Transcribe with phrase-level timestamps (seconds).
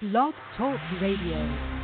[0.00, 1.77] Blog Talk Radio.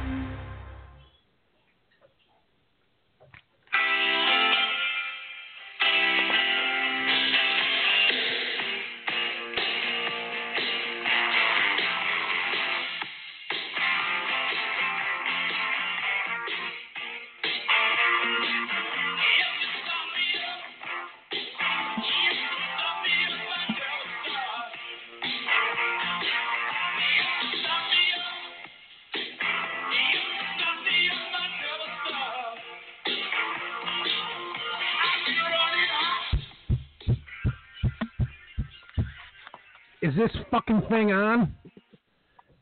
[40.55, 41.53] Fucking thing on?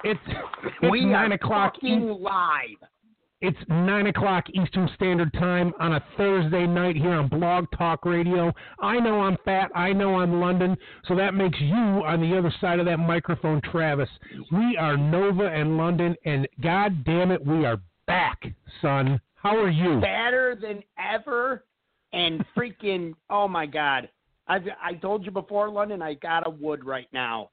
[0.05, 1.75] It's, it's we nine o'clock.
[1.75, 2.89] fucking East- live.
[3.43, 8.53] It's nine o'clock Eastern Standard Time on a Thursday night here on Blog Talk Radio.
[8.81, 9.69] I know I'm fat.
[9.75, 10.77] I know I'm London.
[11.09, 14.09] So that makes you on the other side of that microphone, Travis.
[14.53, 18.41] We are Nova and London, and God damn it, we are back,
[18.81, 19.21] son.
[19.35, 20.01] How are you?
[20.01, 21.65] Better than ever,
[22.13, 24.09] and freaking oh my god!
[24.47, 26.01] I've I told you before, London.
[26.01, 27.51] I got a wood right now.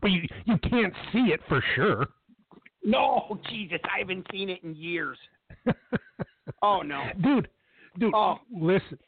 [0.00, 2.08] But you you can't see it for sure.
[2.82, 5.18] No, Jesus, I haven't seen it in years.
[6.62, 7.48] Oh no, dude,
[7.98, 8.38] dude, Oh.
[8.52, 8.98] listen.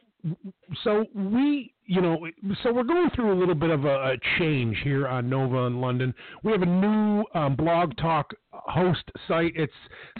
[0.84, 2.26] So we, you know,
[2.62, 5.80] so we're going through a little bit of a, a change here on Nova in
[5.80, 6.14] London.
[6.44, 9.52] We have a new um, blog talk host site.
[9.56, 9.72] It's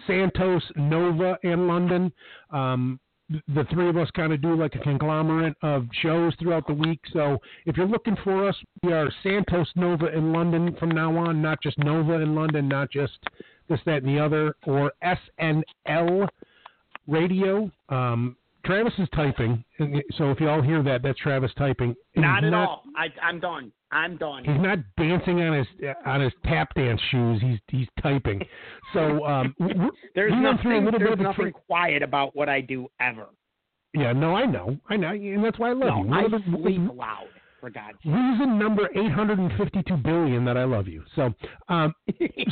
[0.08, 2.12] Santos Nova in London.
[2.50, 2.98] Um,
[3.48, 7.00] the three of us kind of do like a conglomerate of shows throughout the week.
[7.12, 11.40] So if you're looking for us, we are Santos Nova in London from now on,
[11.40, 13.18] not just Nova in London, not just
[13.68, 16.28] this, that, and the other, or SNL
[17.06, 17.70] Radio.
[17.88, 19.64] Um, Travis is typing,
[20.16, 21.96] so if you all hear that, that's Travis typing.
[22.14, 22.84] Not at all.
[22.96, 23.72] I, I'm done.
[23.92, 24.42] I'm done.
[24.44, 25.66] He's not dancing on his
[26.06, 27.40] on his tap dance shoes.
[27.42, 28.40] He's he's typing.
[28.94, 29.54] So um,
[30.14, 30.84] There's we went through a nothing.
[30.86, 33.26] little There's bit of a nothing tra- quiet about what I do ever.
[33.94, 36.12] Yeah, no, I know, I know, and that's why I love No, you.
[36.14, 37.26] I the- sleep loud.
[37.60, 38.12] For God's sake.
[38.12, 41.04] reason number 852 billion that I love you.
[41.14, 41.32] So,
[41.68, 41.94] um,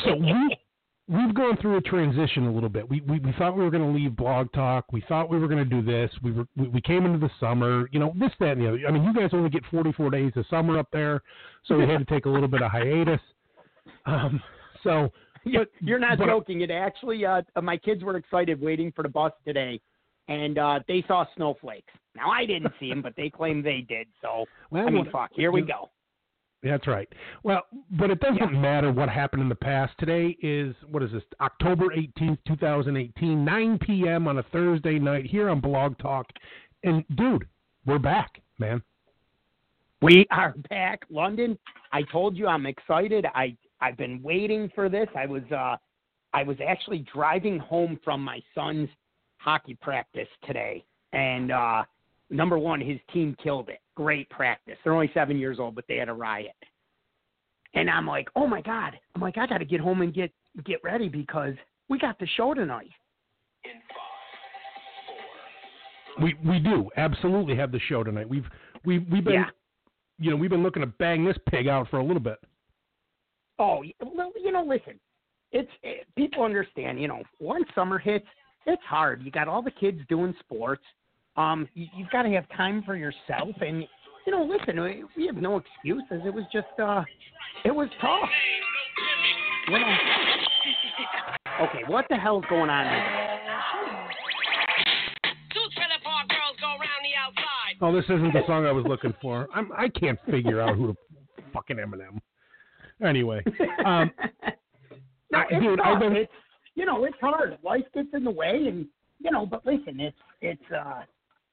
[0.04, 0.56] so we
[1.10, 2.88] we've gone through a transition a little bit.
[2.88, 4.92] We we, we thought we were going to leave Blog Talk.
[4.92, 6.10] We thought we were going to do this.
[6.22, 7.88] We were we, we came into the summer.
[7.92, 8.78] You know this that and the other.
[8.88, 11.22] I mean, you guys only get 44 days of summer up there,
[11.66, 13.20] so we had to take a little bit of hiatus.
[14.06, 14.40] Um,
[14.82, 15.12] so.
[15.44, 16.60] But, You're not but- joking.
[16.60, 19.80] It actually, uh, my kids were excited waiting for the bus today,
[20.28, 21.92] and uh, they saw snowflakes.
[22.14, 24.06] Now I didn't see them, but they claim they did.
[24.20, 25.30] So Well, I mean, what- fuck.
[25.32, 25.90] Here we go.
[26.62, 27.08] That's right.
[27.42, 27.62] Well,
[27.92, 28.60] but it doesn't Yeah.
[28.60, 29.96] matter what happened in the past.
[29.98, 31.22] Today is what is this?
[31.40, 34.28] October eighteenth, two thousand eighteen, nine p.m.
[34.28, 36.26] on a Thursday night here on Blog Talk.
[36.84, 37.46] And dude,
[37.86, 38.82] we're back, man.
[40.02, 41.58] We are back, London.
[41.92, 43.24] I told you I'm excited.
[43.34, 45.08] I I've been waiting for this.
[45.16, 45.76] I was uh
[46.34, 48.90] I was actually driving home from my son's
[49.38, 50.84] hockey practice today,
[51.14, 51.84] and uh
[52.28, 53.80] number one, his team killed it.
[54.00, 54.78] Great practice.
[54.82, 56.56] They're only seven years old, but they had a riot.
[57.74, 58.98] And I'm like, oh my god.
[59.14, 60.32] I'm like, I got to get home and get
[60.64, 61.52] get ready because
[61.90, 62.88] we got the show tonight.
[66.22, 68.26] We we do absolutely have the show tonight.
[68.26, 68.46] We've
[68.86, 69.50] we've we've been Yeah.
[70.18, 72.38] you know we've been looking to bang this pig out for a little bit.
[73.58, 74.98] Oh, well, you know, listen,
[75.52, 76.98] it's it, people understand.
[76.98, 78.26] You know, once summer hits,
[78.64, 79.22] it's hard.
[79.22, 80.84] You got all the kids doing sports.
[81.40, 83.84] Um, you, you've got to have time for yourself, and
[84.26, 86.22] you know, listen, we, we have no excuses.
[86.26, 87.02] It was just, uh,
[87.64, 88.28] it was tough.
[89.68, 89.96] You know.
[91.62, 92.84] Okay, what the hell's going on?
[92.84, 93.28] Here?
[95.52, 97.76] Two trailer park girls go round the outside.
[97.80, 99.48] Oh, this isn't the song I was looking for.
[99.54, 100.96] I'm I can't figure out who the
[101.52, 102.18] fucking Eminem.
[103.06, 103.42] Anyway,
[103.86, 104.10] um,
[105.32, 105.80] no, I- it's dude.
[105.80, 106.32] I've been- It's
[106.74, 107.58] you know, it's hard.
[107.62, 108.86] Life gets in the way, and
[109.18, 109.44] you know.
[109.46, 111.02] But listen, it's it's uh,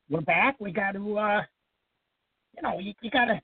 [0.09, 0.56] we're back.
[0.59, 1.41] We got to uh,
[2.56, 3.41] you know, you, you gotta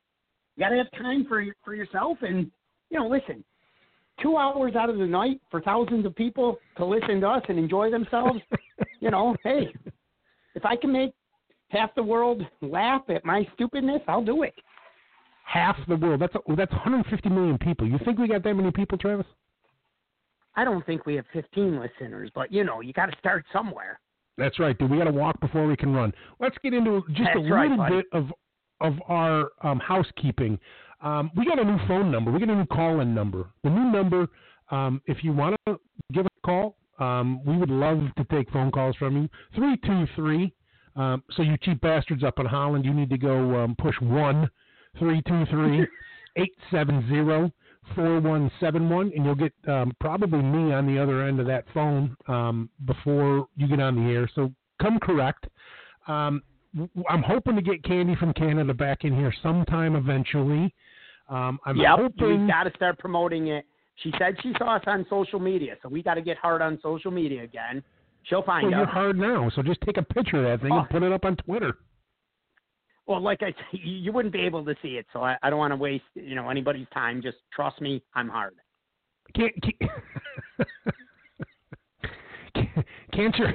[0.56, 2.52] you gotta have time for for yourself, and
[2.90, 3.44] you know, listen.
[4.22, 7.58] Two hours out of the night for thousands of people to listen to us and
[7.58, 8.40] enjoy themselves.
[9.00, 9.74] you know, hey,
[10.54, 11.14] if I can make
[11.70, 14.54] half the world laugh at my stupidness, I'll do it.
[15.46, 16.22] half the world.
[16.22, 17.88] That's that's 150 million people.
[17.88, 19.26] You think we got that many people, Travis?
[20.56, 24.00] I don't think we have 15 listeners, but you know, you got to start somewhere.
[24.38, 24.90] That's right, dude.
[24.90, 26.12] We got to walk before we can run.
[26.40, 27.96] Let's get into just a right, little buddy.
[27.98, 28.32] bit of
[28.82, 30.60] of our um, housekeeping.
[31.02, 32.32] Um, we got a new phone number.
[32.32, 33.50] We got a new call-in number.
[33.64, 34.28] The new number,
[34.72, 35.78] um, if you want to
[36.14, 39.30] give us a call, um, we would love to take phone calls from you.
[39.56, 40.54] Three two three.
[40.96, 44.50] Um, so you cheap bastards up in Holland, you need to go um, push one
[45.00, 45.88] three two three
[46.38, 47.52] eight seven zero
[47.96, 52.70] 4171, and you'll get um, probably me on the other end of that phone um,
[52.86, 54.30] before you get on the air.
[54.36, 54.52] So
[54.82, 55.48] come correct.
[56.08, 56.42] Um,
[57.10, 60.74] I'm hoping to get Candy from Canada back in here sometime eventually.
[61.30, 62.42] Um, I'm yep, hoping.
[62.46, 63.66] we got to start promoting it.
[63.98, 66.80] She said she saw us on social media, so we got to get hard on
[66.82, 67.84] social media again.
[68.24, 68.78] She'll find well, us.
[68.80, 70.80] you're hard now, so just take a picture of that thing Oh.
[70.80, 71.78] and put it up on Twitter.
[73.06, 75.60] Well, like I said, you wouldn't be able to see it, so I, I don't
[75.60, 77.22] want to waste you know anybody's time.
[77.22, 78.56] Just trust me, I'm hard.
[79.36, 79.92] Can't, can't,
[83.14, 83.54] can't your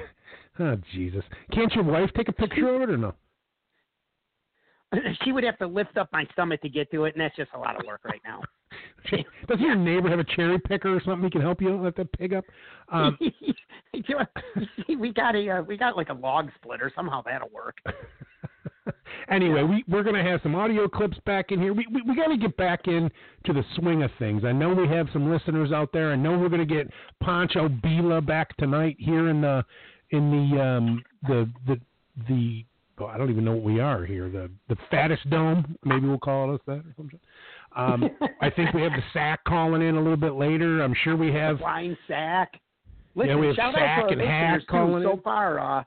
[0.61, 1.23] oh Jesus
[1.53, 3.15] can't your wife take a picture of it or no?
[5.25, 7.51] she would have to lift up my stomach to get to it, and that's just
[7.55, 8.41] a lot of work right now.
[9.47, 12.13] Doesn't your neighbor have a cherry picker or something he can help you let that
[12.13, 12.45] pig up?
[12.91, 13.19] Um,
[14.99, 16.93] we got a uh, we got like a log splitter.
[16.95, 17.77] Somehow that'll work.
[19.31, 21.73] Anyway, we we're gonna have some audio clips back in here.
[21.73, 23.11] We we, we got to get back in
[23.45, 24.45] to the swing of things.
[24.45, 26.13] I know we have some listeners out there.
[26.13, 26.89] I know we're gonna get
[27.23, 29.65] Pancho Bila back tonight here in the
[30.11, 31.81] in the um the the
[32.29, 32.65] the
[33.01, 34.31] oh, I don't even know what we are here.
[34.31, 37.21] The the fattest dome, maybe we'll call us that or something.
[37.77, 40.83] Um, I think we have the sack calling in a little bit later.
[40.83, 41.59] I'm sure we have.
[41.59, 42.61] Flying sack.
[43.15, 44.71] Listen, we have shout Sack out to our and Hack listeners too.
[44.71, 45.85] calling So far, uh,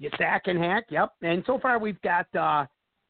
[0.00, 1.12] yeah, Sack and Hack, yep.
[1.22, 2.66] And so far, we've got, uh,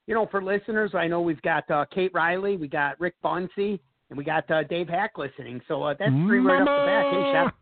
[0.06, 3.78] you know, for listeners, I know we've got uh, Kate Riley, we got Rick Bunsey,
[4.10, 5.60] and we got uh, Dave Hack listening.
[5.68, 7.06] So uh, that's three right off the back.
[7.14, 7.54] Hey, shout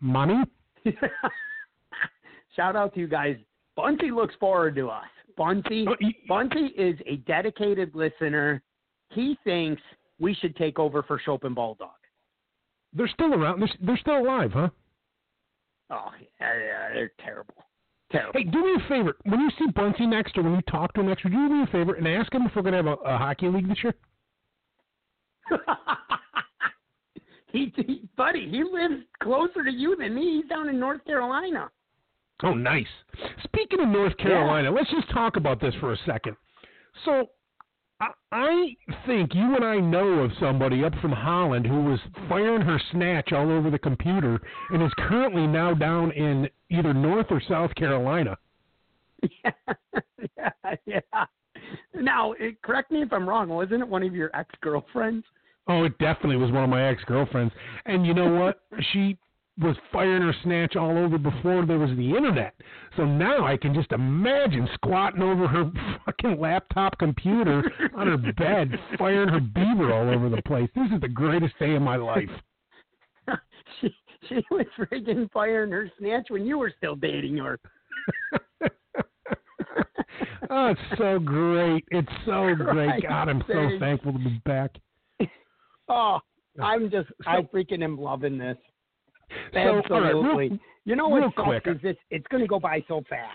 [0.00, 0.42] Money.
[2.56, 3.36] Shout out to you guys.
[3.78, 5.04] Bunsey looks forward to us.
[5.38, 5.94] Bunsey, Oh,
[6.28, 8.62] Bunsey is a dedicated listener.
[9.10, 9.80] He thinks
[10.18, 11.90] we should take over for Chopin Bulldog.
[12.92, 13.60] They're still around.
[13.60, 14.68] They're, they're still alive, huh?
[15.90, 16.10] Oh,
[16.40, 17.54] yeah, they're terrible.
[18.10, 18.32] Terrible.
[18.34, 19.16] Hey, do me a favor.
[19.24, 21.54] When you see Bunsey next, or when you talk to him next, would you do
[21.54, 23.68] me a favor and ask him if we're going to have a, a hockey league
[23.68, 23.94] this year?
[27.52, 30.40] he, he, buddy, he lives closer to you than me.
[30.40, 31.70] He's down in North Carolina.
[32.42, 32.86] Oh, nice.
[33.44, 36.36] Speaking of North Carolina, let's just talk about this for a second.
[37.04, 37.30] So,
[38.00, 38.76] I,
[39.06, 43.32] think you and I know of somebody up from Holland who was firing her snatch
[43.32, 48.36] all over the computer and is currently now down in either North or South Carolina.
[49.44, 50.50] yeah,
[50.86, 51.00] yeah.
[51.94, 53.48] Now, it, correct me if I'm wrong.
[53.48, 55.26] Wasn't it one of your ex girlfriends?
[55.68, 57.52] Oh, it definitely was one of my ex girlfriends.
[57.84, 58.62] And you know what?
[58.92, 59.18] she
[59.58, 62.54] was firing her snatch all over before there was the internet.
[62.96, 65.70] So now I can just imagine squatting over her
[66.06, 67.62] fucking laptop computer
[67.94, 70.70] on her bed, firing her beaver all over the place.
[70.74, 72.28] This is the greatest day of my life.
[73.80, 73.94] she
[74.28, 77.58] she was friggin' firing her snatch when you were still dating her.
[80.50, 81.84] oh, it's so great.
[81.90, 83.02] It's so great.
[83.02, 84.70] God, I'm so thankful to be back.
[85.88, 86.18] Oh,
[86.62, 88.56] I'm just I freaking am loving this.
[89.52, 90.60] So, all right, real- Absolutely.
[90.84, 91.62] you know what quick.
[91.66, 93.30] is this it's gonna go by so fast.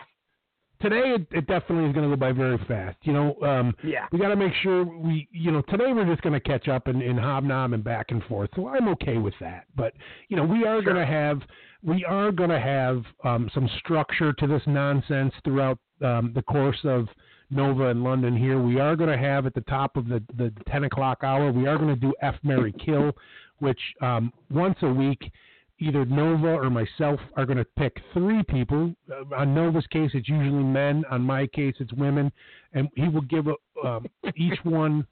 [0.82, 2.98] today it, it definitely is going to go by very fast.
[3.04, 4.08] You know, um, Yeah.
[4.12, 6.88] we got to make sure we, you know, today we're just going to catch up
[6.88, 8.50] and, and hobnob and back and forth.
[8.58, 9.64] So I'm okay with that.
[9.76, 9.94] But
[10.28, 11.42] you know, we are going to have
[11.82, 16.80] we are going to have um, some structure to this nonsense throughout um, the course
[16.84, 17.08] of
[17.52, 18.60] Nova and London here.
[18.60, 21.52] We are going to have at the top of the the 10 o'clock hour.
[21.54, 23.14] We are going to do F Marry Kill,
[23.60, 25.32] which um, once a week
[25.80, 28.94] either Nova or myself are going to pick three people.
[29.12, 31.04] Uh, on Nova's case, it's usually men.
[31.12, 32.32] On my case, it's women,
[32.74, 35.06] and he will give a, um, each one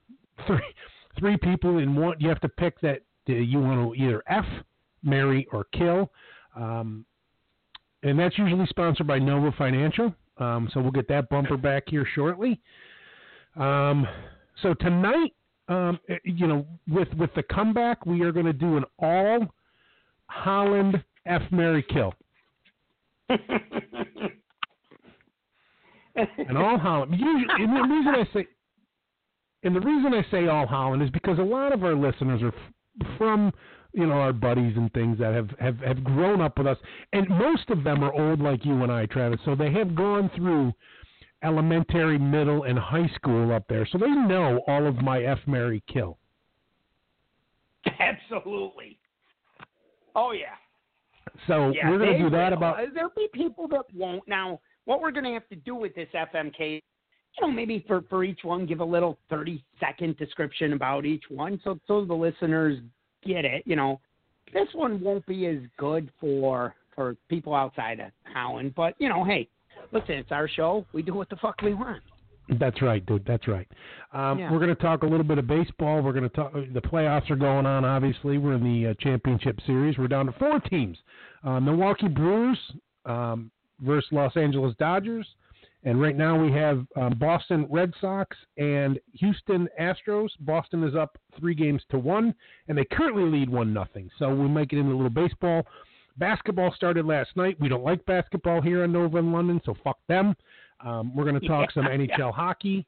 [0.48, 0.64] three
[1.20, 2.16] three people in one.
[2.20, 4.46] You have to pick that uh, you want to either F,
[5.04, 6.12] marry, or kill.
[6.56, 7.06] Um,
[8.04, 10.14] and that's usually sponsored by Nova Financial.
[10.38, 12.60] Um, so we'll get that bumper back here shortly.
[13.56, 14.08] Um,
[14.62, 15.34] so tonight,
[15.68, 19.48] um, eh, you know, with with the comeback, we are going to do an all
[20.34, 22.14] Holland F Marry Kill.
[26.48, 27.14] And all Holland.
[27.18, 28.48] Usually, and the reason I say,
[29.64, 32.50] and the reason I say all Holland is because a lot of our listeners are
[32.50, 33.52] f- from,
[33.94, 36.78] you know, our buddies and things that have, have have grown up with us,
[37.14, 39.40] and most of them are old like you and I, Travis.
[39.46, 40.74] So they have gone through
[41.44, 45.82] elementary, middle, and high school up there, so they know all of my F Marry
[45.92, 46.18] Kill.
[48.00, 48.98] Absolutely.
[50.16, 50.56] Oh yeah.
[51.48, 52.58] So Yeah, we're going to do that will.
[52.58, 54.28] about There'll be people that won't.
[54.28, 56.82] Now, what we're going to have to do with this FMK,
[57.40, 61.24] you know, maybe for for each one, give a little thirty second description about each
[61.30, 62.80] one, so so the listeners
[63.26, 63.64] get it.
[63.66, 64.00] You know,
[64.54, 69.24] this one won't be as good for for people outside of Holland, but you know,
[69.24, 69.48] hey,
[69.92, 70.86] listen, it's our show.
[70.94, 72.04] We do what the fuck we want.
[72.60, 73.26] That's right, dude.
[73.26, 73.68] That's right.
[74.12, 74.52] Um, Yeah.
[74.52, 76.02] We're going to talk a little bit of baseball.
[76.02, 76.54] We're going to talk.
[76.54, 77.86] The playoffs are going on.
[77.86, 79.98] Obviously, we're in the uh, championship series.
[79.98, 80.98] We're down to four teams:
[81.44, 82.60] uh, Milwaukee Brewers
[83.06, 85.26] um, versus Los Angeles Dodgers,
[85.86, 90.30] and right now we have um, Boston Red Sox and Houston Astros.
[90.42, 92.34] Boston is up three games to one,
[92.68, 94.10] and they currently lead one nothing.
[94.20, 95.66] So we might get into a little baseball.
[96.18, 97.58] Basketball started last night.
[97.60, 100.36] We don't like basketball here in Nova and London, so fuck them.
[100.84, 102.32] Um, we're going to talk some NHL yeah.
[102.36, 102.86] hockey.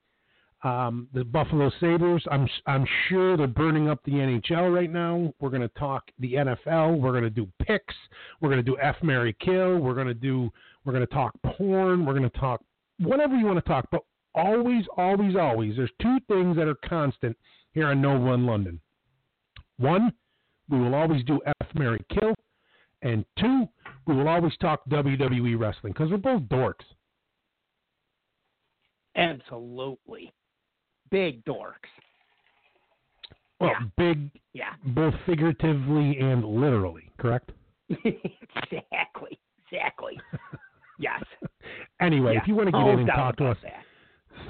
[0.63, 2.23] Um, the Buffalo Sabres.
[2.31, 5.31] I'm I'm sure they're burning up the NHL right now.
[5.39, 6.99] We're going to talk the NFL.
[6.99, 7.93] We're going to do picks.
[8.41, 9.77] We're going to do F Marry Kill.
[9.77, 10.51] We're going to do
[10.83, 12.05] we're going to talk porn.
[12.05, 12.61] We're going to talk
[12.99, 13.87] whatever you want to talk.
[13.91, 14.01] But
[14.33, 17.37] always, always, always, there's two things that are constant
[17.73, 18.79] here in Nova and London.
[19.77, 20.13] One,
[20.69, 22.33] we will always do F Marry Kill,
[23.01, 23.67] and two,
[24.07, 26.85] we will always talk WWE wrestling because we're both dorks.
[29.15, 30.31] Absolutely.
[31.11, 31.89] Big dorks.
[33.59, 33.79] Well, Yeah.
[33.97, 34.73] big, Yeah.
[34.87, 37.51] both figuratively and literally, correct?
[37.89, 39.39] exactly.
[39.71, 40.19] Exactly.
[40.97, 41.21] Yes.
[41.99, 42.41] Anyway, yeah.
[42.41, 43.73] if you want to get No in and talk to us, about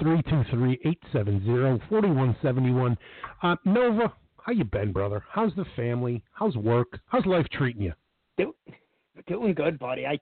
[0.00, 2.96] 323-870-4171.
[3.42, 4.12] Uh, Nova,
[4.44, 5.24] how you been, brother?
[5.28, 6.22] How's the family?
[6.30, 7.00] How's work?
[7.06, 7.92] How's life treating you?
[8.38, 8.54] Do,
[9.26, 10.06] doing good, buddy.
[10.06, 10.18] I,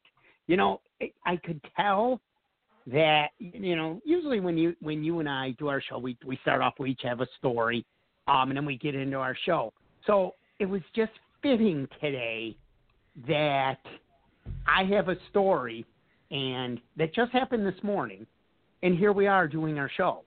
[0.47, 2.21] you know, I, I could tell
[2.87, 6.37] that you know usually when you when you and I do our show, we we
[6.43, 7.85] start off we each have a story,
[8.29, 9.73] um, and then we get into our show.
[10.07, 11.12] So it was just
[11.43, 12.57] fitting today
[13.26, 13.79] that
[14.67, 15.87] I have a story,
[16.31, 18.26] and that just happened this morning,
[18.83, 20.25] and here we are doing our show.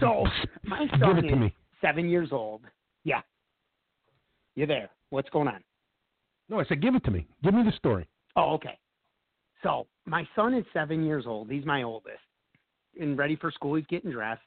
[0.00, 0.24] So
[0.64, 1.54] my Give son it to is me.
[1.80, 2.62] seven years old.
[3.04, 3.20] Yeah,
[4.56, 4.90] you're there?
[5.10, 5.62] What's going on?
[6.48, 7.26] No, I said give it to me.
[7.44, 8.08] Give me the story.
[8.34, 8.78] Oh, okay.
[9.62, 11.50] So my son is seven years old.
[11.50, 12.18] He's my oldest,
[13.00, 13.74] and ready for school.
[13.74, 14.40] He's getting dressed,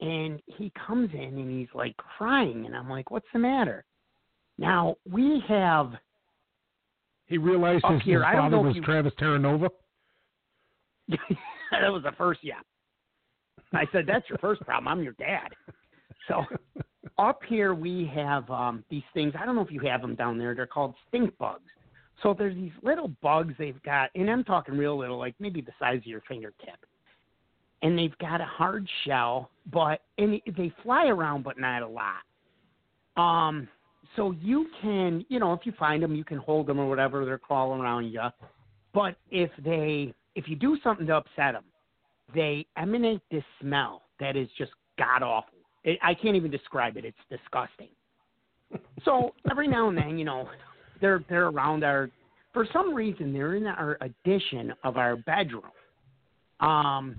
[0.00, 3.84] and he comes in and he's like crying, and I'm like, "What's the matter?"
[4.58, 5.92] Now we have
[7.26, 9.68] He realized his, here, his father was you- Travis Terranova.
[11.08, 12.60] that was the first yeah.
[13.72, 14.88] I said, That's your first problem.
[14.88, 15.48] I'm your dad.
[16.26, 16.44] So
[17.18, 19.34] up here we have um these things.
[19.38, 20.54] I don't know if you have them down there.
[20.54, 21.70] They're called stink bugs.
[22.22, 25.72] So there's these little bugs they've got, and I'm talking real little, like maybe the
[25.78, 26.76] size of your fingertip.
[27.82, 32.22] And they've got a hard shell, but and they fly around, but not a lot.
[33.16, 33.68] Um,
[34.16, 37.24] so you can, you know, if you find them, you can hold them or whatever.
[37.24, 38.20] They're crawling around you.
[38.92, 41.64] But if they, if you do something to upset them,
[42.34, 45.58] they emanate this smell that is just god awful.
[46.02, 47.04] I can't even describe it.
[47.04, 47.88] It's disgusting.
[49.04, 50.48] So every now and then, you know,
[51.00, 52.10] they're they're around our.
[52.54, 55.62] For some reason, they're in our addition of our bedroom.
[56.60, 57.16] Um.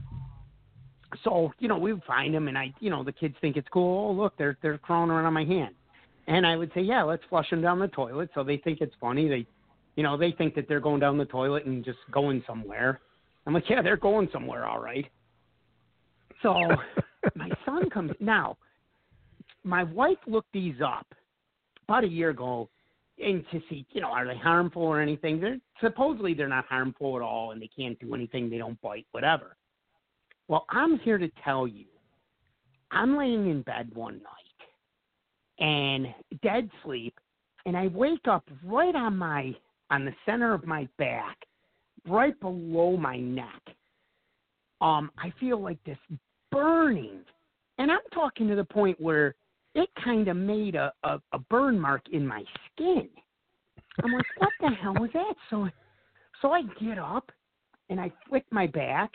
[1.23, 3.67] So you know, we would find them, and I, you know, the kids think it's
[3.71, 4.09] cool.
[4.09, 5.73] Oh, look, they're they're crawling around on my hand,
[6.27, 8.29] and I would say, yeah, let's flush them down the toilet.
[8.35, 9.27] So they think it's funny.
[9.27, 9.47] They,
[9.95, 13.01] you know, they think that they're going down the toilet and just going somewhere.
[13.47, 15.07] I'm like, yeah, they're going somewhere, all right.
[16.43, 16.53] So
[17.35, 18.57] my son comes now.
[19.63, 21.07] My wife looked these up
[21.87, 22.69] about a year ago,
[23.21, 25.39] and to see, you know, are they harmful or anything?
[25.39, 28.49] They're supposedly they're not harmful at all, and they can't do anything.
[28.49, 29.55] They don't bite, whatever.
[30.47, 31.85] Well, I'm here to tell you,
[32.91, 36.07] I'm laying in bed one night and
[36.41, 37.13] dead sleep,
[37.65, 39.53] and I wake up right on my
[39.91, 41.37] on the center of my back,
[42.07, 43.61] right below my neck.
[44.81, 45.97] Um, I feel like this
[46.51, 47.21] burning,
[47.77, 49.35] and I'm talking to the point where
[49.75, 53.09] it kind of made a, a a burn mark in my skin.
[54.03, 55.33] I'm like, what the hell was that?
[55.49, 55.69] So,
[56.41, 57.31] so I get up
[57.89, 59.11] and I flick my back.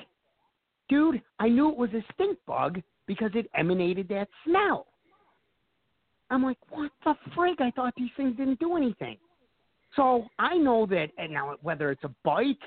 [0.88, 4.86] Dude, I knew it was a stink bug because it emanated that smell.
[6.30, 7.60] I'm like, what the frig?
[7.60, 9.16] I thought these things didn't do anything.
[9.96, 12.58] So I know that, and now whether it's a bite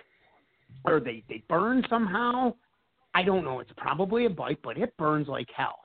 [0.86, 2.53] or they, they burn somehow,
[3.13, 3.60] I don't know.
[3.60, 5.79] It's probably a bite, but it burns like hell.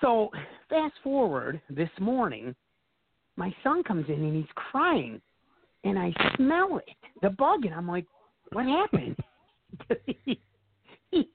[0.00, 0.30] So
[0.68, 2.54] fast forward this morning,
[3.36, 5.20] my son comes in and he's crying,
[5.84, 8.06] and I smell it, the bug, and I'm like,
[8.52, 9.16] what happened?
[10.24, 10.40] he,
[11.10, 11.28] he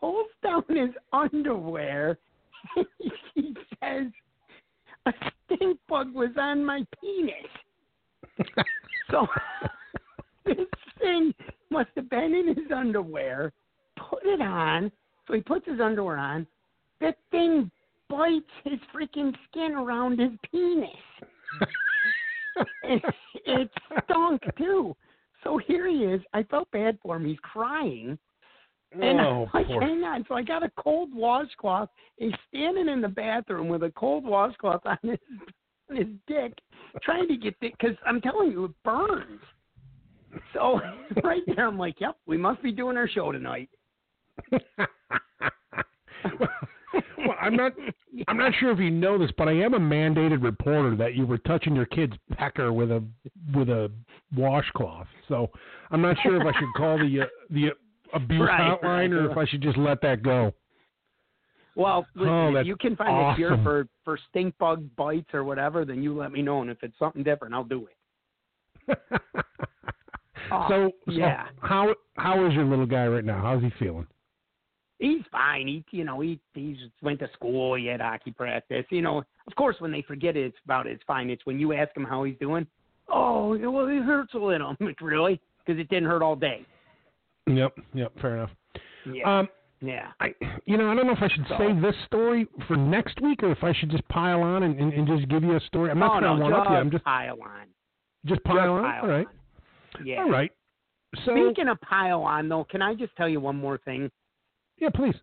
[0.00, 2.18] pulls down his underwear.
[2.76, 2.86] And
[3.34, 4.06] he says,
[5.06, 5.12] a
[5.44, 7.34] stink bug was on my penis.
[9.10, 9.26] so
[10.44, 10.56] this
[11.00, 11.32] thing
[11.70, 13.52] must have been in his underwear.
[13.96, 14.90] Put it on.
[15.26, 16.46] So he puts his underwear on.
[17.00, 17.70] The thing
[18.08, 20.90] bites his freaking skin around his penis.
[22.82, 23.00] and
[23.46, 23.70] it
[24.04, 24.96] stunk too.
[25.44, 26.20] So here he is.
[26.32, 27.26] I felt bad for him.
[27.26, 28.18] He's crying.
[28.92, 29.80] And oh, I'm like, poor.
[29.82, 30.24] hang on.
[30.28, 31.90] So I got a cold washcloth.
[32.16, 35.18] He's standing in the bathroom with a cold washcloth on his
[35.90, 36.52] on his dick,
[37.02, 39.40] trying to get the because I'm telling you, it burns.
[40.54, 40.80] So
[41.24, 43.68] right there, I'm like, yep, we must be doing our show tonight.
[44.50, 44.60] well,
[47.40, 47.72] I'm not.
[48.26, 51.26] I'm not sure if you know this, but I am a mandated reporter that you
[51.26, 53.04] were touching your kid's pecker with a
[53.54, 53.90] with a
[54.36, 55.06] washcloth.
[55.28, 55.50] So
[55.90, 57.68] I'm not sure if I should call the uh, the
[58.14, 60.52] abuse Right, hotline or if I should just let that go.
[61.74, 66.02] Well, Oh, you can find a cure for for stink bug bites or whatever, then
[66.02, 67.86] you let me know, and if it's something different, I'll do
[68.88, 68.98] it.
[70.50, 71.48] Oh, so, so yeah.
[71.60, 73.40] how how is your little guy right now?
[73.42, 74.06] How's he feeling?
[74.98, 75.68] He's fine.
[75.68, 77.76] He, you know, he he's went to school.
[77.76, 78.84] He had hockey practice.
[78.90, 81.30] You know, of course, when they forget it, it's about it, it's fine.
[81.30, 82.66] It's when you ask him how he's doing.
[83.08, 84.76] Oh, well, it hurts a little.
[85.00, 85.40] Really?
[85.64, 86.64] Because it didn't hurt all day.
[87.46, 88.50] Yep, yep, fair enough.
[89.10, 89.48] Yeah, Um,
[89.80, 90.08] yeah.
[90.20, 90.34] I,
[90.66, 93.42] you know, I don't know if I should So- save this story for next week
[93.42, 95.90] or if I should just pile on and, and, and just give you a story.
[95.90, 96.76] I'm not oh trying no, to one up you.
[96.76, 97.66] I'm just pile on.
[98.26, 98.82] just pile just on.
[98.82, 100.06] pile All right, on.
[100.06, 100.22] Yeah.
[100.22, 100.50] all right.
[101.24, 104.10] So Speaking of pile on, though, can I just tell you one more thing?
[104.78, 105.14] Yeah, please.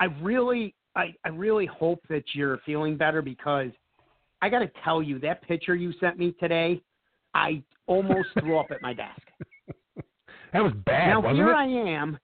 [0.00, 3.70] I really, I, I really hope that you're feeling better because
[4.42, 6.80] I got to tell you that picture you sent me today,
[7.34, 9.20] I almost threw up at my desk.
[10.52, 11.54] That was bad, now here it?
[11.54, 12.18] I am,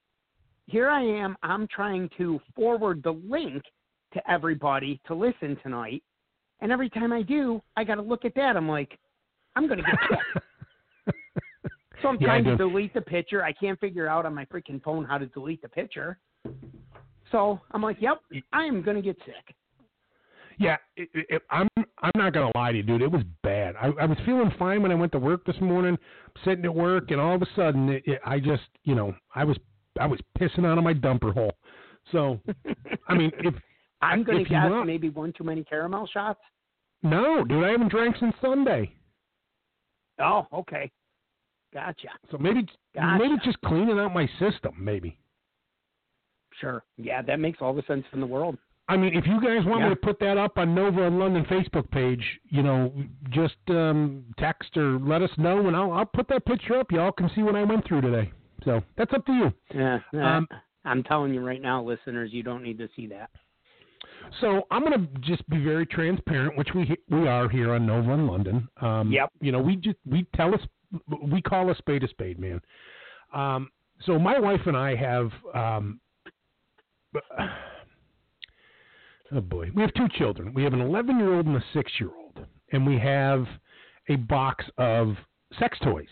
[0.66, 1.36] here I am.
[1.44, 3.62] I'm trying to forward the link
[4.14, 6.02] to everybody to listen tonight,
[6.60, 8.56] and every time I do, I got to look at that.
[8.56, 8.98] I'm like,
[9.54, 10.42] I'm gonna get sick.
[12.06, 13.42] So I'm Yeah, trying to delete the picture.
[13.44, 16.18] I can't figure out on my freaking phone how to delete the picture.
[17.32, 18.20] So I'm like, yep,
[18.52, 19.54] I am gonna get sick.
[20.58, 23.02] Yeah, it, it- I'm I'm not gonna lie to you, dude.
[23.02, 23.74] It was bad.
[23.76, 25.98] I, I was feeling fine when I went to work this morning,
[26.44, 29.42] sitting at work, and all of a sudden, it, it, I just, you know, I
[29.44, 29.56] was
[30.00, 31.52] I was pissing out of my dumper hole.
[32.12, 32.40] So,
[33.08, 33.54] I mean, if
[34.00, 36.40] I'm gonna if guess want- maybe one too many caramel shots.
[37.02, 38.92] no, dude, I haven't drank since Sunday.
[40.20, 40.90] Oh, okay,
[41.76, 42.08] gotcha.
[42.30, 43.18] So maybe Gotcha.
[43.22, 45.18] maybe just cleaning out my system, maybe.
[46.60, 48.56] Sure, yeah, that makes all the sense in the world.
[48.88, 49.88] I mean, if you guys want Yeah.
[49.88, 52.92] me to put that up on Nova and London Facebook page, you know,
[53.30, 56.90] just um, text or let us know, and I'll I'll put that picture up.
[56.92, 58.32] Y'all can see what I went through today.
[58.64, 59.52] So that's up to you.
[59.74, 60.48] Yeah, Um,
[60.84, 63.28] I'm telling you right now, listeners, you don't need to see that.
[64.40, 68.12] So I'm going to just be very transparent, which we we are here on Nova
[68.12, 68.68] in London.
[68.80, 69.30] Um, Yep.
[69.40, 70.60] You know, we just we tell us
[71.22, 72.60] we call a spade a spade, man.
[73.34, 73.70] Um,
[74.04, 75.30] so my wife and I have.
[75.54, 76.00] Um,
[79.32, 80.52] oh boy, we have two children.
[80.54, 83.46] We have an 11 year old and a six year old, and we have
[84.08, 85.16] a box of
[85.58, 86.08] sex toys.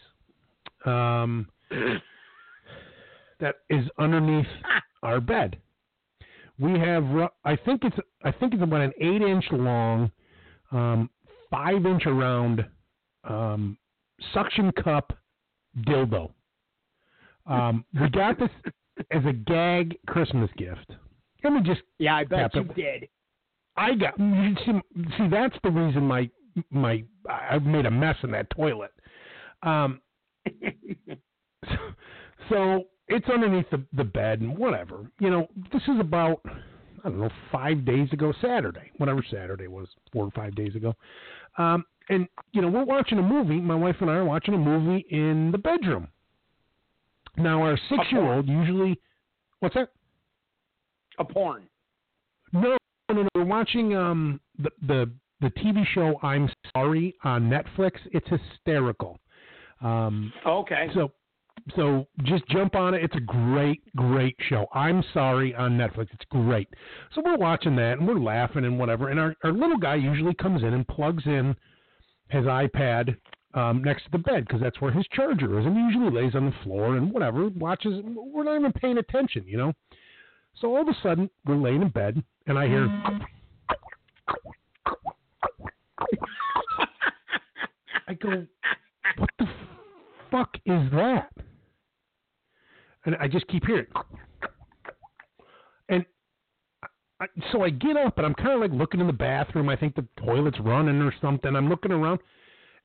[0.84, 1.48] Um,
[3.40, 4.46] that is underneath
[5.02, 5.56] our bed.
[6.58, 7.04] We have,
[7.44, 10.10] I think it's, I think it's about an eight inch long,
[10.70, 11.10] um,
[11.50, 12.64] five inch around,
[13.24, 13.76] um,
[14.32, 15.12] suction cup
[15.86, 16.30] dildo.
[17.46, 18.50] Um, we got this
[19.10, 20.92] as a gag Christmas gift.
[21.42, 23.08] Let me just, Yeah, I bet you did.
[23.76, 24.72] I got, you see,
[25.18, 26.30] see, that's the reason my,
[26.70, 28.92] my, I made a mess in that toilet.
[29.62, 30.00] Um,
[32.48, 35.10] so it's underneath the, the bed and whatever.
[35.18, 36.40] You know, this is about
[37.04, 40.94] I don't know five days ago, Saturday, whatever Saturday was, four or five days ago.
[41.58, 43.60] Um, and you know, we're watching a movie.
[43.60, 46.08] My wife and I are watching a movie in the bedroom.
[47.36, 49.00] Now, our six-year-old usually,
[49.60, 49.88] what's that?
[51.18, 51.64] A porn.
[52.52, 52.76] No,
[53.10, 53.28] no, no.
[53.34, 57.92] We're watching um the the the TV show I'm Sorry on Netflix.
[58.12, 59.18] It's hysterical.
[59.80, 60.88] Um, Okay.
[60.94, 61.12] so
[61.76, 63.02] so just jump on it.
[63.02, 64.66] It's a great, great show.
[64.74, 66.08] I'm sorry on Netflix.
[66.12, 66.68] It's great.
[67.14, 69.08] So we're watching that and we're laughing and whatever.
[69.08, 71.56] And our, our little guy usually comes in and plugs in
[72.28, 73.16] his iPad
[73.54, 75.66] um, next to the bed because that's where his charger is.
[75.66, 78.02] And he usually lays on the floor and whatever, watches.
[78.04, 79.72] We're not even paying attention, you know.
[80.60, 82.88] So all of a sudden, we're laying in bed and I hear.
[88.06, 88.46] I go,
[89.16, 89.46] what the
[90.30, 91.30] fuck is that?
[93.06, 93.86] And I just keep hearing.
[95.88, 96.04] And
[97.52, 99.68] So I get up and I'm kind of like looking in the bathroom.
[99.68, 101.54] I think the toilet's running or something.
[101.54, 102.20] I'm looking around,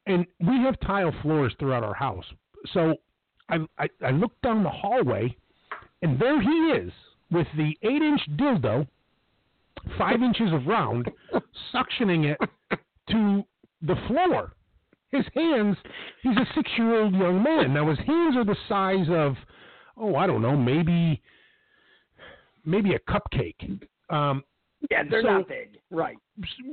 [0.05, 2.25] and we have tile floors throughout our house.
[2.73, 2.95] So
[3.49, 5.35] I I, I look down the hallway,
[6.01, 6.91] and there he is
[7.31, 8.87] with the eight inch dildo,
[9.97, 11.09] five inches around,
[11.73, 13.43] suctioning it to
[13.81, 14.53] the floor.
[15.11, 15.75] His hands,
[16.21, 17.73] he's a six year old young man.
[17.73, 19.35] Now, his hands are the size of,
[19.97, 21.21] oh, I don't know, maybe
[22.63, 23.81] maybe a cupcake.
[24.09, 24.43] Um,
[24.89, 25.77] Yeah, they're So- not big.
[25.91, 26.17] Right.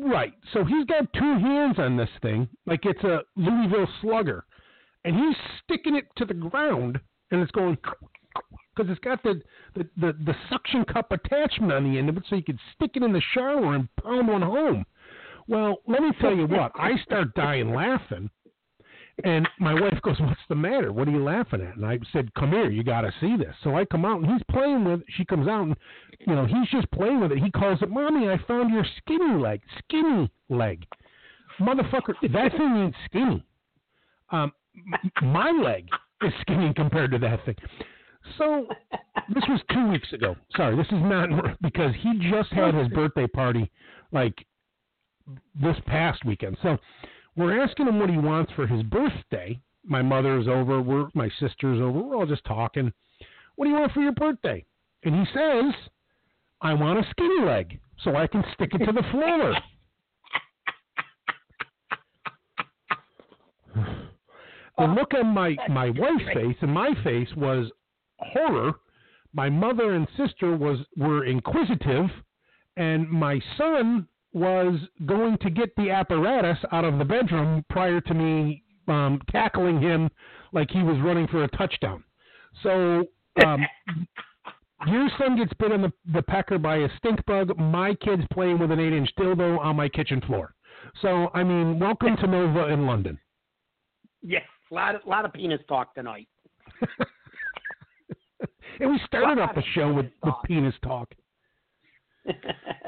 [0.01, 0.33] Right.
[0.53, 4.45] So he's got two hands on this thing, like it's a Louisville slugger,
[5.05, 7.01] and he's sticking it to the ground,
[7.33, 7.77] and it's going
[8.77, 9.43] because it's got the,
[9.75, 12.93] the the the suction cup attachment on the end of it, so you could stick
[12.95, 14.85] it in the shower and pound one home.
[15.49, 16.71] Well, let me tell you what.
[16.77, 18.31] I start dying laughing,
[19.25, 20.93] and my wife goes, "What's the matter?
[20.93, 23.55] What are you laughing at?" And I said, "Come here, you got to see this."
[23.63, 25.03] So I come out, and he's playing with.
[25.17, 25.77] She comes out, and
[26.21, 27.39] you know he's just playing with it.
[27.39, 30.85] He calls it, "Mommy, I found your skinny leg, skinny leg,
[31.59, 32.15] motherfucker.
[32.23, 33.45] That thing ain't skinny.
[34.31, 34.53] Um,
[35.23, 35.89] my leg
[36.23, 37.57] is skinny compared to that thing."
[38.39, 38.67] So
[39.33, 40.37] this was two weeks ago.
[40.57, 43.71] Sorry, this is not because he just had his birthday party
[44.13, 44.35] like
[45.61, 46.57] this past weekend.
[46.63, 46.77] So
[47.37, 49.61] we're asking him what he wants for his birthday.
[49.85, 52.93] My mother's over, we're my sister's over, we're all just talking.
[53.57, 54.65] What do you want for your birthday?
[55.05, 55.75] And he says,
[56.61, 59.55] I want a skinny leg so I can stick it to the floor.
[64.79, 67.71] the oh, look on my, my wife's face and my face was
[68.19, 68.73] horror.
[69.33, 72.07] My mother and sister was were inquisitive,
[72.77, 78.15] and my son was going to get the apparatus out of the bedroom prior to
[78.15, 80.11] me um, tackling him
[80.53, 82.05] like he was running for a touchdown.
[82.63, 83.07] So
[83.45, 83.67] um,
[84.87, 87.57] your son gets bit on the, the pecker by a stink bug.
[87.59, 90.55] My kid's playing with an eight inch dildo on my kitchen floor.
[91.03, 93.19] So I mean, welcome to Nova in London.
[94.23, 96.29] Yes, a lot of lot of penis talk tonight.
[98.81, 101.13] And we started off the show with, with penis talk.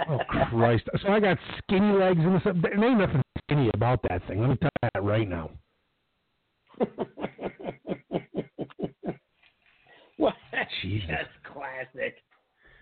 [0.09, 0.19] Oh
[0.51, 0.85] Christ!
[1.03, 2.57] So I got skinny legs and stuff.
[2.63, 4.41] There ain't nothing skinny about that thing.
[4.41, 5.51] Let me tell you that right now.
[10.19, 10.35] well,
[10.83, 11.09] Jesus.
[11.09, 12.17] that's classic.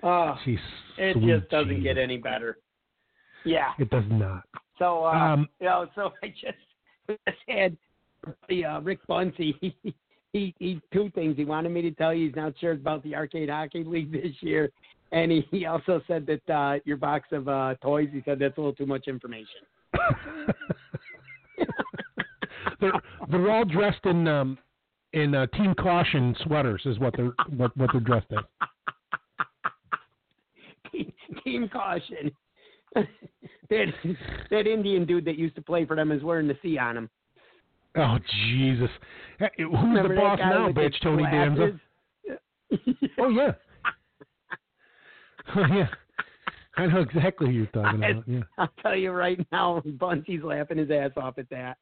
[0.02, 0.58] Oh, Jeez,
[0.98, 1.82] it just doesn't Jesus.
[1.82, 2.58] get any better.
[3.44, 3.72] Yeah.
[3.78, 4.42] It does not.
[4.78, 6.58] So, uh, Um, you know, so I just,
[7.26, 7.76] just had
[8.48, 9.54] the uh, Rick Bunsey.
[9.60, 9.94] He,
[10.32, 11.36] he he two things.
[11.36, 14.32] He wanted me to tell you he's not sure about the arcade hockey league this
[14.40, 14.70] year,
[15.12, 18.08] and he, he also said that uh, your box of uh, toys.
[18.12, 19.60] He said that's a little too much information.
[22.80, 22.92] they're
[23.30, 24.58] they're all dressed in um
[25.12, 28.38] in uh, team caution sweaters is what they're what what they're dressed in.
[30.92, 31.12] Team,
[31.44, 32.30] team caution.
[32.94, 33.86] that
[34.50, 37.10] that Indian dude that used to play for them is wearing the C on him.
[37.96, 38.90] Oh Jesus!
[39.38, 40.94] Hey, Who's Remember the boss now, bitch?
[41.02, 41.78] Tony Danza.
[43.18, 43.52] Oh yeah.
[45.74, 45.88] Yeah.
[46.78, 48.24] I know exactly who you're talking I- about.
[48.28, 48.40] Yeah.
[48.58, 51.78] I'll tell you right now, Bunsey's laughing his ass off at that.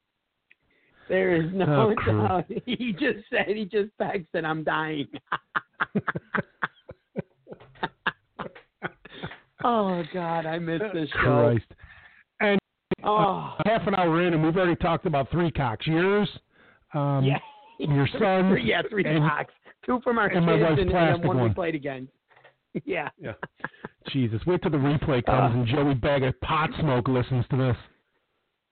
[1.08, 2.44] There is no Oh, doubt.
[2.64, 5.06] He just said he just texted, "I'm dying."
[9.64, 11.52] oh God, I missed this show.
[11.52, 11.64] Christ.
[12.40, 12.58] And
[13.02, 15.86] Oh, half an hour in, and we've already talked about three cocks.
[15.86, 16.28] Yours,
[16.94, 17.38] um, yeah.
[17.78, 19.52] your son's, yeah, three and- cocks,
[19.84, 21.48] two from our and kids, and, and then one, one.
[21.48, 22.12] we played against.
[22.84, 23.08] Yeah.
[23.18, 23.32] Yeah.
[24.10, 25.58] Jesus, wait till the replay comes Uh.
[25.58, 27.76] and Joey Bag of Pot Smoke listens to this.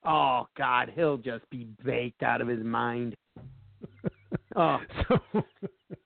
[0.04, 3.14] Oh God, he'll just be baked out of his mind.
[4.54, 4.78] Oh.
[5.08, 5.18] So,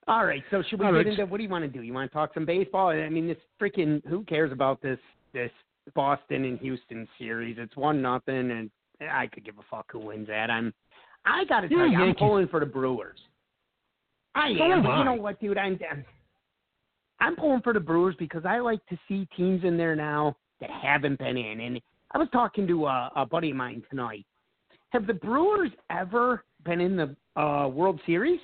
[0.07, 1.07] All right, so should we get right.
[1.07, 1.81] into what do you want to do?
[1.81, 2.87] You want to talk some baseball?
[2.89, 4.99] I mean, this freaking who cares about this
[5.33, 5.51] this
[5.95, 7.57] Boston and Houston series?
[7.59, 8.69] It's one nothing, and
[9.01, 10.49] I could give a fuck who wins that.
[10.49, 10.73] I'm
[11.25, 13.17] I got to tell you, I'm pulling for the Brewers.
[14.33, 14.99] I So am, am but I.
[14.99, 15.57] you know what, dude?
[15.57, 16.05] I'm I'm-
[17.19, 20.69] I'm pulling for the Brewers because I like to see teams in there now that
[20.69, 21.61] haven't been in.
[21.61, 24.25] And I was talking to a, a buddy of mine tonight.
[24.89, 28.39] Have the Brewers ever been in the uh, World Series?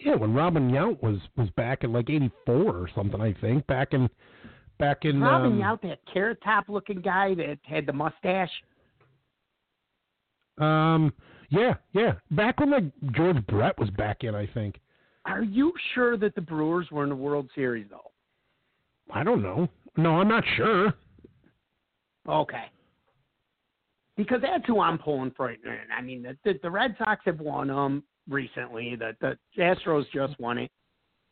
[0.00, 3.92] yeah, when Robin Yount was was back in like '84 or something, I think back
[3.92, 4.08] in
[4.78, 8.50] back in Robin um, Yount, that carrot top looking guy that had the mustache.
[10.58, 11.12] Um,
[11.50, 14.80] yeah, yeah, back when like George Brett was back in, I think.
[15.28, 18.10] Are you sure that the Brewers were in the World Series though?
[19.12, 19.68] I don't know.
[19.96, 20.94] No, I'm not sure.
[22.28, 22.64] Okay.
[24.16, 25.50] Because that's who I'm pulling for.
[25.50, 25.76] now.
[25.96, 28.96] I mean, the, the the Red Sox have won them recently.
[28.96, 30.70] The the Astros just won it.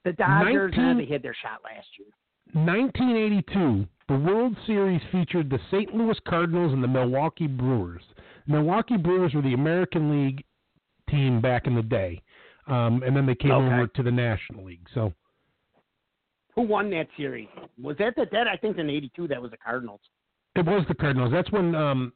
[0.04, 2.09] The Dodgers, uh, 19 they had their shot last year.
[2.52, 5.92] 1982, the World Series featured the St.
[5.92, 8.02] Louis Cardinals and the Milwaukee Brewers.
[8.46, 10.44] Milwaukee Brewers were the American League
[11.11, 12.22] team back in the day,
[12.66, 13.64] um, and then they came Okay.
[13.74, 14.87] over to the National League.
[14.94, 15.12] So
[16.55, 17.48] Who won that series?
[17.81, 20.00] Was that the that I think in '82 that was the Cardinals.
[20.55, 21.31] it was the Cardinals.
[21.33, 22.12] That's when um,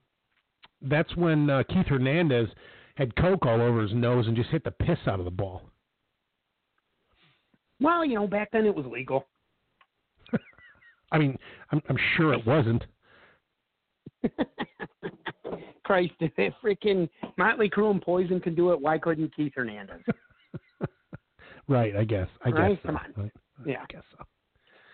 [0.82, 2.48] that's when uh, Keith Hernandez
[2.96, 5.62] had coke all over his nose and just hit the piss out of the ball.
[7.80, 9.26] Well, you know, back then it was legal.
[11.12, 11.38] I mean,
[11.70, 12.84] I'm, I'm sure it wasn't.
[15.84, 17.08] Christ, if freaking
[17.38, 20.02] Motley Crue and Poison can do it, why couldn't Keith Hernandez?
[21.70, 22.28] right, I guess.
[22.44, 22.70] I Right?
[22.74, 22.78] guess.
[22.82, 22.86] So.
[22.88, 23.14] Come on.
[23.16, 23.32] Right.
[23.64, 23.82] Yeah.
[23.82, 24.24] I guess so.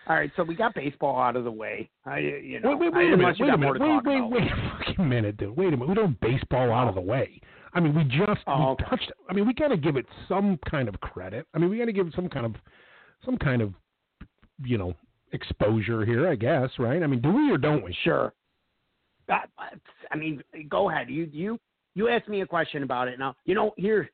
[0.09, 1.89] All right, so we got baseball out of the way.
[2.05, 3.35] I, you know, Wait, wait, I- wait a minute.
[3.41, 3.81] Wait a minute.
[3.81, 4.31] Wait, wait, about.
[4.31, 5.57] wait a fucking minute, dude.
[5.57, 5.89] Wait a minute.
[5.89, 7.03] We don't baseball out of the oh.
[7.03, 7.41] way.
[7.73, 9.11] I mean, we just Oh, we touched.
[9.29, 11.45] I mean, we got to give it some kind of credit.
[11.53, 12.55] I mean, we got to give it some kind of
[13.25, 13.73] some kind of
[14.63, 14.93] you know
[15.33, 16.69] exposure here, I guess.
[16.79, 17.03] Right?
[17.03, 17.95] I mean, do we or don't we?
[18.05, 18.33] Sure.
[19.27, 19.49] That,
[20.09, 21.09] I mean, go ahead.
[21.09, 21.59] You you
[21.95, 23.19] you asked me a question about it.
[23.19, 24.09] Now, you know, here,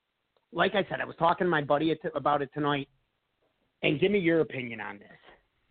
[0.53, 2.87] like I said, I was talking to my buddy at- about it tonight,
[3.81, 5.19] and give me your opinion on this.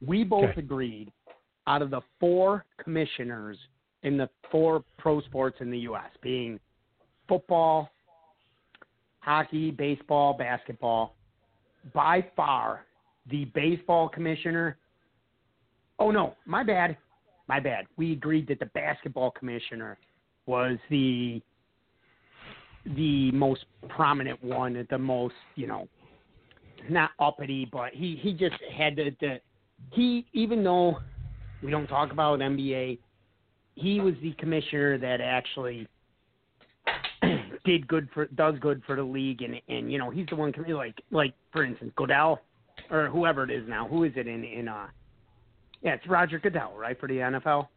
[0.04, 0.60] We both Okay.
[0.60, 1.12] agreed
[1.66, 3.58] out of the four commissioners
[4.02, 6.58] in the four pro sports in the U.S., being
[7.28, 7.90] football,
[9.20, 11.14] hockey, baseball, basketball,
[11.92, 12.84] by far
[13.26, 14.76] the baseball commissioner.
[15.98, 16.96] Oh no, my bad,
[17.46, 17.86] my bad.
[17.96, 19.98] We agreed that the basketball commissioner
[20.46, 21.40] was the
[22.84, 25.88] the most prominent one, the most you know,
[26.88, 29.40] not uppity, but he he just had the, the
[29.90, 30.98] he even though
[31.62, 32.98] we don't talk about NBA,
[33.74, 35.86] he was the commissioner that actually
[37.64, 40.52] did good for does good for the league and and you know he's the one
[40.68, 42.40] like like for instance Goodell
[42.90, 44.86] or whoever it is now who is it in in uh
[45.82, 47.68] yeah it's Roger Goodell right for the NFL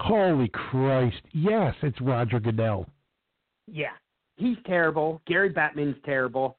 [0.00, 1.22] Holy Christ!
[1.32, 2.86] Yes, it's Roger Goodell.
[3.66, 3.92] yeah
[4.38, 6.56] he's terrible Gary Bettman's terrible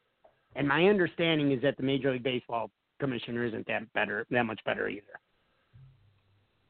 [0.56, 4.60] and my understanding is that the Major League Baseball commissioner isn't that better that much
[4.65, 5.20] better either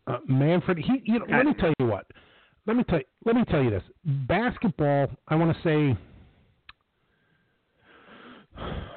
[0.07, 2.05] Uh, Manfred, he, you know, let me tell you what.
[2.65, 3.83] Let me tell you, let me tell you this.
[4.05, 5.97] Basketball, I want to say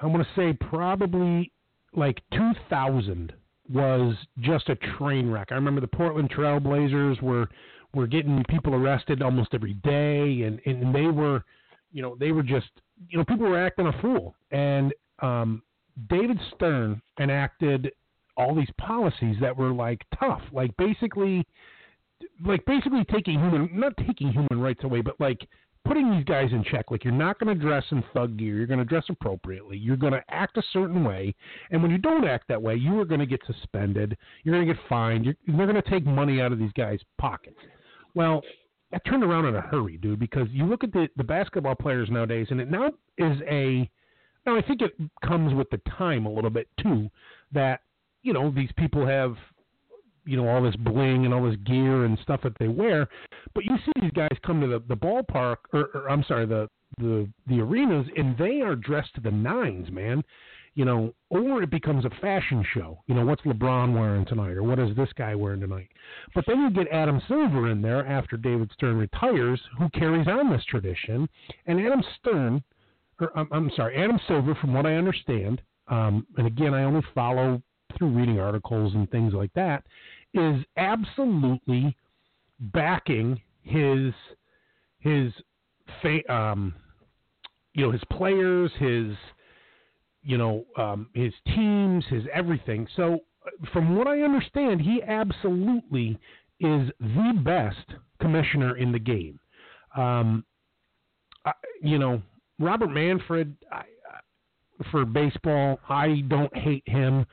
[0.02, 1.52] I want to say probably
[1.94, 3.32] like 2000
[3.72, 5.48] was just a train wreck.
[5.50, 7.48] I remember the Portland Trailblazers were
[7.94, 11.44] were getting people arrested almost every day and and they were
[11.92, 12.70] you know, they were just
[13.08, 14.34] you know, people were acting a fool.
[14.50, 15.62] And um
[16.08, 17.92] David Stern enacted
[18.36, 21.46] all these policies that were like tough, like basically,
[22.44, 25.46] like basically taking human, not taking human rights away, but like
[25.84, 26.90] putting these guys in check.
[26.90, 28.56] Like you're not going to dress in thug gear.
[28.56, 29.76] You're going to dress appropriately.
[29.76, 31.34] You're going to act a certain way,
[31.70, 34.16] and when you don't act that way, you are going to get suspended.
[34.44, 35.24] You're going to get fined.
[35.24, 37.58] You're, they're going to take money out of these guys' pockets.
[38.14, 38.42] Well,
[38.92, 40.20] that turned around in a hurry, dude.
[40.20, 43.90] Because you look at the the basketball players nowadays, and it now is a
[44.46, 44.92] now, I think it
[45.24, 47.10] comes with the time a little bit too,
[47.52, 47.80] that
[48.22, 49.36] you know these people have
[50.24, 53.08] you know all this bling and all this gear and stuff that they wear,
[53.54, 56.68] but you see these guys come to the the ballpark or, or I'm sorry the
[56.98, 60.22] the the arenas and they are dressed to the nines, man.
[60.74, 63.02] You know, or it becomes a fashion show.
[63.06, 65.88] You know, what's LeBron wearing tonight, or what is this guy wearing tonight?
[66.34, 70.50] But then you get Adam Silver in there after David Stern retires, who carries on
[70.50, 71.28] this tradition.
[71.66, 72.62] And Adam Stern,
[73.20, 77.02] or I'm, I'm sorry, Adam Silver, from what I understand, um, and again, I only
[77.14, 77.62] follow
[77.98, 79.84] through reading articles and things like that,
[80.32, 81.94] is absolutely
[82.58, 84.12] backing his
[85.00, 85.32] his
[86.00, 86.74] fa- um,
[87.74, 89.14] you know his players, his
[90.22, 92.86] you know um, his teams, his everything.
[92.96, 96.18] So, uh, from what I understand, he absolutely
[96.60, 99.38] is the best commissioner in the game.
[99.96, 100.44] Um,
[101.44, 102.22] I, you know,
[102.58, 103.82] Robert Manfred I,
[104.90, 107.26] for baseball, I don't hate him.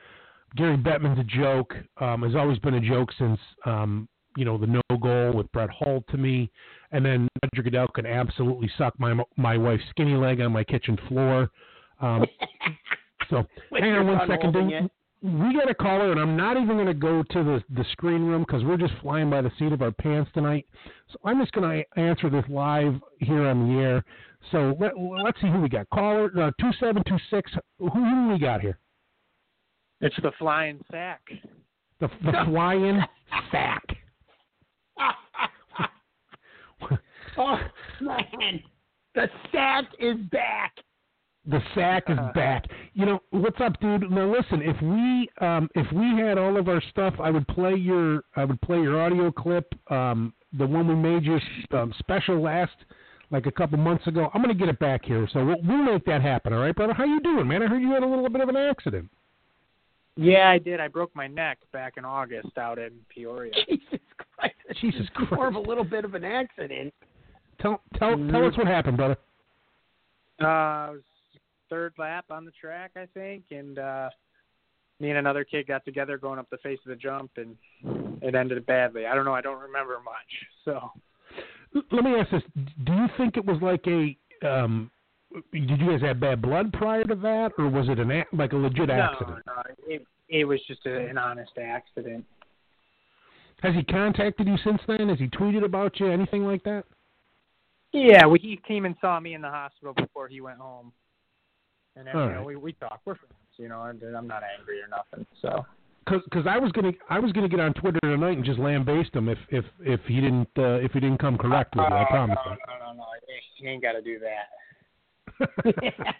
[0.56, 1.74] Gary Bettman's a joke.
[2.00, 5.70] Um, has always been a joke since um, you know the no goal with Brett
[5.70, 6.50] Hull to me,
[6.92, 10.98] and then Roger Goodell can absolutely suck my my wife's skinny leg on my kitchen
[11.08, 11.50] floor.
[12.00, 12.24] Um,
[13.30, 13.44] so
[13.78, 14.18] hang on one second.
[14.18, 14.52] son second.
[14.54, 14.84] holding dude.
[14.84, 14.90] it.
[15.22, 18.24] We got a caller, and I'm not even going to go to the the screen
[18.24, 20.66] room because we're just flying by the seat of our pants tonight.
[21.12, 24.02] So I'm just going to answer this live here on the air.
[24.50, 25.90] So let, let's see who we got.
[25.90, 27.52] Caller uh, two seven two six.
[27.78, 28.78] Who who we got here?
[30.00, 31.20] It's the flying sack.
[32.00, 33.02] The the flying
[33.52, 33.84] sack.
[37.36, 37.58] oh
[38.00, 38.62] man,
[39.14, 40.72] the sack is back.
[41.50, 42.64] The sack is back.
[42.94, 44.08] You know what's up, dude?
[44.08, 47.74] Now listen, if we um, if we had all of our stuff, I would play
[47.74, 51.40] your I would play your audio clip, um, the one we made you
[51.76, 52.76] um, special last
[53.32, 54.30] like a couple months ago.
[54.32, 56.52] I'm gonna get it back here, so we'll, we'll make that happen.
[56.52, 56.92] All right, brother?
[56.92, 57.64] How you doing, man?
[57.64, 59.10] I heard you had a little bit of an accident.
[60.16, 60.78] Yeah, I did.
[60.78, 63.52] I broke my neck back in August out in Peoria.
[63.68, 64.00] Jesus
[64.36, 64.54] Christ.
[64.80, 66.94] Jesus It's More of a little bit of an accident.
[67.60, 69.16] Tell tell tell us what happened, brother.
[70.40, 71.00] Uh, I was
[71.70, 74.10] third lap on the track, I think, and uh,
[75.00, 77.56] me and another kid got together going up the face of the jump, and
[78.22, 79.06] it ended badly.
[79.06, 79.34] I don't know.
[79.34, 80.14] I don't remember much.
[80.64, 80.90] So
[81.92, 82.42] Let me ask this:
[82.84, 84.90] Do you think it was like a um,
[85.52, 88.52] did you guys have bad blood prior to that, or was it an a- like
[88.52, 89.38] a legit accident?
[89.46, 92.24] no, no, it it was just a, an honest accident.
[93.62, 95.08] Has he contacted you since then?
[95.08, 96.06] Has he tweeted about you?
[96.06, 96.84] Anything like that?
[97.92, 100.92] Yeah, well, he came and saw me in the hospital before he went home,
[101.96, 103.00] and then, All you know we we talk.
[103.04, 105.26] We're friends, you know, and I'm not angry or nothing.
[105.42, 105.64] So
[106.06, 109.28] Because I was gonna I was gonna get on Twitter tonight and just lambaste him
[109.28, 111.94] if if if he didn't uh, if he didn't come correct with you.
[111.94, 112.38] I Uh, promise.
[112.44, 113.04] No, no, no, no.
[113.58, 114.48] You ain't got to do that.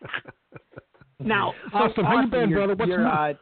[1.22, 2.74] Now, Austin, how you Austin, been, you're- brother?
[2.74, 3.06] What's you're, new?
[3.06, 3.34] uh,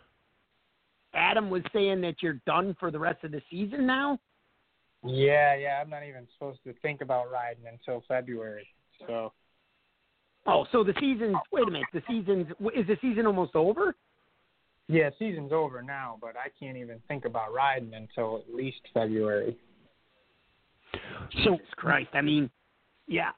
[1.14, 4.18] Adam was saying that you're done for the rest of the season now.
[5.04, 5.80] Yeah, yeah.
[5.80, 8.66] I'm not even supposed to think about riding until February.
[9.06, 9.32] So
[10.48, 11.86] Oh, so the season's wait a minute.
[11.92, 13.94] The season's is the season almost over?
[14.88, 19.54] yeah, season's over now, but I can't even think about riding until at least February.
[21.44, 22.08] So Jesus Christ!
[22.14, 22.50] I mean,
[23.06, 23.32] yeah.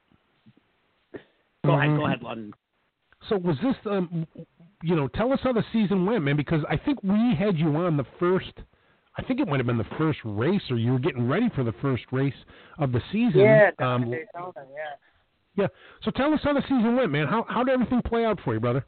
[1.65, 1.97] Go ahead, Mhm.
[1.97, 2.53] go ahead, London.
[3.27, 4.25] So was this, um,
[4.81, 7.75] you know, tell us how the season went, man, because I think we had you
[7.75, 8.53] on the first,
[9.17, 11.63] I think it might have been the first race, or you were getting ready for
[11.63, 12.45] the first race
[12.79, 13.41] of the season.
[13.41, 14.95] Yeah, um, Daytona, yeah.
[15.55, 15.67] Yeah.
[16.03, 17.27] So tell us how the season went, man.
[17.27, 18.85] How how did everything play out for you, brother?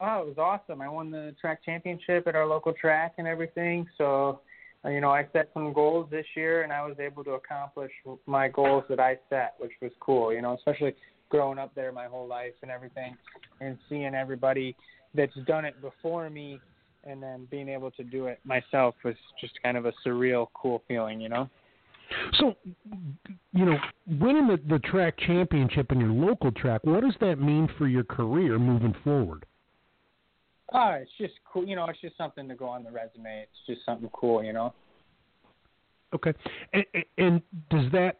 [0.00, 0.80] Oh, it was awesome.
[0.80, 3.84] I won the track championship at our local track and everything.
[3.98, 4.40] So,
[4.84, 7.90] uh, you know, I set some goals this year, and I was able to accomplish
[8.26, 10.32] my goals that I set, which was cool.
[10.32, 10.94] You know, especially
[11.30, 13.16] growing up there my whole life and everything,
[13.60, 14.76] and seeing everybody
[15.14, 16.60] that's done it before me,
[17.02, 20.82] and then being able to do it myself was just kind of a surreal, cool
[20.86, 21.20] feeling.
[21.20, 21.50] You know.
[22.38, 22.56] So,
[23.52, 27.68] you know, winning the the track championship in your local track, what does that mean
[27.78, 29.44] for your career moving forward?
[30.72, 31.66] Oh, it's just cool.
[31.66, 33.42] You know, it's just something to go on the resume.
[33.42, 34.42] It's just something cool.
[34.42, 34.72] You know.
[36.14, 36.32] Okay,
[36.72, 36.84] and,
[37.18, 38.16] and- does that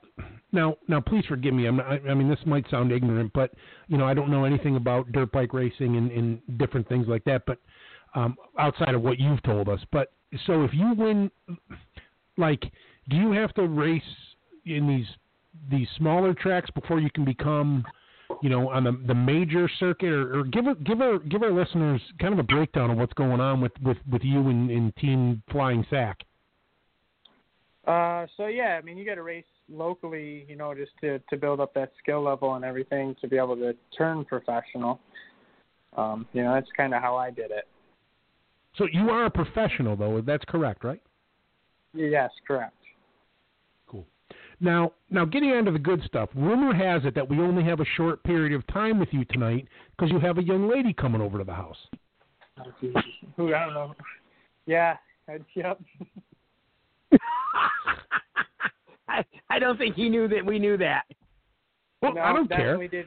[0.53, 0.77] now?
[0.89, 1.67] Now, please forgive me.
[1.67, 3.53] I'm not, I I mean, this might sound ignorant, but
[3.87, 7.25] you know, I don't know anything about dirt bike racing and, and different things like
[7.25, 7.45] that.
[7.47, 7.59] But
[8.15, 10.13] um, outside of what you've told us, but
[10.47, 11.31] so if you win,
[12.37, 12.63] like,
[13.09, 14.03] do you have to race
[14.67, 15.07] in these
[15.71, 17.85] these smaller tracks before you can become,
[18.43, 21.53] you know, on the the major circuit, or, or give a, give our give our
[21.53, 24.95] listeners kind of a breakdown of what's going on with with with you and, and
[24.97, 26.19] Team Flying Sack.
[27.87, 31.37] Uh, so yeah, I mean, you got to race locally, you know, just to to
[31.37, 35.01] build up that skill level and everything to be able to turn professional.
[35.97, 37.67] Um, you know, that's kind of how I did it.
[38.77, 40.21] So you are a professional, though.
[40.21, 41.03] That's correct, right?
[41.95, 42.77] Yes, correct.
[44.61, 44.71] Cool.
[44.71, 46.29] Now, now getting on to the good stuff.
[46.35, 49.69] Rumor has it that we only have a short period of time with you tonight
[49.97, 51.77] because you have a young lady coming over to the house.
[53.37, 53.95] Who I don't know.
[54.67, 54.97] Yeah,
[55.29, 55.81] I, yep.
[59.09, 61.05] I, I don't think he knew that we knew that.
[62.03, 62.59] Well, no, I don't care.
[62.59, 63.07] definitely Did.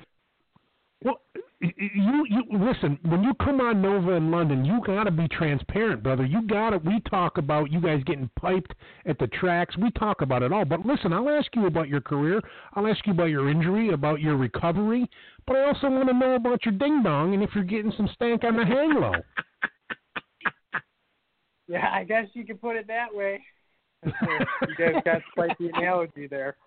[1.03, 1.21] Well,
[1.61, 2.99] you you listen.
[3.03, 6.25] When you come on Nova in London, you gotta be transparent, brother.
[6.25, 6.77] You gotta.
[6.77, 8.73] We talk about you guys getting piped
[9.05, 9.75] at the tracks.
[9.77, 10.65] We talk about it all.
[10.65, 12.41] But listen, I'll ask you about your career.
[12.73, 15.09] I'll ask you about your injury, about your recovery.
[15.47, 18.09] But I also want to know about your ding dong and if you're getting some
[18.13, 19.13] stank on the hang low.
[21.67, 23.41] Yeah, I guess you could put it that way.
[24.03, 26.57] You guys got quite the analogy there.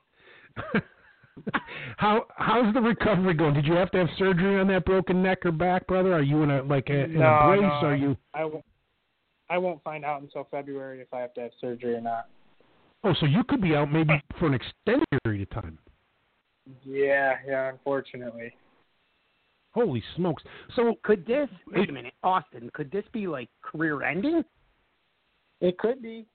[1.97, 3.55] How how's the recovery going?
[3.55, 6.13] Did you have to have surgery on that broken neck or back, brother?
[6.13, 7.61] Are you in a like a, in No, a brace?
[7.63, 8.17] no, Are you?
[8.35, 8.65] I won't.
[9.51, 12.29] I won't find out until February if I have to have surgery or not.
[13.03, 15.79] Oh, so you could be out maybe for an extended period of time.
[16.83, 17.69] Yeah, yeah.
[17.69, 18.55] Unfortunately.
[19.73, 20.43] Holy smokes!
[20.77, 22.71] So Could this wait a minute, Austin?
[22.75, 24.43] Could this be like career ending?
[25.61, 26.27] It could be.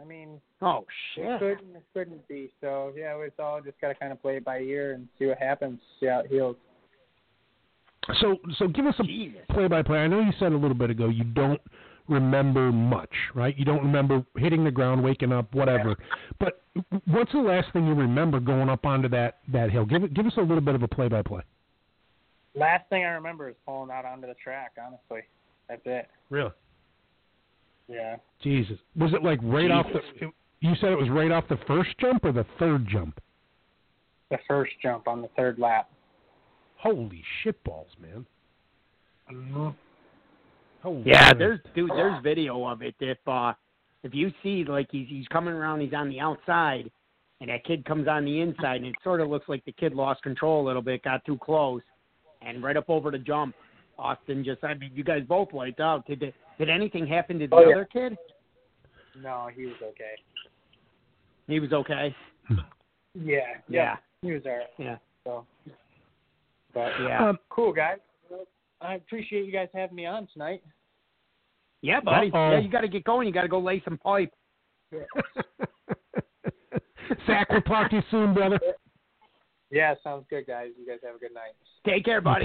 [0.00, 1.38] I mean, Oh it shit!
[1.38, 1.76] couldn't.
[1.76, 2.50] It couldn't be.
[2.60, 5.38] So yeah, it's all just gotta kind of play it by ear and see what
[5.38, 5.80] happens.
[5.98, 6.56] See how it heals.
[8.20, 9.98] So, so give us a play-by-play.
[9.98, 11.60] I know you said a little bit ago you don't
[12.08, 13.56] remember much, right?
[13.56, 15.96] You don't remember hitting the ground, waking up, whatever.
[16.38, 16.62] But
[17.06, 19.84] what's the last thing you remember going up onto that that hill?
[19.84, 21.42] Give it, give us a little bit of a play-by-play.
[22.54, 24.72] Last thing I remember is pulling out onto the track.
[24.78, 25.22] Honestly,
[25.68, 26.08] that's it.
[26.30, 26.50] Really?
[27.90, 28.16] Yeah.
[28.42, 29.98] Jesus, was it like right off the?
[30.26, 33.20] It, you said it was right off the first jump or the third jump?
[34.30, 35.90] The first jump on the third lap.
[36.76, 38.24] Holy shitballs, man!
[39.32, 39.68] Mm-hmm.
[40.82, 41.38] Holy Yeah, shit.
[41.38, 42.94] there's dude, there's video of it.
[43.00, 43.52] If uh,
[44.02, 46.90] if you see like he's he's coming around, he's on the outside,
[47.40, 49.92] and that kid comes on the inside, and it sort of looks like the kid
[49.94, 51.82] lost control a little bit, got too close,
[52.40, 53.54] and right up over the jump,
[53.98, 56.06] Austin just I mean you guys both wiped out.
[56.06, 57.74] Did the Did anything happen to the Oh, yeah.
[57.74, 58.18] other kid?
[59.16, 60.12] No, he was okay.
[61.48, 62.14] He was okay.
[63.14, 63.96] Yeah, Yeah.
[64.20, 64.68] he was alright.
[64.78, 64.98] Yeah.
[65.24, 65.46] So,
[66.74, 67.30] but Yeah.
[67.30, 67.96] Um, cool guys.
[68.82, 70.62] I appreciate you guys having me on tonight.
[71.80, 72.30] yeah, buddy.
[72.30, 72.50] Uh-oh.
[72.52, 73.26] Yeah, you got to get going.
[73.26, 74.32] You got to go lay some pipe.
[77.26, 78.60] Zach, we'll talk to you soon, brother.
[79.70, 80.68] Yeah, sounds good, guys.
[80.78, 81.52] You guys have a good night.
[81.86, 82.44] Take care, buddy.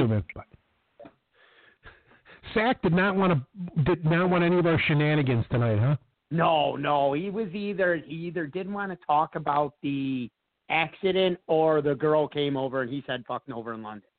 [2.56, 2.74] You too, man.
[2.74, 2.74] Bye.
[2.74, 5.96] Zach did not want to did not want any of our shenanigans tonight, huh?
[6.32, 7.14] No, no.
[7.14, 10.30] He was either he either didn't want to talk about the
[10.70, 14.10] accident or the girl came over and he said fucking over in London.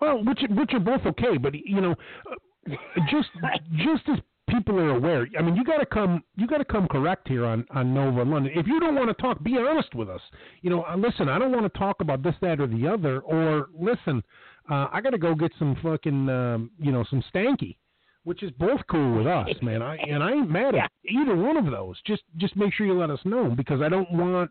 [0.00, 1.94] Well, which which are both okay, but you know,
[2.30, 2.74] uh,
[3.10, 3.28] just
[3.76, 4.18] just as
[4.48, 7.44] people are aware, I mean, you got to come you got to come correct here
[7.44, 8.52] on on Nova London.
[8.54, 10.22] If you don't want to talk, be honest with us.
[10.62, 13.20] You know, uh, listen, I don't want to talk about this, that, or the other.
[13.20, 14.22] Or listen,
[14.68, 17.76] uh, I got to go get some fucking um, you know some stanky,
[18.24, 19.82] which is both cool with us, man.
[19.82, 21.96] I and I ain't mad at either one of those.
[22.06, 24.50] Just just make sure you let us know because I don't want.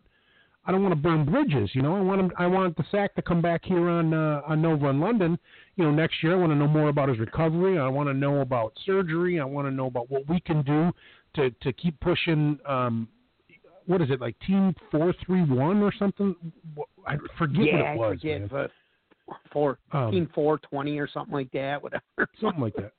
[0.66, 1.96] I don't want to burn bridges, you know.
[1.96, 2.32] I want him.
[2.38, 5.40] I want the sack to come back here on uh, on Nova in London,
[5.78, 6.34] you know, next year.
[6.34, 7.80] I want to know more about his recovery.
[7.80, 9.40] I want to know about surgery.
[9.40, 10.92] I want to know about what we can do
[11.36, 12.60] to to keep pushing.
[12.66, 13.08] Um,
[13.90, 16.36] what is it like Team Four Three One or something?
[17.08, 18.50] I forget yeah, what it was, I forget, man.
[18.52, 18.72] but
[19.52, 22.04] four, Um, team four twenty or something like that, whatever.
[22.42, 22.94] something like that.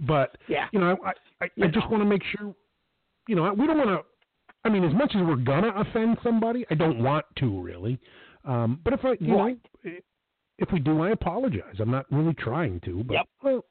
[0.00, 0.68] But Yeah.
[0.72, 1.12] you know, I
[1.44, 2.54] I, I just want to make sure.
[3.28, 4.00] You know, we don't want to.
[4.64, 7.98] I mean, as much as we're gonna offend somebody, I don't want to really.
[8.44, 9.58] Um, but if I, you Right.
[9.84, 9.92] know,
[10.58, 11.76] if we do, I apologize.
[11.78, 13.04] I'm not really trying to.
[13.04, 13.28] But Yep.
[13.42, 13.64] well.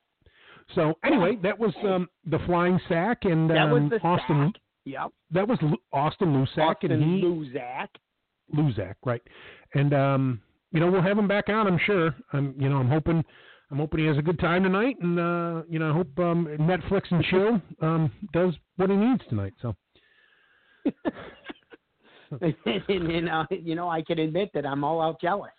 [0.75, 4.51] So anyway, that was um, the flying sack and um, Austin.
[4.53, 4.61] sack.
[4.85, 5.11] Yep.
[5.31, 7.87] That was Lu- Austin Lusack Austin and he Luzak.
[8.55, 9.21] Luzak, right?
[9.73, 10.41] And um,
[10.71, 11.67] you know, we'll have him back on.
[11.67, 12.15] I'm sure.
[12.33, 13.23] I'm, you know, I'm hoping.
[13.71, 16.47] I'm hoping he has a good time tonight, and uh, you know, I hope um,
[16.59, 19.53] Netflix and chill um, does what he needs tonight.
[19.61, 19.75] So.
[22.41, 22.55] and,
[22.89, 25.51] and uh, you know, I can admit that I'm all out jealous.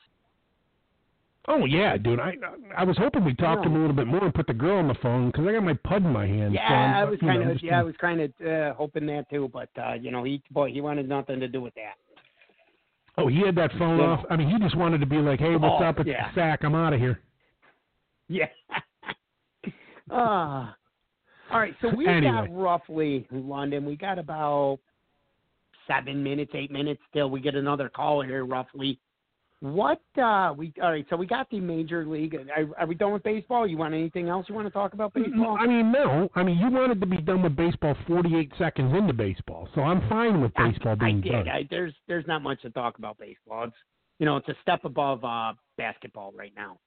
[1.49, 2.21] Oh yeah, dude.
[2.21, 2.35] I
[2.77, 4.79] I was hoping we'd talk to him a little bit more and put the girl
[4.79, 6.53] on the phone because I got my pud in my hand.
[6.53, 9.51] Yeah, so I'm, was kind of yeah, I was kind of uh, hoping that too,
[9.53, 11.95] but uh, you know, he boy, he wanted nothing to do with that.
[13.19, 14.05] Oh, he had that phone Yeah.
[14.07, 14.25] off.
[14.31, 15.99] I mean, he just wanted to be like, "Hey, what's Oh, up?
[16.01, 16.33] It's yeah.
[16.35, 16.65] Sack.
[16.65, 17.21] I'm out of here."
[18.29, 18.49] Yeah.
[20.13, 20.75] Ah.
[21.53, 22.33] all right, so we Anyway.
[22.33, 23.85] got roughly London.
[23.85, 24.81] We got about
[25.87, 28.99] seven minutes, eight minutes till we get another call here, roughly.
[29.61, 31.05] What uh we all right?
[31.11, 32.35] So we got the major league.
[32.35, 33.67] Are, are we done with baseball?
[33.67, 35.59] You want anything else you want to talk about baseball?
[35.61, 36.31] I mean, no.
[36.35, 40.09] I mean, you wanted to be done with baseball 48 seconds into baseball, so I'm
[40.09, 41.33] fine with baseball I, I being did.
[41.33, 41.49] done.
[41.49, 43.65] I, there's there's not much to talk about baseball.
[43.65, 43.77] It's
[44.19, 46.79] you know it's a step above uh basketball right now,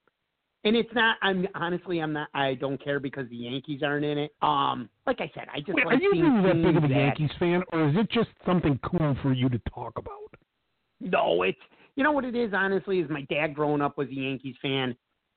[0.64, 1.18] and it's not.
[1.22, 2.30] I'm honestly I'm not.
[2.34, 4.32] I don't care because the Yankees aren't in it.
[4.42, 6.12] Um, like I said, I just Wait, like are you
[6.42, 9.48] really that big of a Yankees fan, or is it just something cool for you
[9.50, 10.10] to talk about?
[11.00, 11.60] No, it's
[11.96, 12.54] you know what it is.
[12.54, 14.96] Honestly, is my dad growing up was a Yankees fan,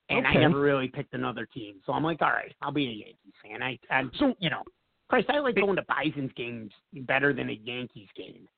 [0.09, 1.77] and I never really picked another team.
[1.85, 3.63] So I'm like, all right, I'll be a Yankees fan.
[3.63, 4.63] I, I'm So- you know,
[5.09, 8.49] Christ, I like going to Bison's games better than a Yankees game.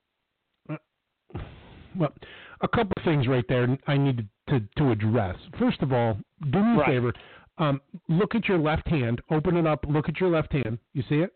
[1.98, 2.12] Well,
[2.60, 5.36] a couple of things right there I need to, to address.
[5.58, 6.16] First of all,
[6.52, 6.86] do me a Right.
[6.86, 7.12] favor.
[7.58, 9.20] Um, look at your left hand.
[9.30, 9.84] Open it up.
[9.88, 10.78] Look at your left hand.
[10.92, 11.32] You see it?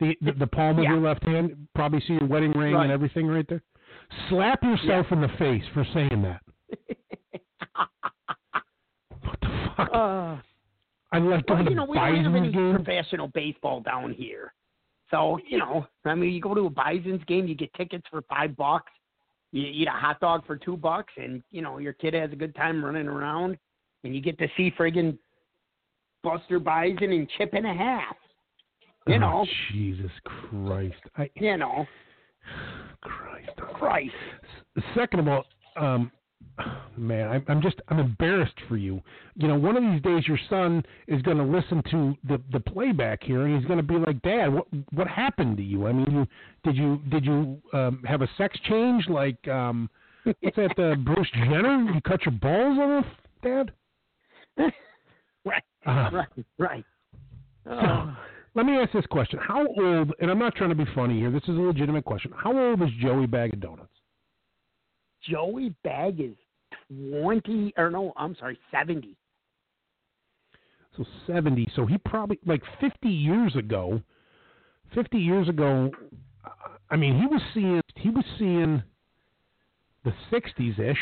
[0.00, 0.90] The the, the palm of Yeah.
[0.90, 1.68] your left hand.
[1.74, 2.82] Probably see your wedding ring Right.
[2.84, 3.62] and everything right there.
[4.28, 6.40] Slap yourself in the face for saying that.
[9.22, 9.88] What the fuck?
[9.92, 10.36] uh,
[11.12, 12.74] I like well, going you know, to we don't have any game.
[12.74, 14.52] professional baseball down here.
[15.10, 18.22] So, you know, I mean, you go to a Bison's game, you get tickets for
[18.22, 18.90] five bucks.
[19.52, 22.36] You eat a hot dog for two bucks, and, you know, your kid has a
[22.36, 23.56] good time running around,
[24.02, 25.16] and you get to see friggin'
[26.24, 28.16] Buster Bison and Chip and a half.
[29.06, 30.94] You Oh, know, Jesus Christ.
[31.16, 31.86] I you know,
[33.00, 33.50] Christ.
[33.74, 34.14] Christ.
[34.94, 35.44] Second of all,
[35.76, 36.10] um,
[36.96, 39.02] man, I'm, I'm just I'm embarrassed for you.
[39.36, 42.60] You know, one of these days your son is going to listen to the the
[42.60, 45.86] playback here, and he's going to be like, "Dad, what what happened to you?
[45.86, 46.26] I mean, you
[46.64, 49.88] did you did you um, have a sex change like um,
[50.40, 50.78] what's that?
[50.78, 51.90] Uh, Bruce Jenner?
[51.92, 53.06] You cut your balls off,
[53.42, 53.72] Dad?"
[55.46, 56.26] Right, Uh, right,
[56.56, 56.84] right.
[57.64, 58.14] so, Uh,
[58.54, 60.12] let me ask this question: How old?
[60.20, 61.30] And I'm not trying to be funny here.
[61.30, 62.32] This is a legitimate question.
[62.36, 63.88] How old is Joey Bag of Donuts?
[65.28, 66.34] Joey Bag is
[66.88, 69.16] 20, or no, I'm sorry, 70.
[70.96, 71.68] So 70.
[71.74, 74.00] So he probably, like 50 years ago,
[74.94, 75.90] 50 years ago,
[76.90, 78.82] I mean, he was seeing, he was seeing
[80.04, 80.98] the 60s ish.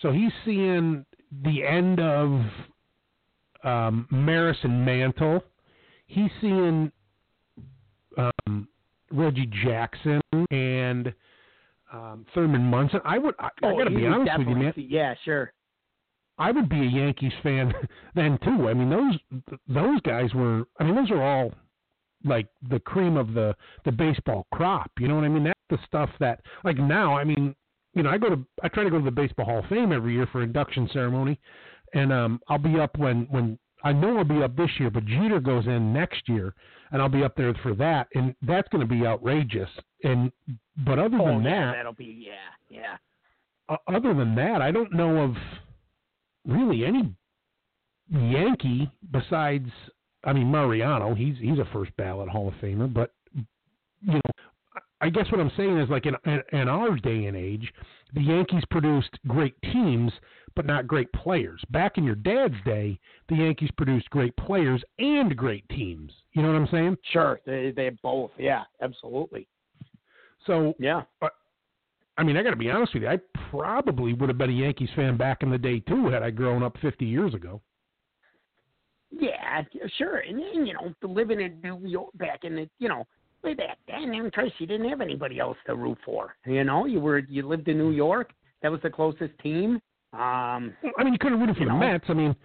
[0.00, 1.06] So he's seeing
[1.44, 2.40] the end of
[3.64, 5.42] um, Maris and Mantle.
[6.12, 6.90] He's seeing
[8.18, 8.68] um,
[9.10, 11.12] Reggie Jackson and
[11.92, 13.00] um, Thurman Munson.
[13.04, 13.34] I would.
[13.38, 14.64] I, I Oh, got to be honest with you, man.
[14.66, 15.52] definitely- Yeah, sure.
[16.38, 17.72] I would be a Yankees fan
[18.14, 18.68] then too.
[18.68, 20.64] I mean, those those guys were.
[20.80, 21.52] I mean, those are all
[22.24, 23.54] like the cream of the
[23.84, 24.90] the baseball crop.
[24.98, 25.44] You know what I mean?
[25.44, 27.16] That's the stuff that like now.
[27.16, 27.54] I mean,
[27.94, 29.92] you know, I go to I try to go to the Baseball Hall of Fame
[29.92, 31.38] every year for induction ceremony,
[31.92, 35.04] and um, I'll be up when when I know I'll be up this year, but
[35.06, 36.54] Jeter goes in next year,
[36.90, 39.68] and I'll be up there for that, and that's going to be outrageous.
[40.04, 40.30] And
[40.86, 42.32] but other Oh, than yeah, that, that'll be yeah,
[42.70, 42.96] yeah.
[43.68, 45.34] uh, other than that, I don't know of
[46.46, 47.12] really any
[48.08, 49.68] Yankee besides.
[50.24, 51.14] I mean, Mariano.
[51.14, 54.20] He's he's a first ballot Hall of Famer, but you know,
[55.02, 57.72] I guess what I'm saying is like in, in in our day and age,
[58.14, 60.12] the Yankees produced great teams,
[60.54, 61.60] but not great players.
[61.70, 62.98] Back in your dad's day,
[63.28, 66.12] the Yankees produced great players and great teams.
[66.34, 66.96] You know what I'm saying?
[67.10, 68.30] Sure, they they both.
[68.38, 69.48] Yeah, absolutely.
[70.46, 71.02] So Yeah.
[71.20, 71.32] but,
[72.16, 73.08] I mean, I got to be honest with you.
[73.08, 73.18] I
[73.50, 76.62] probably would have been a Yankees fan back in the day too, had I grown
[76.62, 77.60] up 50 years ago.
[79.10, 79.62] Yeah,
[79.98, 80.18] sure.
[80.18, 83.04] And then, you know, living in New York back in the, you know,
[83.42, 86.34] way back then, in Trace, you didn't have anybody else to root for.
[86.46, 88.30] You know, you were you lived in New York.
[88.62, 89.80] That was the closest team.
[90.12, 91.72] Um, I mean, you could have rooted for the?
[91.74, 92.04] Mets.
[92.08, 92.36] I mean,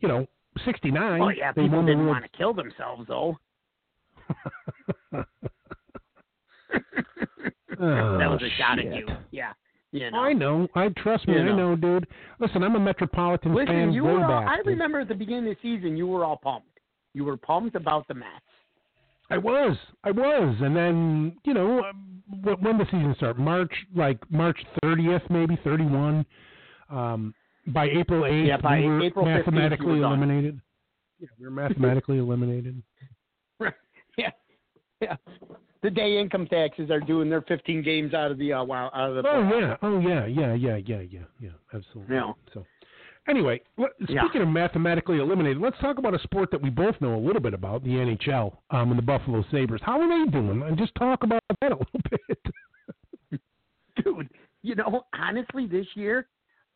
[0.00, 0.26] you know,
[0.64, 1.20] 69.
[1.22, 3.36] oh yeah, they people didn't want to kill themselves though.
[7.78, 8.92] that was a shot Oh, shit.
[8.92, 9.06] at you.
[9.30, 9.52] Yeah.
[9.92, 10.18] You know.
[10.18, 10.68] I know.
[10.74, 11.34] I trust me.
[11.34, 11.74] You I know.
[11.74, 12.06] know, dude.
[12.38, 14.22] Listen, I'm a Metropolitan Listen, fan you were.
[14.24, 14.48] All, back.
[14.48, 16.68] I remember at the beginning of the season, you were all pumped.
[17.14, 18.28] You were pumped about the Mets.
[19.30, 19.76] I was.
[20.04, 20.56] I was.
[20.60, 22.22] And then, you know, um,
[22.60, 26.24] when the season started, March, like March 30th, maybe 31.
[26.90, 27.34] Um,
[27.68, 30.12] by April 8th, Yeah, by we were April 15th, mathematically were done.
[30.12, 30.60] eliminated.
[31.18, 32.80] Yeah, we were mathematically eliminated.
[33.58, 33.74] Right.
[34.16, 34.30] yeah,
[35.00, 35.16] yeah.
[35.82, 39.10] The day income taxes are doing their 15 games out of the uh, wow, out
[39.16, 39.28] of the.
[39.28, 42.14] Oh yeah, oh yeah, yeah, yeah, yeah, yeah, yeah, absolutely.
[42.16, 42.32] Yeah.
[42.54, 42.64] So,
[43.28, 44.22] anyway, let- Yeah.
[44.24, 47.40] speaking of mathematically eliminated, let's talk about a sport that we both know a little
[47.42, 49.80] bit about, the NHL, um, and the Buffalo Sabres.
[49.82, 50.62] How are they doing?
[50.62, 52.38] And just talk about that a little bit.
[54.04, 54.28] dude.
[54.62, 56.26] You know, honestly, this year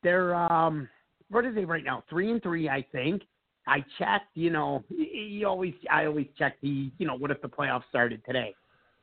[0.03, 0.88] they're um,
[1.28, 2.03] what are they right now?
[2.09, 3.22] Three and three, I think.
[3.66, 4.34] I checked.
[4.34, 8.22] You know, you always, I always check the, you know, what if the playoffs started
[8.26, 8.55] today?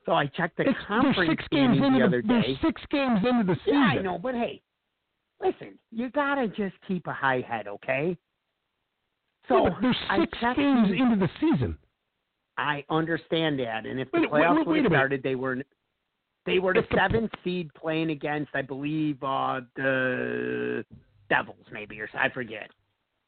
[0.04, 2.58] So I checked the It's, conference six games the other the, day.
[2.62, 3.74] six games into the season.
[3.80, 4.62] Yeah, I know, but hey,
[5.40, 8.16] listen, you gotta just keep a high head, okay?
[9.48, 11.78] So yeah, I six games into the season.
[12.58, 14.92] I understand that, and if the Wait, wait, playoffs wait, wait minute.
[14.96, 15.58] started, they were
[16.44, 20.84] they were the the- seventh seed playing against, I believe, uh the
[21.30, 22.70] Devils, maybe, or I forget.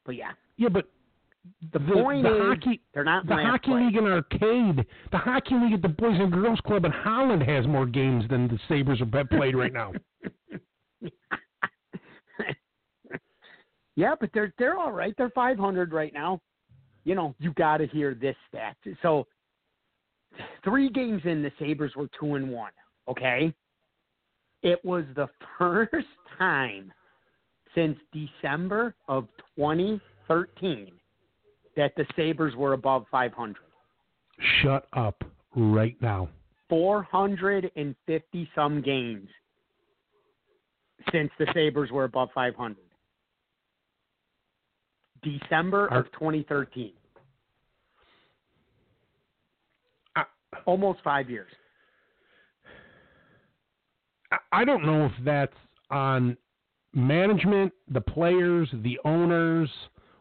[0.05, 0.87] But yeah, Yeah, but
[1.73, 2.81] the, the, point the is hockey.
[2.93, 3.85] they're not The hockey place.
[3.85, 7.65] league in arcade, the hockey league at the Boys and Girls Club in Holland has
[7.67, 9.91] more games than the Sabres have played right now.
[14.01, 15.13] yeah, but they're they're all right.
[15.15, 16.41] They're 500 right now.
[17.03, 18.75] You know, you got to hear this stat.
[19.03, 19.27] So,
[20.63, 22.71] three games in, the Sabres were two and one.
[23.07, 23.53] Okay,
[24.63, 25.29] it was the
[25.59, 26.07] first
[26.39, 26.91] time
[27.75, 30.91] since December of 2013
[31.77, 33.55] that the Sabres were above 500.
[34.63, 35.23] Shut up
[35.55, 36.27] right now.
[36.69, 39.29] 450 some games
[41.11, 42.77] since the Sabres were above 500.
[45.23, 46.93] December of 2013.
[50.15, 50.25] I-
[50.65, 51.51] Almost five years.
[54.51, 55.55] I- don't know if that's
[55.89, 56.37] on
[56.93, 59.69] management, the players, the owners.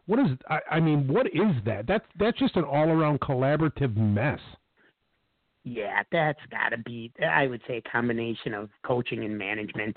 [0.07, 0.37] What is?
[0.49, 1.87] I, I mean, what is that?
[1.87, 4.41] That's that's just an all-around collaborative mess.
[5.63, 9.97] Yeah, that's got to be, I would say, a combination of coaching and management.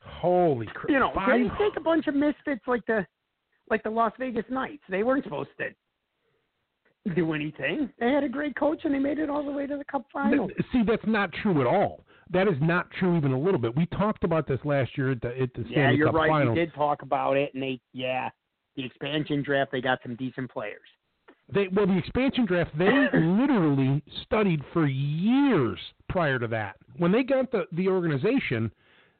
[0.00, 0.88] Holy crap!
[0.88, 3.06] You know, they take a bunch of misfits like the
[3.70, 4.82] like the Las Vegas Knights.
[4.88, 5.70] They weren't supposed to
[7.14, 7.90] do anything.
[7.98, 10.06] They had a great coach and they made it all the way to the Cup
[10.12, 10.48] final.
[10.72, 12.04] See, that's not true at all.
[12.30, 13.76] That is not true even a little bit.
[13.76, 16.28] We talked about this last year at the, at the Yeah, you're Cup right.
[16.28, 16.56] Finals.
[16.56, 18.30] We did talk about it, and they, yeah,
[18.74, 20.80] the expansion draft, they got some decent players.
[21.52, 26.74] They well, the expansion draft they literally studied for years prior to that.
[26.98, 28.72] When they got the the organization,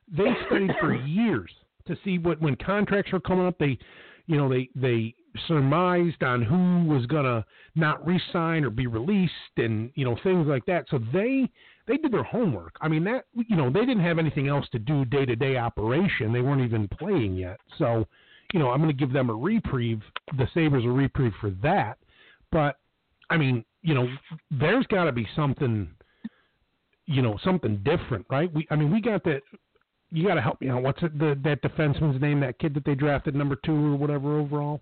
[0.09, 1.51] they studied for years
[1.87, 3.57] to see what when contracts were coming up.
[3.59, 3.79] They,
[4.27, 5.15] you know, they they
[5.47, 10.65] surmised on who was gonna not re-sign or be released, and you know things like
[10.67, 10.87] that.
[10.91, 11.51] So they
[11.87, 12.77] they did their homework.
[12.81, 15.57] I mean that you know they didn't have anything else to do day to day
[15.57, 16.33] operation.
[16.33, 17.59] They weren't even playing yet.
[17.79, 18.07] So
[18.53, 20.01] you know I'm going to give them a reprieve.
[20.37, 21.99] The Sabres a reprieve for that.
[22.51, 22.77] But
[23.31, 24.09] I mean, you know,
[24.51, 25.89] there's got to be something,
[27.07, 28.53] you know, something different, right?
[28.53, 29.43] We, I mean, we got that.
[30.11, 30.83] You got to help me out.
[30.83, 32.41] What's it, the that defenseman's name?
[32.41, 34.81] That kid that they drafted number two or whatever overall.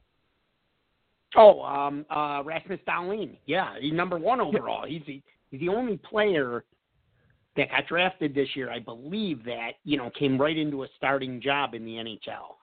[1.37, 3.37] Oh, um, uh, Rasmus Dahlin.
[3.47, 4.87] Yeah, he's number one overall.
[4.87, 5.21] He's the,
[5.51, 6.65] he's the only player
[7.57, 11.41] that got drafted this year, I believe, that you know came right into a starting
[11.41, 12.55] job in the NHL.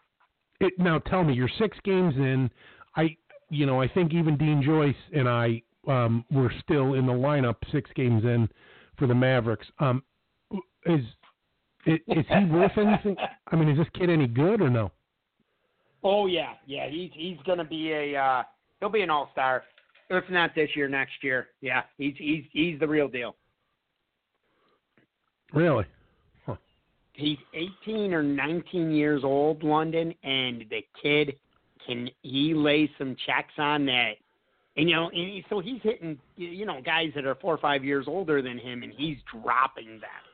[0.60, 2.50] It, now tell me, you're six games in.
[2.96, 3.16] I,
[3.50, 7.56] you know, I think even Dean Joyce and I um, were still in the lineup
[7.72, 8.48] six games in
[8.98, 9.66] for the Mavericks.
[9.80, 10.04] Um,
[10.86, 11.02] is,
[11.86, 13.16] is is he worth anything?
[13.52, 14.92] I mean, is this kid any good or no?
[16.04, 16.90] Oh yeah, yeah.
[16.90, 18.44] He's he's gonna be a uh,
[18.80, 19.64] he'll be an all star.
[20.10, 21.48] If not this year, next year.
[21.62, 23.36] Yeah, he's he's he's the real deal.
[25.54, 25.86] Really?
[27.14, 27.38] He's
[27.84, 31.36] 18 or 19 years old, London, and the kid
[31.86, 34.14] can he lay some checks on that.
[34.78, 37.58] And you know, and he, so he's hitting you know guys that are four or
[37.58, 40.31] five years older than him, and he's dropping them.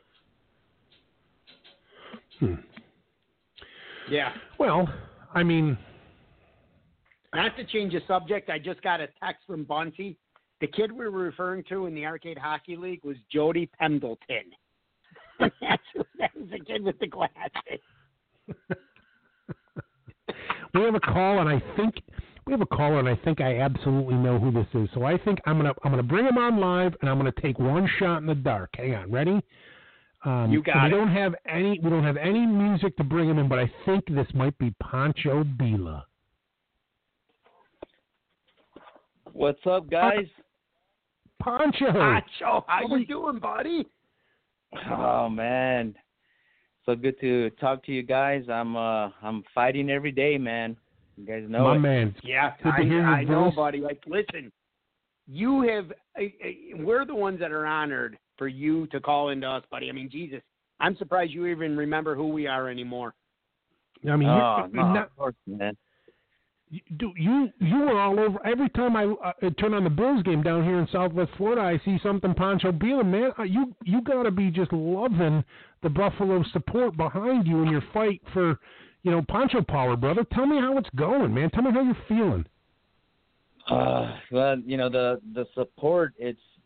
[2.39, 2.55] Hmm.
[4.09, 4.31] Yeah.
[4.57, 4.88] Well,
[5.33, 5.77] I mean,
[7.33, 10.17] Not to change the subject, I just got a text from Bunty.
[10.61, 14.51] The kid we were referring to in the Arcade Hockey League was Jody Pendleton.
[15.39, 15.53] That's
[16.19, 17.81] that was the kid with the glasses.
[20.73, 21.95] we have a call, and I think
[22.47, 24.89] we have a caller, and I think I absolutely know who this is.
[24.95, 27.59] So I think I'm gonna I'm gonna bring him on live, and I'm gonna take
[27.59, 28.71] one shot in the dark.
[28.77, 29.41] Hang on, ready?
[30.26, 30.89] Um, You got so we it.
[30.91, 34.05] don't have any we don't have any music to bring him in, but I think
[34.07, 36.03] this might be Pancho Billa.
[39.34, 40.26] What's up, guys?
[41.41, 41.86] Pancho.
[41.91, 43.86] Nacho, how you doing, buddy?
[44.91, 45.95] Oh man,
[46.86, 48.43] so good to talk to you guys.
[48.51, 50.76] I'm uh I'm fighting every day, man.
[51.15, 51.80] You guys know My it.
[51.80, 52.15] man.
[52.24, 53.80] Yeah, Good I, hear I know, buddy.
[53.80, 54.51] Like, listen,
[55.28, 55.91] you have.
[56.20, 56.26] Uh,
[56.78, 59.89] we're the ones that are honored for you to call into us, buddy.
[59.89, 60.41] I mean, Jesus,
[60.79, 63.13] I'm surprised you even remember who we are anymore.
[64.09, 65.75] I mean, Oh, you're, no, not, of course, man.
[66.69, 68.38] you, do- you you were all over.
[68.45, 71.83] Every time I uh, turn on the Bills game down here in Southwest Florida, I
[71.83, 73.03] see something Pancho Billa.
[73.05, 75.43] Man, you you got to be just loving
[75.81, 78.59] the Buffalo support behind you in your fight for,
[79.03, 80.23] you know, Pancho Power, brother.
[80.33, 81.49] Tell me how it's going, man.
[81.51, 82.45] Tell me how you're feeling.
[83.69, 86.13] Uh, well, you know the the support.
[86.17, 86.57] It's it's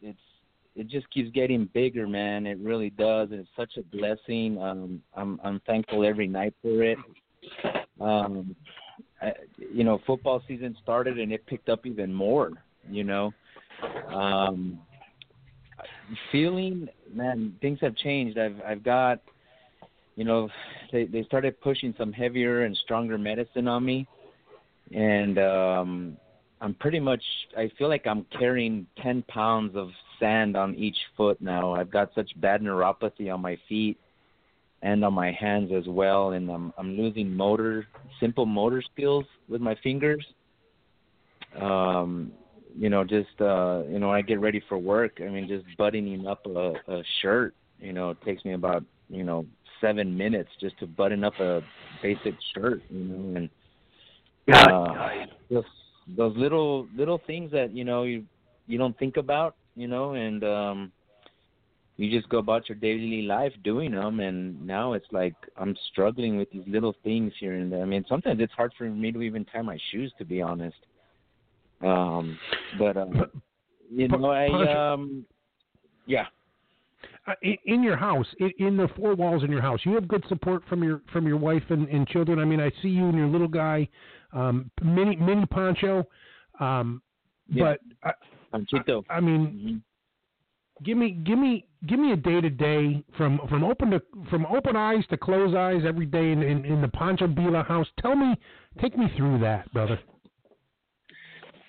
[0.76, 2.48] it just keeps getting bigger, man.
[2.48, 3.30] It really does.
[3.32, 4.58] It's such a blessing.
[4.62, 6.98] Um, I'm I'm thankful every night for it.
[8.00, 8.56] Um,
[9.22, 12.52] I, you know, football season started and it picked up even more.
[12.90, 13.32] You know,
[14.14, 14.80] um,
[16.32, 18.38] feeling, man, things have changed.
[18.38, 19.20] I've I've got,
[20.16, 20.50] you know,
[20.92, 24.08] they they started pushing some heavier and stronger medicine on me,
[24.94, 26.18] and um,
[26.62, 27.24] I'm pretty much.
[27.58, 29.90] I feel like I'm carrying ten pounds of
[30.22, 31.74] sand on each foot now.
[31.74, 33.98] I've got such bad neuropathy on my feet
[34.82, 37.86] and on my hands as well, and I'm I'm losing motor,
[38.20, 40.26] simple motor skills with my fingers.
[41.60, 42.32] Um,
[42.78, 45.20] you know, just uh, you know, when I get ready for work.
[45.20, 47.54] I mean, just buttoning up a, a shirt.
[47.80, 49.46] You know, it takes me about you know
[49.82, 51.62] seven minutes just to button up a
[52.02, 52.82] basic shirt.
[52.90, 53.50] You know, and
[54.54, 55.64] uh, those
[56.16, 58.24] those little little things that you know you
[58.68, 59.56] you don't think about.
[59.76, 60.92] You know, and um,
[61.98, 64.20] you just go about your daily life doing them.
[64.20, 67.82] And now it's like I'm struggling with these little things here and there.
[67.82, 70.78] I mean, sometimes it's hard for me to even tie my shoes, to be honest.
[71.82, 72.38] Um,
[72.78, 73.32] but uh, But-
[73.94, 75.26] you know, I um,
[76.06, 76.28] yeah.
[77.28, 80.08] Uh, in, in your house, in, in the four walls in your house, you have
[80.08, 82.40] good support from your from your wife and, and children.
[82.40, 83.88] I mean, I see you and your little guy,
[84.34, 86.08] um, mini mini poncho,
[86.60, 87.02] Um,
[87.50, 87.64] Yeah.
[87.64, 88.12] But I,
[88.52, 89.04] Panchito.
[89.10, 89.82] I mean, Mhm.
[90.84, 94.46] give me give me give me a day to day from from open to from
[94.48, 97.88] open eyes to closed eyes every day in, in, in the Pancho Billa house.
[98.00, 98.36] Tell me,
[98.80, 100.00] take me through that, brother.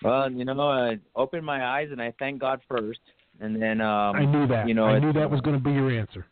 [0.02, 3.00] Well, you know, I opened my eyes and I thank God first,
[3.40, 4.66] and then um, I knew that.
[4.66, 6.26] You know, I knew that was going to be your answer.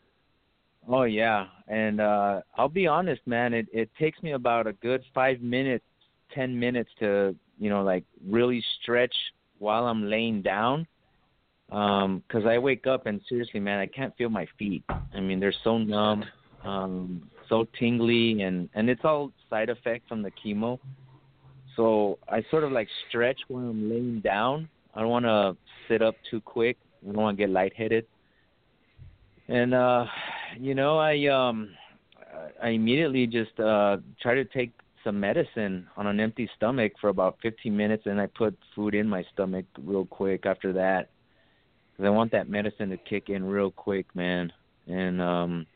[0.87, 3.53] Oh yeah, and uh I'll be honest, man.
[3.53, 5.85] It it takes me about a good five minutes,
[6.33, 9.13] ten minutes to you know like really stretch
[9.61, 10.87] while I'm laying down,
[11.81, 14.83] Um 'cause I wake up and seriously, man, I can't feel my feet.
[15.17, 16.25] I mean, they're so numb,
[16.71, 16.99] um,
[17.49, 20.71] so tingly, and and it's all side effect from the chemo.
[21.75, 24.67] So I sort of like stretch when I'm laying down.
[24.93, 25.55] I don't want to
[25.87, 26.75] sit up too quick.
[27.03, 28.05] I don't want to get lightheaded.
[29.47, 30.05] And uh
[30.59, 31.57] you know, I um
[32.61, 34.71] I immediately just uh try to take
[35.03, 39.07] some medicine on an empty stomach for about 15 minutes, and I put food in
[39.07, 41.09] my stomach real quick after that.
[41.97, 44.51] Cause I want that medicine to kick in real quick, man.
[44.87, 45.67] And um,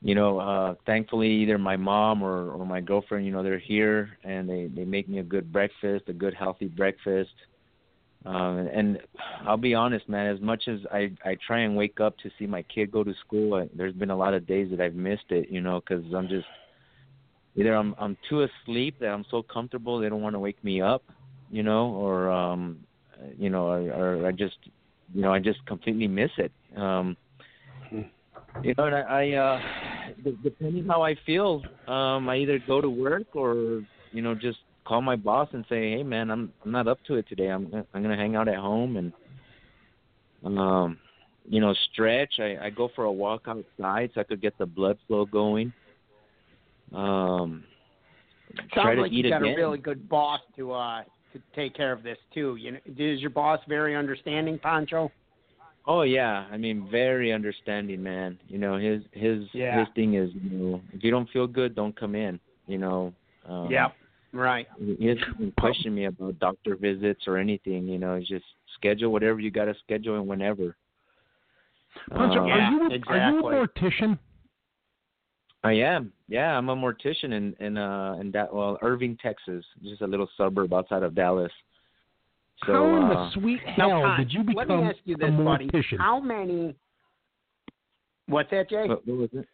[0.00, 4.18] you know, uh, thankfully, either my mom or or my girlfriend, you know, they're here
[4.24, 7.30] and they they make me a good breakfast, a good healthy breakfast.
[8.24, 9.00] Um, and
[9.46, 10.26] I'll be honest, man.
[10.26, 13.14] As much as I I try and wake up to see my kid go to
[13.26, 16.04] school, I, there's been a lot of days that I've missed it, you know, because
[16.14, 16.46] I'm just
[17.56, 20.80] either I'm I'm too asleep that I'm so comfortable they don't want to wake me
[20.80, 21.02] up,
[21.50, 22.78] you know, or um,
[23.38, 24.56] you know, or, or I just
[25.14, 26.52] you know I just completely miss it.
[26.76, 27.16] Um,
[28.62, 29.60] you know, and I, I uh,
[30.24, 33.82] d- depending how I feel, um, I either go to work or
[34.12, 37.16] you know just call my boss and say, "Hey, man, I'm I'm not up to
[37.16, 37.48] it today.
[37.48, 39.12] I'm I'm gonna hang out at home and
[40.44, 40.98] um,
[41.48, 42.34] you know, stretch.
[42.38, 45.72] I I go for a walk outside so I could get the blood flow going.
[46.94, 47.64] Um,
[48.72, 49.54] try Sounds to like eat you got again.
[49.54, 52.56] a really good boss to uh to take care of this too.
[52.56, 55.10] You know, is your boss very understanding, Pancho?
[55.86, 58.38] Oh yeah, I mean, very understanding, man.
[58.48, 59.78] You know, his his Yeah.
[59.80, 62.38] his thing is, you know, if you don't feel good, don't come in.
[62.66, 63.14] You know.
[63.48, 63.96] Um, Yep.
[64.34, 64.66] Right.
[64.78, 67.86] He hasn't even questioned me about doctor visits or anything.
[67.86, 70.76] You know, just schedule whatever you got to schedule and whenever.
[72.10, 73.90] Pancho, Um, are you a, are you a exactly.
[73.90, 74.18] mortician?
[75.64, 76.12] I am.
[76.28, 80.28] Yeah, I'm a mortician in in uh in that well Irving, Texas, just a little
[80.36, 81.52] suburb outside of Dallas.
[82.66, 84.98] So How in uh, the sweet Now, hell Con, did you let me become ask
[85.04, 85.68] you a this, buddy.
[85.68, 85.98] mortician?
[85.98, 86.74] How many?
[88.26, 88.86] What's that, Jay?
[88.86, 89.46] what, what was it?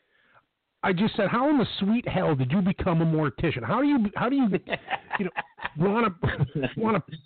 [0.82, 3.64] I just said, how in the sweet hell did you become a mortician?
[3.64, 4.48] How do you how do you
[5.18, 5.30] you know
[5.76, 7.16] want to want to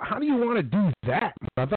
[0.00, 1.76] how do you want to do that, brother?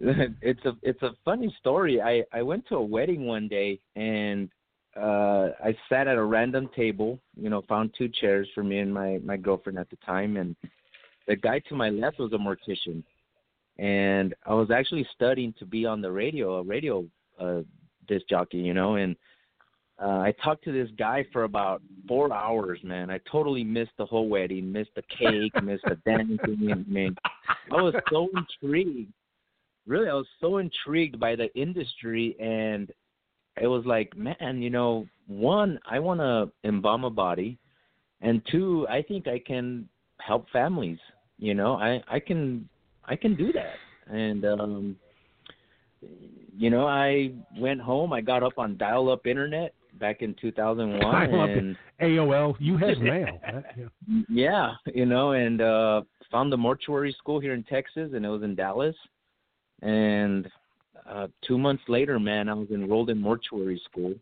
[0.40, 2.00] it's a it's a funny story.
[2.00, 4.48] I I went to a wedding one day and
[4.96, 8.92] uh I sat at a random table, you know, found two chairs for me and
[8.92, 10.56] my my girlfriend at the time and
[11.26, 13.02] the guy to my left was a mortician.
[13.78, 17.04] And I was actually studying to be on the radio, a radio
[17.38, 17.60] uh
[18.08, 19.16] disc jockey, you know, and
[20.02, 23.10] uh, I talked to this guy for about four hours, man.
[23.10, 26.72] I totally missed the whole wedding, missed the cake, missed the dancing.
[26.72, 27.14] I mean,
[27.70, 29.12] I was so intrigued.
[29.86, 32.90] Really, I was so intrigued by the industry, and
[33.60, 37.58] it was like, man, you know, one, I want to embalm a body,
[38.20, 39.88] and two, I think I can
[40.18, 40.98] help families.
[41.38, 42.68] You know, I I can
[43.04, 43.74] I can do that,
[44.12, 44.96] and um,
[46.56, 48.12] you know, I went home.
[48.12, 53.38] I got up on dial-up internet back in 2001, Dial-up and AOL, you had mail.
[53.42, 54.22] That- yeah.
[54.28, 58.42] yeah, you know, and uh found the mortuary school here in Texas and it was
[58.42, 58.94] in Dallas.
[59.82, 60.48] And
[61.08, 64.14] uh 2 months later, man, I was enrolled in mortuary school.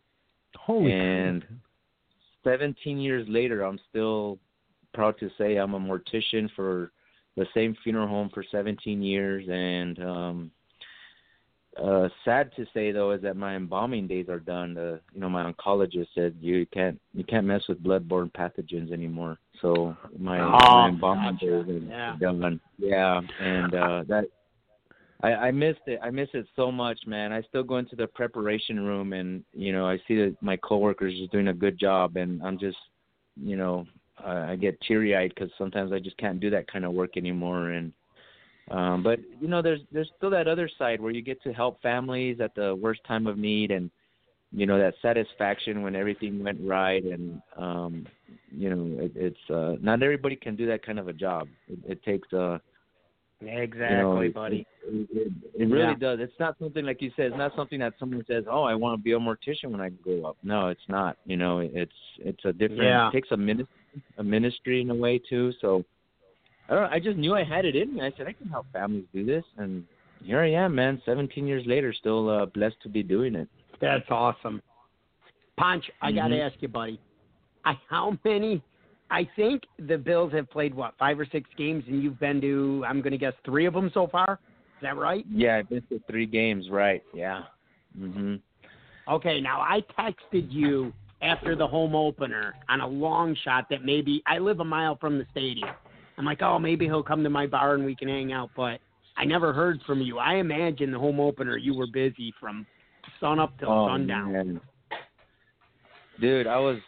[0.56, 1.58] Holy And- crap.
[2.44, 4.38] 17 years later, I'm still
[4.94, 6.92] proud to say I'm a mortician for
[7.36, 10.50] the same funeral home for 17 years and um
[11.80, 14.76] uh sad to say though is that my embalming days are done.
[14.76, 19.38] Uh, you know, my oncologist said you can't you can't mess with bloodborne pathogens anymore.
[19.62, 21.62] So my, Oh, my embalming gotcha.
[21.64, 22.16] days are Yeah.
[22.18, 22.60] done.
[22.78, 24.24] Yeah, and uh that
[25.22, 25.98] I, I missed it.
[26.02, 27.32] I miss it so much, man.
[27.32, 31.14] I still go into the preparation room, and you know, I see that my coworkers
[31.20, 32.76] are doing a good job, and I'm just,
[33.36, 33.84] you know,
[34.24, 37.16] I I get teary eyed because sometimes I just can't do that kind of work
[37.16, 37.70] anymore.
[37.70, 37.92] And
[38.70, 41.82] um, but you know, there's there's still that other side where you get to help
[41.82, 43.90] families at the worst time of need, and
[44.52, 48.06] you know that satisfaction when everything went right, and um,
[48.52, 51.48] you know, it, it's uh, not everybody can do that kind of a job.
[51.66, 52.58] It, it takes uh
[53.40, 54.66] Exactly, you know, it- buddy.
[54.84, 55.94] It, it, it really Yeah.
[55.94, 56.18] does.
[56.20, 57.26] It's not something like you said.
[57.26, 59.90] It's not something that someone says, "Oh, I want to be a mortician when I
[59.90, 61.18] grow up." No, it's not.
[61.24, 62.82] You know, it's it's a different.
[62.82, 63.08] Yeah.
[63.08, 63.76] It takes a ministry,
[64.16, 65.52] a ministry in a way too.
[65.60, 65.84] So,
[66.68, 66.82] I don't.
[66.84, 68.00] know, I just knew I had it in me.
[68.00, 69.84] I said I can help families do this, and
[70.24, 71.00] here I am, man.
[71.04, 73.48] 17 years later, still uh, blessed to be doing it.
[73.80, 74.60] That's awesome.
[75.56, 76.98] Punch, I got to ask you, buddy.
[77.64, 78.62] I, how many?
[79.10, 82.84] I think the Bills have played what five or six games, and you've been to
[82.86, 84.38] I'm going to guess three of them so far.
[84.76, 85.24] Is that right?
[85.30, 87.02] Yeah, I've been to three games, right?
[87.14, 87.44] Yeah.
[87.98, 88.40] Mhm.
[89.08, 90.92] Okay, now I texted you
[91.22, 95.18] after the home opener on a long shot that maybe I live a mile from
[95.18, 95.70] the stadium.
[96.18, 98.80] I'm like, oh, maybe he'll come to my bar and we can hang out, but
[99.16, 100.18] I never heard from you.
[100.18, 102.66] I imagine the home opener you were busy from
[103.18, 104.32] sun up till Oh, sundown.
[104.32, 104.60] man.
[106.20, 106.78] Dude, I was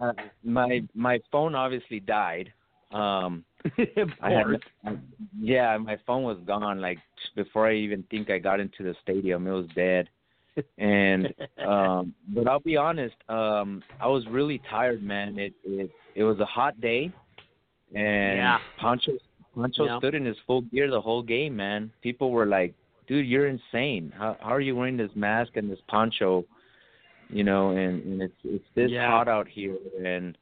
[0.00, 0.12] uh,
[0.44, 2.52] my my phone obviously died.
[2.92, 3.44] Um
[4.22, 4.46] I had
[5.38, 6.98] yeah, my phone was gone like
[7.34, 9.46] before I even think I got into the stadium.
[9.46, 10.08] It was dead.
[10.78, 11.34] and
[11.66, 15.38] um but I'll be honest, um I was really tired, man.
[15.38, 17.10] It it it was a hot day
[17.94, 18.58] and Yeah.
[18.78, 19.12] Poncho
[19.54, 19.98] Poncho Yeah.
[19.98, 21.90] stood in his full gear the whole game, man.
[22.02, 22.74] People were like,
[23.06, 24.12] "Dude, you're insane.
[24.16, 26.44] How how are you wearing this mask and this poncho?"
[27.28, 29.10] You know, and, and it's it's this Yeah.
[29.10, 30.36] hot out here and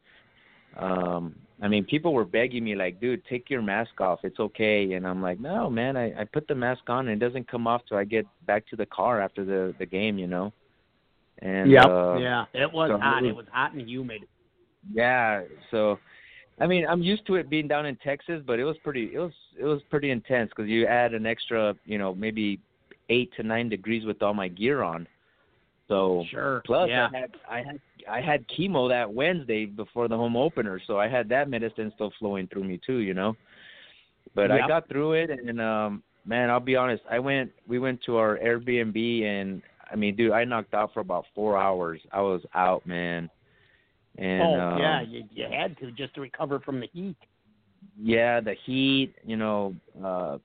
[0.77, 4.19] um I mean, people were begging me like, "Dude, take your mask off.
[4.25, 5.97] It's okay." And I'm like, "No, man.
[5.97, 8.67] I I put the mask on and it doesn't come off till I get back
[8.69, 10.53] to the car after the the game, you know."
[11.41, 13.25] And yeah, uh, yeah, it was so hot.
[13.25, 14.23] it It was hot and humid.
[14.93, 15.99] yeah, so
[16.61, 19.19] I mean, I'm used to it being down in Texas, but it was pretty it
[19.19, 22.61] was it was pretty intense cuz you add an extra, you know, maybe
[23.09, 25.07] 8 to 9 degrees with all my gear on.
[25.89, 26.63] So Sure.
[26.65, 27.09] plus yeah.
[27.13, 31.09] I had I had I had chemo that Wednesday before the home opener, so I
[31.09, 33.37] had that medicine still flowing through me too, you know.
[34.35, 38.03] But I got through it and um man, I'll be honest, I went we went
[38.05, 42.01] to our Airbnb and I mean, dude, I knocked out for about 4 hours.
[42.11, 43.29] I was out, man.
[44.17, 47.17] And oh um, yeah, you, you had to just to recover from the heat.
[48.01, 50.39] yeah, the heat, you know, uh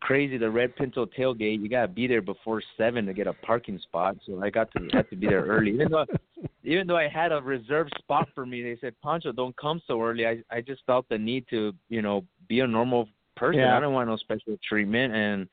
[0.00, 3.78] crazy the red pinto tailgate, you gotta be there before seven to get a parking
[3.78, 4.16] spot.
[4.26, 5.72] So I got to have to be there early.
[5.72, 6.06] Even though
[6.64, 10.02] even though I had a reserved spot for me, they said, Pancho, don't come so
[10.02, 10.26] early.
[10.26, 13.60] I I just felt the need to, you know, be a normal person.
[13.60, 13.76] Yeah.
[13.76, 15.48] I don't want no special treatment and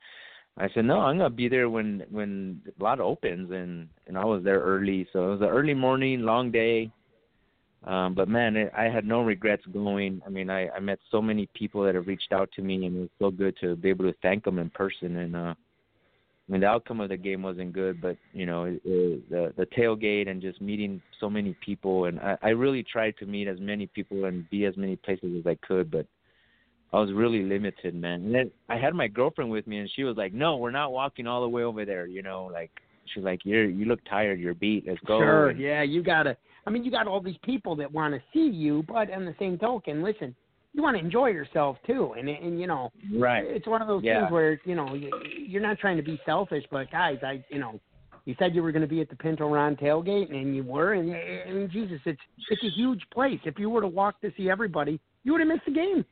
[0.56, 4.24] I said, No, I'm gonna be there when when a lot opens and and I
[4.24, 5.06] was there early.
[5.12, 6.90] So it was an early morning, long day.
[7.86, 10.22] Um, but man, it, I had no regrets going.
[10.26, 12.96] I mean, I, I met so many people that have reached out to me, and
[12.96, 15.16] it was so good to be able to thank them in person.
[15.16, 15.54] And uh,
[16.48, 19.52] I mean, the outcome of the game wasn't good, but you know, it, it, the
[19.56, 23.48] the tailgate and just meeting so many people, and I, I really tried to meet
[23.48, 26.06] as many people and be as many places as I could, but
[26.94, 28.22] I was really limited, man.
[28.24, 30.92] And then I had my girlfriend with me, and she was like, "No, we're not
[30.92, 32.70] walking all the way over there." You know, like
[33.12, 34.38] she's like, "You're you look tired.
[34.40, 34.84] You're beat.
[34.86, 35.48] Let's go." Sure.
[35.50, 36.36] And- Yeah, you gotta.
[36.66, 39.34] I mean, you got all these people that want to see you, but on the
[39.38, 40.34] same token, listen,
[40.72, 43.44] you want to enjoy yourself too, and and you know, Right.
[43.44, 44.20] it's one of those Yeah.
[44.20, 47.58] things where you know you- you're not trying to be selfish, but guys, I you
[47.58, 47.78] know,
[48.24, 50.94] you said you were going to be at the Pinto Ron tailgate, and you were,
[50.94, 53.40] and I mean, Jesus, it's it's a huge place.
[53.44, 56.04] If you were to walk to see everybody, you would have missed the game.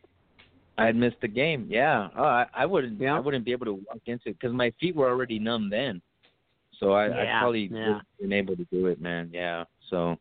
[0.79, 1.67] I had missed the game.
[1.69, 3.01] Yeah, oh, I, I wouldn't.
[3.01, 3.17] Yeah.
[3.17, 6.01] I wouldn't be able to walk into it because my feet were already numb then.
[6.79, 8.01] So I, I probably yeah.
[8.21, 9.31] been able to do it, man.
[9.33, 9.65] Yeah.
[9.91, 10.19] So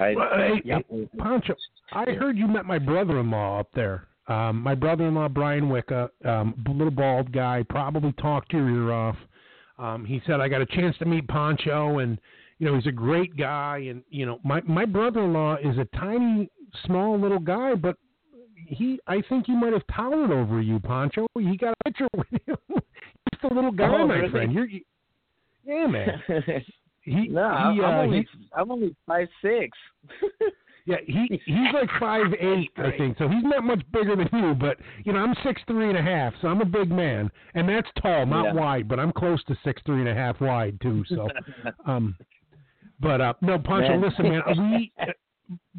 [0.00, 0.14] I.
[0.14, 0.78] Well, hey, yeah.
[0.90, 1.54] hey, Pancho,
[1.92, 4.08] I heard you met my brother-in-law up there.
[4.28, 9.16] Um, my brother-in-law Brian Wicca, um, little bald guy, probably talked your ear off.
[9.78, 12.18] Um, he said I got a chance to meet Pancho, and
[12.58, 13.78] you know he's a great guy.
[13.88, 16.48] And you know my my brother-in-law is a tiny,
[16.86, 17.96] small little guy, but
[18.66, 21.26] he I think he might have towered over you, Pancho.
[21.38, 22.56] He got a picture with you.
[23.32, 24.30] Just a little guy, Oh, my really?
[24.30, 24.52] friend.
[24.52, 24.68] You're,
[25.64, 26.22] yeah, man.
[27.02, 29.76] He, no, I'm, he, I'm uh, only I'm only five six.
[30.86, 33.18] Yeah, he he's like five eight, I think.
[33.18, 36.02] So he's not much bigger than you, but you know I'm six three and a
[36.02, 38.52] half, so I'm a big man, and that's tall, not Yeah.
[38.54, 41.04] wide, but I'm close to six three and a half wide too.
[41.08, 41.28] So,
[41.86, 42.16] um,
[42.98, 44.00] but uh, no, Pancho, Man.
[44.00, 44.92] listen, man, we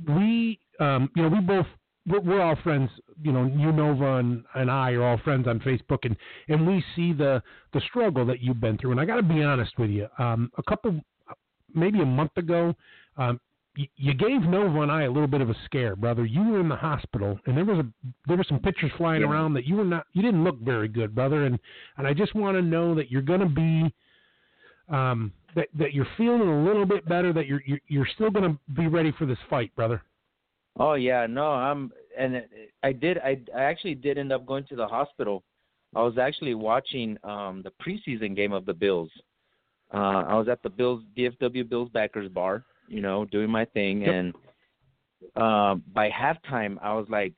[0.08, 1.68] we um, you know we both
[2.08, 2.90] we're, we're all friends.
[3.22, 6.16] You know, you Nova and, and I are all friends on Facebook, and
[6.48, 7.42] and we see the
[7.74, 8.92] the struggle that you've been through.
[8.92, 11.02] And I got to be honest with you, um, a couple
[11.74, 12.74] maybe a month ago.
[13.18, 13.40] Um,
[13.96, 16.26] you gave Nova and I a little bit of a scare, brother.
[16.26, 17.86] You were in the hospital, and there was a
[18.28, 19.30] there were some pictures flying Yeah.
[19.30, 21.46] around that you were not you didn't look very good, brother.
[21.46, 21.58] And
[21.98, 23.94] and I just want to know that you're going to be
[24.94, 28.52] um that that you're feeling a little bit better, that you're you're, you're still going
[28.52, 30.02] to be ready for this fight, brother.
[30.78, 32.44] Oh yeah, no, I'm and
[32.84, 35.44] I did I I actually did end up going to the hospital.
[35.96, 39.10] I was actually watching um the preseason game of the Bills.
[39.94, 44.02] Uh I was at the Bills DFW Bills backers bar, you know, doing my thing
[44.02, 44.14] Yep.
[44.14, 44.34] and
[45.36, 47.34] um by halftime I was like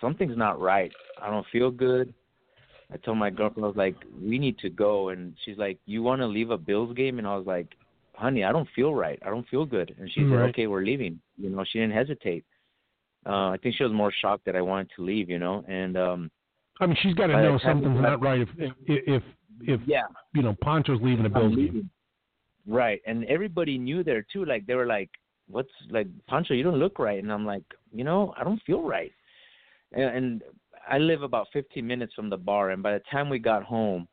[0.00, 0.92] something's not right.
[1.20, 2.12] I don't feel good.
[2.92, 6.02] I told my girlfriend I was like we need to go and she's like you
[6.02, 7.68] want to leave a Bills game and I was like
[8.14, 9.18] honey, I don't feel right.
[9.24, 9.94] I don't feel good.
[9.98, 11.20] And she said okay, we're leaving.
[11.36, 12.44] You know, she didn't hesitate
[13.26, 15.96] uh I think she was more shocked that I wanted to leave, you know, and
[15.96, 16.30] um
[16.78, 19.22] I mean, she's got to know something's not right if if if,
[19.62, 20.02] if yeah,
[20.34, 21.90] you know Pancho's leaving a Bills game.
[22.66, 22.76] Leaving.
[22.76, 24.44] Right, and everybody knew there too.
[24.44, 25.10] Like they were like,
[25.48, 26.54] "What's like Pancho?
[26.54, 29.12] You don't look right." And I'm like, "You know, I don't feel right."
[29.92, 30.42] And, and
[30.88, 34.06] I live about 15 minutes from the bar, and by the time we got home,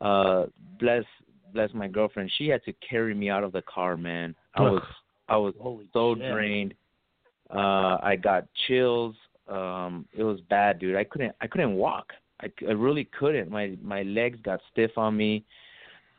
[0.00, 0.44] uh,
[0.78, 1.04] bless
[1.52, 3.96] bless my girlfriend, she had to carry me out of the car.
[3.96, 4.72] Man, I Ugh.
[4.72, 4.82] was
[5.28, 6.30] I was Holy so shit.
[6.30, 6.74] drained.
[7.54, 9.14] Uh, I got chills.
[9.48, 10.96] Um, it was bad, dude.
[10.96, 12.12] I couldn't I couldn't walk.
[12.40, 13.50] I, I really couldn't.
[13.50, 15.44] My my legs got stiff on me,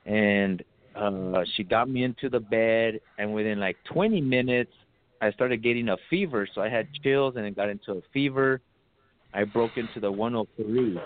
[0.05, 0.63] and
[0.95, 4.71] uh, she got me into the bed, and within like 20 minutes,
[5.21, 6.47] I started getting a fever.
[6.53, 8.61] So I had chills, and it got into a fever.
[9.33, 10.99] I broke into the 103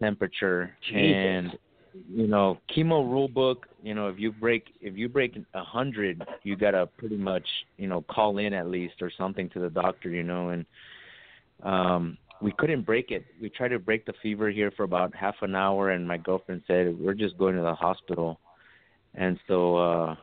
[0.00, 0.96] temperature, Jesus.
[0.96, 1.58] and
[2.14, 3.66] you know, chemo rule book.
[3.82, 7.46] You know, if you break if you break a hundred, you gotta pretty much
[7.76, 10.10] you know call in at least or something to the doctor.
[10.10, 10.66] You know, and
[11.62, 13.24] um we couldn't break it.
[13.40, 16.62] We tried to break the fever here for about half an hour, and my girlfriend
[16.66, 18.38] said we're just going to the hospital.
[19.14, 20.16] And so uh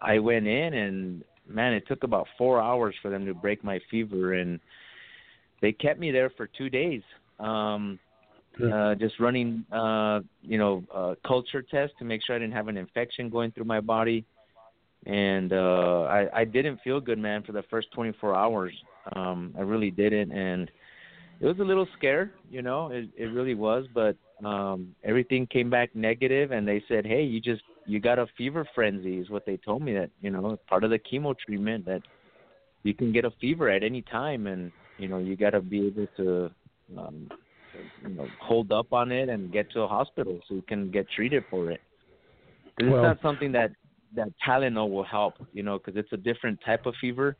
[0.00, 3.78] I went in, and man, it took about four hours for them to break my
[3.90, 4.58] fever, and
[5.60, 7.02] they kept me there for two days.
[7.38, 7.98] Um
[8.60, 12.68] uh, just running, uh, you know, uh, culture tests to make sure I didn't have
[12.68, 14.24] an infection going through my body.
[15.06, 18.72] And uh, I, I didn't feel good, man, for the first 24 hours.
[19.16, 20.70] Um, I really didn't, and
[21.40, 23.86] it was a little scare, you know, it, it really was.
[23.92, 24.16] But
[24.46, 28.66] um, everything came back negative, and they said, "Hey, you just you got a fever
[28.74, 29.92] frenzy," is what they told me.
[29.94, 32.02] That you know, part of the chemo treatment that
[32.82, 35.86] you can get a fever at any time, and you know, you got to be
[35.86, 36.50] able to.
[36.96, 37.30] Um,
[38.06, 41.08] you know hold up on it and get to a hospital so you can get
[41.08, 41.80] treated for it.
[42.76, 43.72] 'Cause Well- it's not something that
[44.14, 47.34] that Tylenol will help, you know, because it's a different type of fever.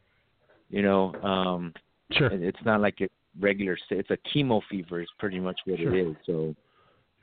[0.70, 1.74] You know, um,
[2.12, 2.28] Sure.
[2.28, 3.76] it's not like a regular.
[3.90, 5.02] It's a chemo fever.
[5.02, 5.94] Is pretty much what Sure.
[5.94, 6.16] it is.
[6.24, 6.56] So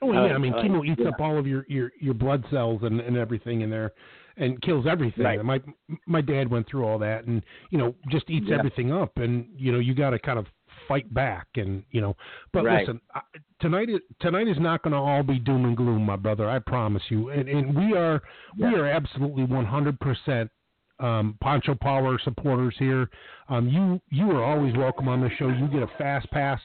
[0.02, 1.08] Oh yeah, I Uh, mean uh, chemo eats yeah.
[1.10, 3.92] up all of your, your, your blood cells and, and everything in there,
[4.36, 5.24] and kills everything.
[5.24, 5.44] Right.
[5.44, 5.60] My
[6.06, 8.58] my dad went through all that, and you know just eats Yeah.
[8.58, 10.46] everything up, and you know you got to kind of
[10.88, 12.16] fight back, and you know.
[12.52, 12.80] But Right.
[12.80, 13.20] listen, I,
[13.60, 16.48] tonight is tonight is not going to all be doom and gloom, my brother.
[16.48, 17.28] I promise you.
[17.30, 18.22] And, and we are
[18.58, 20.50] we are absolutely one hundred percent.
[20.98, 23.08] Um, Pancho Power supporters here.
[23.48, 25.48] Um, you you are always welcome on the show.
[25.48, 26.60] You get a fast pass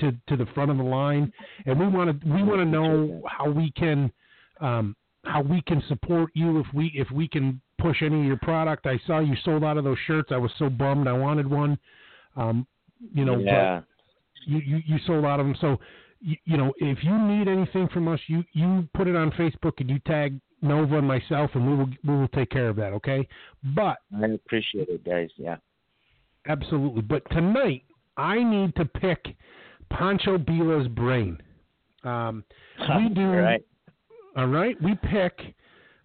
[0.00, 1.32] to to the front of the line,
[1.66, 4.10] and we want to we want to know how we can
[4.60, 8.38] um, how we can support you if we if we can push any of your
[8.38, 8.86] product.
[8.86, 10.30] I saw you sold out of those shirts.
[10.32, 11.08] I was so bummed.
[11.08, 11.78] I wanted one.
[12.36, 12.66] Um,
[13.14, 13.80] you know, yeah,
[14.46, 15.56] you, you you sold out of them.
[15.60, 15.78] So
[16.20, 19.74] you, you know, if you need anything from us, you you put it on Facebook
[19.78, 22.92] and you tag Nova and myself, and we will we will take care of that.
[22.94, 23.26] Okay,
[23.74, 25.30] but I appreciate it, guys.
[25.36, 25.56] Yeah.
[26.48, 27.02] Absolutely.
[27.02, 27.82] But tonight,
[28.16, 29.36] I need to pick
[29.90, 31.38] Pancho Billa's brain.
[32.04, 32.44] Um,
[32.78, 33.22] we do.
[33.22, 33.62] All right.
[34.36, 34.76] All right.
[34.82, 35.54] We pick.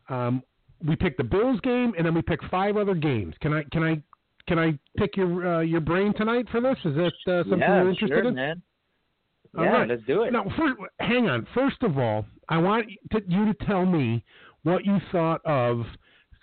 [0.10, 0.44] Um,
[0.86, 3.36] we pick the Bills game, and then we pick five other games.
[3.42, 3.64] Can I?
[3.72, 4.02] Can I?
[4.48, 6.78] Can I pick your uh, your brain tonight for this?
[6.84, 8.36] Is that uh, something yeah, you're interested sure, in?
[8.36, 8.62] man.
[9.58, 9.90] All yeah, right.
[9.90, 10.34] let's do it.
[10.34, 11.48] Now, first, hang on.
[11.54, 14.24] First of all, I want to, you to tell me
[14.64, 15.86] what you thought of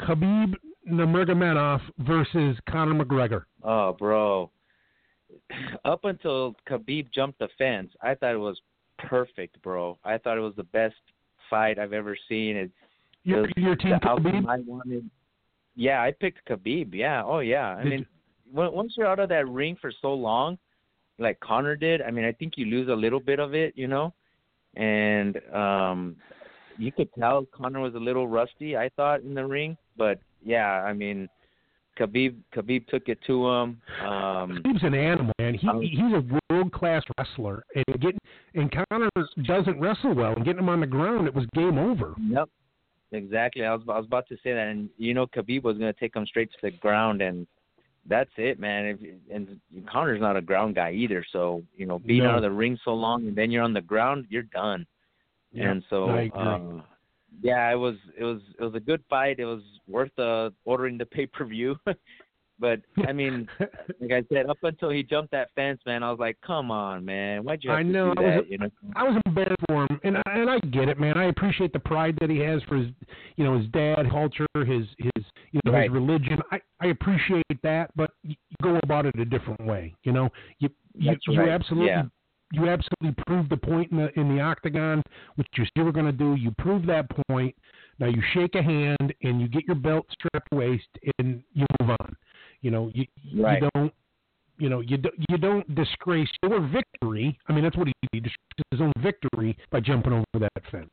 [0.03, 0.55] Khabib
[0.89, 3.45] Nurmagomedov versus Conor McGregor.
[3.63, 4.51] Oh, bro.
[5.85, 8.61] Up until Khabib jumped the fence, I thought it was
[8.99, 9.99] perfect, bro.
[10.05, 10.95] I thought it was the best
[11.49, 12.57] fight I've ever seen.
[12.57, 12.71] It,
[13.25, 14.47] Your, the- your team Khabib.
[14.49, 15.09] I wanted.
[15.77, 16.95] Yeah, I picked Khabib.
[16.95, 17.23] Yeah.
[17.25, 17.77] Oh, yeah.
[17.79, 18.07] I Did mean,
[18.57, 20.59] on- once you're out of that ring for so long,
[21.19, 23.87] like Conor did, I mean, I think you lose a little bit of it, you
[23.89, 24.13] know.
[24.77, 26.17] And um
[26.79, 28.77] you could tell Conor was a little rusty.
[28.77, 31.29] I thought in the ring, but yeah, I mean,
[31.99, 33.81] Khabib Khabib took it to him.
[34.03, 35.55] Um, Khabib's an animal, man.
[35.55, 38.19] He Um, he's a world class wrestler, and getting
[38.55, 39.09] and Conor
[39.45, 42.15] doesn't wrestle well, and getting him on the ground, it was game over.
[42.19, 42.49] Yep.
[43.13, 43.65] Exactly.
[43.65, 45.99] I was I was about to say that, and you know, Khabib was going to
[45.99, 47.47] take him straight to the ground, and
[48.07, 48.87] that's it, man.
[48.87, 48.99] If,
[49.33, 49.61] and
[49.93, 52.31] Conor's not a ground guy either, so you know, being No.
[52.31, 54.87] out of the ring so long, and then you're on the ground, you're done.
[55.53, 56.31] Yeah, and so, I agree.
[56.41, 56.83] uh,
[57.43, 59.39] yeah, it was it was it was a good fight.
[59.39, 61.77] It was worth uh, ordering the pay per view.
[62.59, 63.49] but I mean,
[64.01, 67.05] like I said, up until he jumped that fence, man, I was like, come on,
[67.05, 68.51] man, why'd you have I to know, do I was- that?
[68.51, 68.69] You know.
[68.97, 71.17] I was embarrassed for him, and I, and I get it, man.
[71.17, 72.89] I appreciate the pride that he has for his,
[73.37, 75.85] you know, his dad culture, his his you know Right.
[75.85, 76.39] his religion.
[76.51, 79.95] I I appreciate that, but you go about it a different way.
[80.03, 80.29] You know,
[80.59, 82.03] you you, That's you right, absolutely yeah.
[82.53, 85.03] You absolutely proved the point in the in the octagon,
[85.37, 86.35] which you you were going to do.
[86.35, 87.55] You proved that point.
[87.99, 90.89] Now you shake a hand and you get your belt strapped to waist
[91.19, 92.17] and you move on.
[92.63, 93.63] You know, you Right.
[93.63, 93.95] you don't
[94.59, 97.39] you know you don't you don't disgrace your victory.
[97.49, 98.11] I mean that's what he did.
[98.13, 100.91] He disgraced his own victory by jumping over that fence.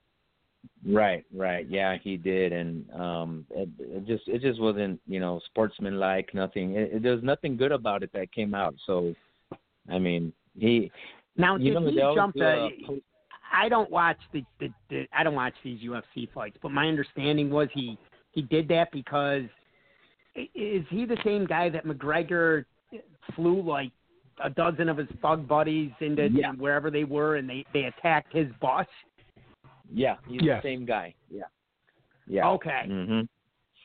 [0.86, 1.68] Right, right.
[1.70, 6.34] Yeah, he did, and um, it, it just it just wasn't you know sportsmanlike.
[6.34, 6.76] Nothing.
[6.76, 8.76] It, it, there was nothing good about it that came out.
[8.86, 9.14] So,
[9.90, 10.92] I mean, he.
[11.38, 12.66] Now, You did know, he they jump the?
[12.66, 13.02] a post-
[13.52, 17.50] I don't watch the, the, the I don't watch these UFC fights, but my understanding
[17.50, 17.98] was he
[18.32, 19.44] he did that because
[20.36, 22.66] is he the same guy that McGregor
[23.36, 23.92] flew like
[24.44, 26.52] a dozen of his thug buddies into Yeah.
[26.54, 28.86] wherever they were and they they attacked his boss?
[29.92, 30.62] Yeah, he's Yes.
[30.62, 31.14] the same guy.
[31.32, 31.44] Yeah.
[32.28, 32.50] Yeah.
[32.50, 32.84] Okay.
[32.88, 33.22] hmm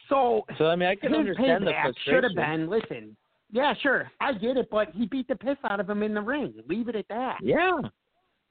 [0.09, 2.69] So So I mean, I can his understand the payback should have been.
[2.69, 3.17] Listen,
[3.53, 6.21] yeah, sure, I get it, but he beat the piss out of him in the
[6.23, 6.53] ring.
[6.69, 7.37] Leave it at that.
[7.43, 7.79] Yeah.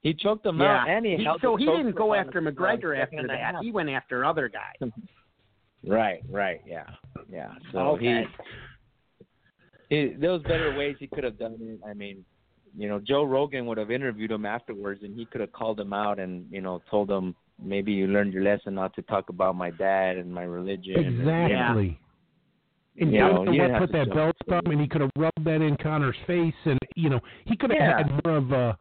[0.01, 0.81] He choked him Yeah.
[0.83, 3.39] out, and he, He- held so he didn't go after McGregor after that.
[3.39, 3.61] half.
[3.63, 4.91] He went after other guys.
[5.83, 6.85] Right, right, yeah,
[7.27, 7.53] yeah.
[7.71, 8.23] So oh, Okay.
[9.89, 11.79] he, he, there was better ways he could have done it.
[11.83, 12.23] I mean,
[12.77, 15.91] you know, Joe Rogan would have interviewed him afterwards, and he could have called him
[15.91, 19.55] out and you know told him maybe you learned your lesson not to talk about
[19.55, 20.99] my dad and my religion.
[20.99, 21.25] Exactly.
[21.27, 21.95] And You you know,
[23.05, 24.53] know, you didn't have put that belt it.
[24.53, 27.71] up, and he could have rubbed that in Conor's face, and you know, he could
[27.71, 27.97] have Yeah.
[27.97, 28.77] had more of a,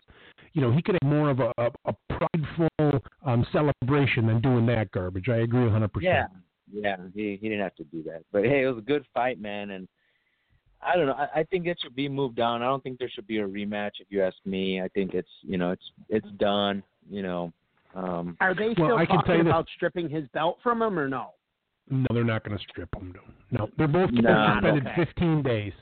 [0.52, 4.66] you know, he could have more of a, a, a prideful um, celebration than doing
[4.66, 5.28] that garbage.
[5.28, 5.88] I agree a 100.
[5.92, 6.26] percent yeah.
[6.72, 9.40] yeah, He he didn't have to do that, but hey, it was a good fight,
[9.40, 9.70] man.
[9.70, 9.88] And
[10.82, 11.12] I don't know.
[11.14, 12.62] I, I think it should be moved on.
[12.62, 13.92] I don't think there should be a rematch.
[14.00, 16.82] If you ask me, I think it's you know it's it's done.
[17.08, 17.52] You know.
[17.94, 21.08] Um, Are they still I can tell talking about stripping his belt from him or
[21.08, 21.30] no?
[21.90, 23.14] No, they're not going to strip him.
[23.50, 24.54] No, they're both getting Nah.
[24.60, 25.04] suspended Okay.
[25.04, 25.72] 15 days.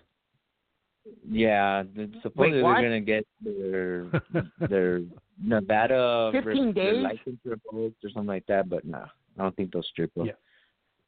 [1.30, 1.84] Yeah,
[2.22, 2.74] supposedly what?
[2.74, 4.04] they're gonna get their
[4.68, 5.00] their
[5.42, 7.02] Nevada 15 their days?
[7.02, 8.68] license revoked or something like that.
[8.68, 8.98] But no,
[9.38, 10.26] I don't think they'll strip them.
[10.26, 10.32] Yeah.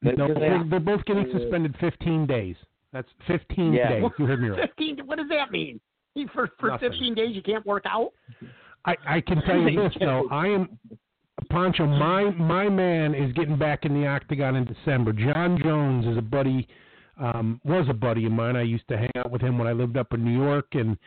[0.01, 2.55] But- No, 'cause they- they're, they're both getting suspended 15 days.
[2.93, 3.89] That's 15 Yeah.
[3.89, 4.11] days.
[4.17, 4.61] You heard me right.
[4.69, 4.99] Fifteen.
[5.05, 5.79] What does that mean?
[6.33, 6.89] For for Nothing.
[6.89, 8.11] fifteen days you can't work out.
[8.85, 10.27] I, I can tell you this though.
[10.29, 10.77] I am
[11.49, 11.85] Pancho.
[11.85, 15.13] My my man is getting back in the octagon in December.
[15.13, 16.67] Jon Jones is a buddy.
[17.19, 18.55] Um, was a buddy of mine.
[18.55, 20.97] I used to hang out with him when I lived up in New York, and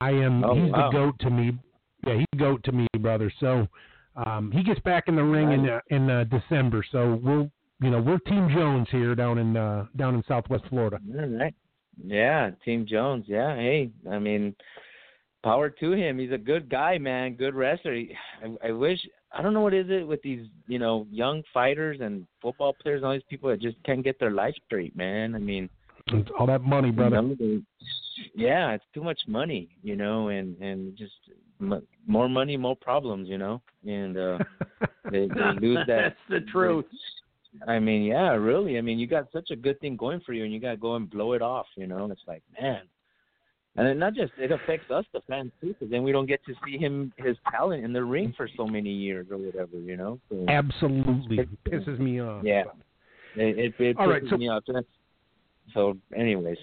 [0.00, 0.44] I am.
[0.44, 0.90] Oh, he's wow.
[0.90, 1.58] the goat to me.
[2.06, 3.32] Yeah, he's the goat to me, brother.
[3.40, 3.66] So
[4.14, 6.84] um, he gets back in the ring in uh, in uh, December.
[6.92, 10.98] So we'll you know we're Team Jones here down in uh, down in Southwest Florida.
[11.18, 11.54] All right.
[12.04, 13.24] Yeah, Team Jones.
[13.26, 14.54] Yeah, hey, I mean,
[15.46, 16.18] power to him.
[16.18, 17.34] He's a good guy, man.
[17.34, 17.94] Good wrestler.
[17.94, 18.98] He, I, I wish
[19.32, 22.98] I don't know what is it with these, you know, young fighters and football players
[22.98, 25.36] and all these people that just can't get their life straight, man.
[25.36, 25.68] I mean,
[26.08, 27.22] It's all that money, brother.
[27.22, 27.62] you know,
[28.34, 31.12] yeah, it's too much money, you know, and and just
[31.60, 34.38] m- more money, more problems, you know, and uh
[35.12, 36.00] they, they lose that.
[36.02, 36.86] That's the truth.
[37.68, 38.78] I mean, yeah, really.
[38.78, 40.76] I mean, you got such a good thing going for you, and you got to
[40.76, 41.66] go and blow it off.
[41.76, 42.82] You know, it's like, man.
[43.76, 46.44] And then not just it affects us, the fans too, because then we don't get
[46.46, 49.78] to see him his talent in the ring for so many years or whatever.
[49.78, 50.20] You know.
[50.30, 52.42] So, Absolutely pisses me off.
[52.44, 52.64] Yeah.
[53.34, 54.64] it it, it All right, pisses so- me off.
[55.74, 56.58] So, anyways,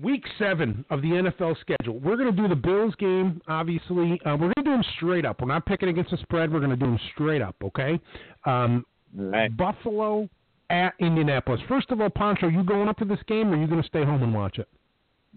[0.00, 1.98] Week seven of the NFL schedule.
[1.98, 4.18] We're going to do the Bills game, obviously.
[4.24, 5.42] Uh, we're going to do them straight up.
[5.42, 6.50] We're not picking against the spread.
[6.50, 8.00] We're going to do them straight up, okay?
[8.46, 9.54] Um, right.
[9.54, 10.30] Buffalo
[10.70, 11.60] at Indianapolis.
[11.68, 13.86] First of all, Pancho, you going up to this game or are you going to
[13.86, 14.68] stay home and watch it?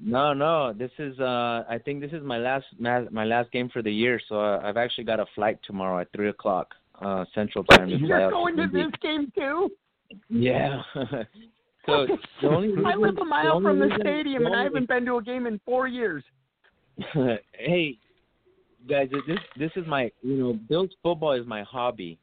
[0.01, 0.73] No, no.
[0.73, 4.19] This is uh I think this is my last my last game for the year.
[4.27, 7.89] So uh, I've actually got a flight tomorrow at three o'clock uh Central Time.
[7.89, 8.83] to You're going to Indy.
[8.83, 9.69] this game too?
[10.29, 10.81] Yeah.
[11.85, 12.07] so
[12.41, 14.63] the only reason, I live a mile only from the reason- stadium, the and I
[14.63, 16.23] haven't been to a game in four years.
[17.53, 17.97] hey,
[18.87, 22.17] guys, this this is my you know Bills football is my hobby.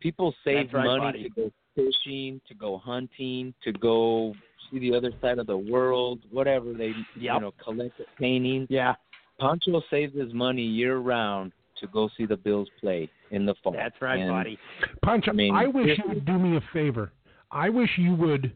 [0.00, 1.22] People save right, money buddy.
[1.24, 4.34] to go fishing, to go hunting, to go
[4.72, 8.66] see the other side of the world, whatever they you know collect the paintings.
[8.70, 8.94] Yeah,
[9.38, 13.72] Pancho saves his money year round to go see the Bills play in the fall.
[13.72, 14.58] that's right, And buddy.
[15.04, 17.12] Pancho, I mean, I wish you would do me a favor.
[17.50, 18.52] I wish you would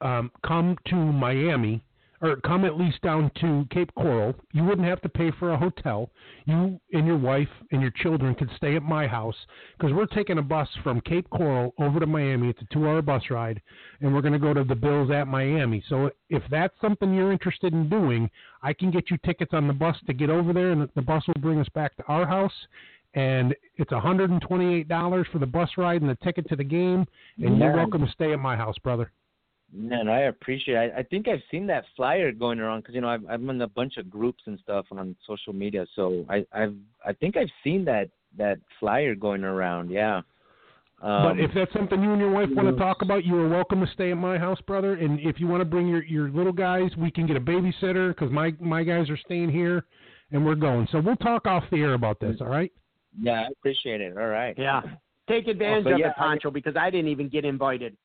[0.00, 1.82] um, come to Miami
[2.24, 4.34] or come at least down to Cape Coral.
[4.52, 6.10] You wouldn't have to pay for a hotel.
[6.46, 9.36] You and your wife and your children could stay at my house
[9.76, 12.48] because we're taking a bus from Cape Coral over to Miami.
[12.48, 13.60] It's a two-hour bus ride,
[14.00, 15.84] and we're going to go to the Bills at Miami.
[15.86, 18.30] So if that's something you're interested in doing,
[18.62, 21.24] I can get you tickets on the bus to get over there, and the bus
[21.26, 22.54] will bring us back to our house.
[23.12, 27.76] And it's $128 for the bus ride and the ticket to the game, and you're
[27.76, 29.12] welcome to stay at my house, brother.
[29.76, 30.76] Man, I appreciate.
[30.76, 30.92] It.
[30.94, 33.60] I, I think I've seen that flyer going around because you know I've, I'm in
[33.60, 35.84] a bunch of groups and stuff on social media.
[35.96, 39.90] So I, I've I think I've seen that that flyer going around.
[39.90, 40.22] Yeah.
[41.02, 43.48] Um, but if that's something you and your wife want to talk about, you are
[43.48, 44.94] welcome to stay at my house, brother.
[44.94, 48.10] And if you want to bring your your little guys, we can get a babysitter
[48.10, 49.84] because my my guys are staying here,
[50.30, 50.86] and we're going.
[50.92, 52.36] So we'll talk off the air about this.
[52.40, 52.72] All right?
[53.20, 54.16] yeah, I appreciate it.
[54.16, 54.54] All right.
[54.56, 54.82] Yeah,
[55.28, 57.96] take advantage So, of yeah, it, Pancho, because I didn't even get invited.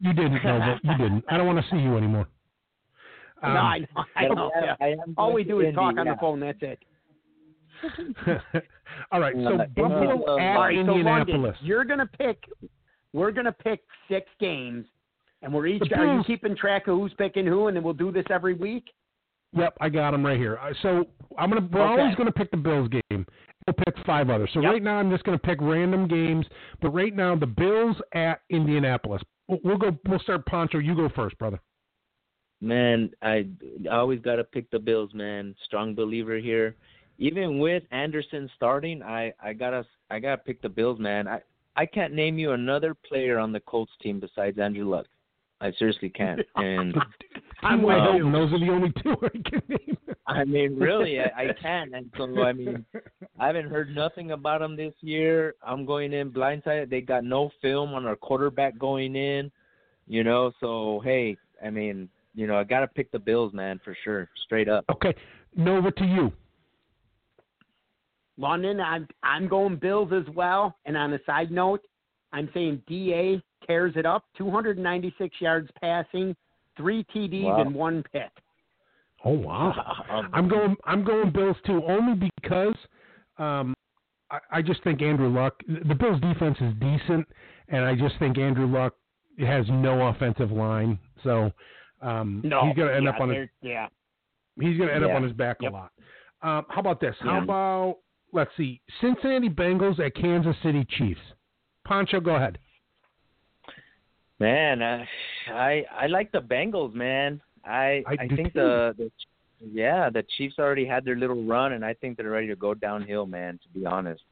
[0.00, 0.80] You didn't know, that.
[0.84, 1.24] you didn't.
[1.28, 2.26] I don't want to see you anymore.
[3.42, 3.86] Um, no, I know.
[4.16, 4.50] I know.
[4.56, 4.76] I- yeah.
[4.80, 6.14] I am All we do is Indy, talk on yeah.
[6.14, 6.40] the phone.
[6.40, 6.78] That's it.
[9.12, 9.34] all right.
[9.34, 11.56] So Buffalo uh, at All right, so London, Indianapolis.
[11.60, 12.38] you're gonna pick.
[13.12, 14.86] We're gonna pick six games,
[15.42, 15.82] and we're each.
[15.88, 18.54] The Are you keeping track of who's picking who, and then we'll do this every
[18.54, 18.84] week?
[19.52, 20.58] Yep, I got them right here.
[20.62, 21.04] Uh, So
[21.38, 21.68] I'm gonna.
[21.70, 22.00] We're Okay.
[22.02, 23.26] always gonna pick the Bills game,
[23.66, 24.50] we'll pick five others.
[24.54, 24.72] So Yep.
[24.72, 26.46] right now, I'm just going to pick random games.
[26.80, 29.22] But right now, the Bills at Indianapolis.
[29.48, 29.98] We'll go.
[30.06, 30.78] We'll start Pancho.
[30.78, 31.60] You go first, brother.
[32.60, 33.46] Man, I,
[33.90, 35.54] I always got to pick the Bills, man.
[35.64, 36.76] Strong believer here.
[37.18, 41.28] Even with Anderson starting, I I gotta I gotta pick the Bills, man.
[41.28, 41.40] I
[41.76, 45.06] I can't name you another player on the Colts team besides Andrew Luck.
[45.64, 46.40] I seriously can't.
[46.56, 46.94] And
[47.62, 47.94] I'm T.Y.
[47.94, 48.32] with um, you.
[48.32, 49.96] Those are the only two I can name.
[50.26, 51.94] I mean, really, I, I can't.
[51.94, 52.84] And so, I mean,
[53.38, 55.54] I haven't heard nothing about them this year.
[55.66, 56.90] I'm going in blindsided.
[56.90, 59.50] They got no film on our quarterback going in,
[60.06, 60.52] you know.
[60.60, 64.28] So, hey, I mean, you know, I got to pick the Bills, man, for sure,
[64.44, 64.84] straight up.
[64.90, 65.14] Okay,
[65.56, 66.32] Nova to you.
[68.36, 70.76] London, I'm I'm going Bills as well.
[70.84, 71.80] And on a side note,
[72.34, 74.24] I'm saying Da tears it up.
[74.36, 76.36] 296 yards passing,
[76.76, 77.60] three TDs Wow.
[77.62, 78.30] and one pick.
[79.24, 80.28] Oh wow.
[80.34, 80.76] I'm going.
[80.84, 82.74] I'm going Bills too, only because
[83.38, 83.74] um,
[84.30, 85.54] I, I just think Andrew Luck.
[85.66, 87.26] The Bills' defense is decent,
[87.68, 88.94] and I just think Andrew Luck
[89.38, 91.50] has no offensive line, so
[92.02, 93.48] um, No, he's going to end yeah, up on his.
[93.62, 93.86] yeah.
[94.60, 95.72] He's going to end up on his back Yep.
[95.72, 95.90] a lot.
[96.42, 97.16] Um, how about this?
[97.20, 97.42] How Yeah.
[97.44, 97.96] about
[98.32, 101.20] let's see, Cincinnati Bengals at Kansas City Chiefs.
[101.84, 102.58] Pancho, go ahead.
[104.40, 105.06] Man, I
[105.48, 107.40] I, I like the Bengals, man.
[107.64, 109.10] I I I, think the the
[109.72, 112.74] yeah the Chiefs already had their little run, and I think they're ready to go
[112.74, 113.58] downhill, man.
[113.62, 114.22] To be honest,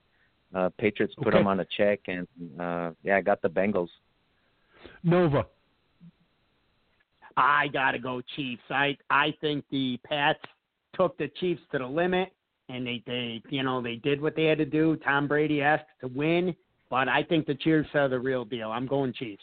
[0.55, 1.39] uh, Patriots put Okay.
[1.39, 2.27] them on a check, and
[2.61, 3.89] uh, yeah, I got the Bengals.
[5.03, 5.47] Nova.
[7.37, 8.63] I gotta go Chiefs.
[8.71, 10.41] I I think the Pats
[10.95, 12.33] took the Chiefs to the limit,
[12.69, 14.97] and they they you know they did what they had to do.
[14.97, 16.55] Tom Brady asked to win,
[16.93, 18.71] but I think the Chiefs are the real deal.
[18.71, 19.43] I'm going Chiefs.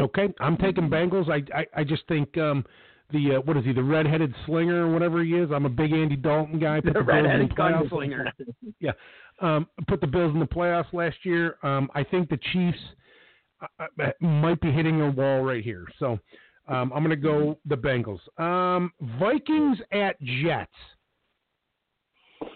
[0.00, 1.28] Okay, I'm taking Bengals.
[1.30, 2.64] I I, I just think um,
[3.12, 5.50] the uh, what is he, the redheaded slinger or whatever he is.
[5.52, 6.80] I'm a big Andy Dalton guy.
[6.80, 8.32] Put The Bills in redheaded the gunslinger.
[8.80, 8.92] Yeah,
[9.42, 11.58] um, put the Bills in the playoffs last year.
[11.62, 12.78] Um, I think the Chiefs
[13.60, 15.84] uh, uh, might be hitting a wall right here.
[15.98, 16.18] So
[16.66, 18.20] um, I'm going to go the Bengals.
[18.42, 20.72] Um, Vikings at Jets.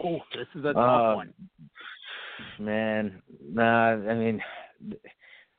[0.03, 1.35] Oh, this is a tough Uh, one.
[2.59, 4.43] Man, nah, I mean,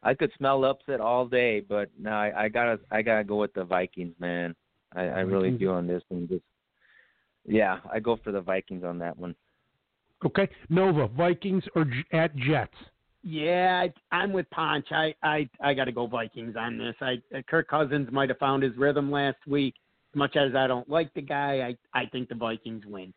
[0.03, 3.53] I could smell upset all day, but no, I, I gotta I gotta go with
[3.53, 4.55] the Vikings, man.
[4.95, 6.27] I, I really do on this one.
[6.27, 6.43] Just
[7.45, 9.35] yeah, I go for the Vikings on that one.
[10.25, 12.75] Okay, Nova Vikings or J- at Jets.
[13.23, 14.87] Yeah, I, I'm with Ponch.
[14.91, 16.95] I I I got to go Vikings on this.
[17.01, 19.75] I uh, Kirk Cousins might have found his rhythm last week.
[20.13, 23.13] As much as I don't like the guy, I I think the Vikings win.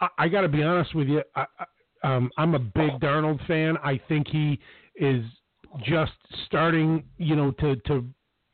[0.00, 1.22] I, I got to be honest with you.
[1.34, 1.64] I, I,
[2.02, 3.76] um, I'm a big Darnold fan.
[3.78, 4.58] I think he
[4.96, 5.24] is
[5.84, 6.12] just
[6.46, 8.04] starting, you know, to to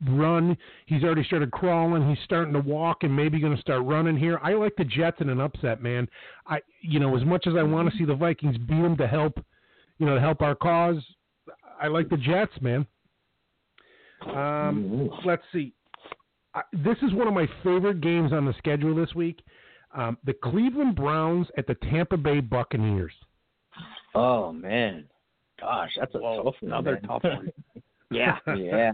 [0.09, 0.57] run.
[0.85, 2.07] He's already started crawling.
[2.07, 4.39] He's starting to walk, and maybe going to start running here.
[4.43, 6.07] I like the Jets in an upset, man.
[6.45, 9.07] I, you know, as much as I want to see the Vikings beat them to
[9.07, 9.39] help,
[9.97, 11.03] you know, to help our cause,
[11.81, 12.85] I like the Jets, man.
[14.35, 15.73] Um, let's see.
[16.53, 19.41] I, this is one of my favorite games on the schedule this week.
[19.95, 23.13] Um, the Cleveland Browns at the Tampa Bay Buccaneers.
[24.15, 25.05] Oh man,
[25.59, 26.71] gosh, that's a Whoa, tough one.
[26.71, 27.01] another man.
[27.03, 27.51] tough one.
[28.09, 28.37] Yeah.
[28.55, 28.93] yeah.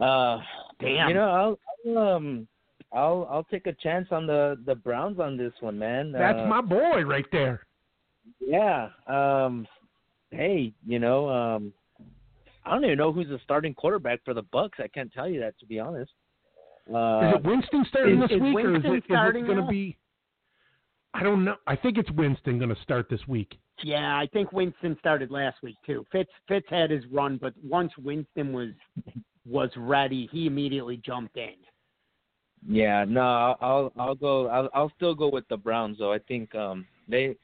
[0.00, 0.38] Uh,
[0.80, 1.08] Damn.
[1.08, 1.58] You know, I'll,
[1.96, 2.46] I'll um,
[2.92, 6.12] I'll I'll take a chance on the the Browns on this one, man.
[6.12, 7.66] That's uh, my boy right there.
[8.40, 8.90] Yeah.
[9.08, 9.66] Um.
[10.30, 11.72] Hey, you know, um,
[12.64, 14.78] I don't even know who's the starting quarterback for the Bucks.
[14.82, 16.12] I can't tell you that to be honest.
[16.92, 19.46] Uh, Is it Winston starting is- this is week, or is Winston it, is it
[19.46, 19.96] going to be?
[21.18, 21.56] I don't know.
[21.66, 23.58] I think it's Winston going to start this week.
[23.82, 26.04] Yeah, I think Winston started last week too.
[26.12, 28.70] Fitz Fitz had his run, but once Winston was
[29.46, 31.54] was ready, he immediately jumped in.
[32.68, 34.48] Yeah, no, I'll I'll, I'll go.
[34.48, 36.12] I'll, I'll still go with the Browns though.
[36.12, 37.36] I think um they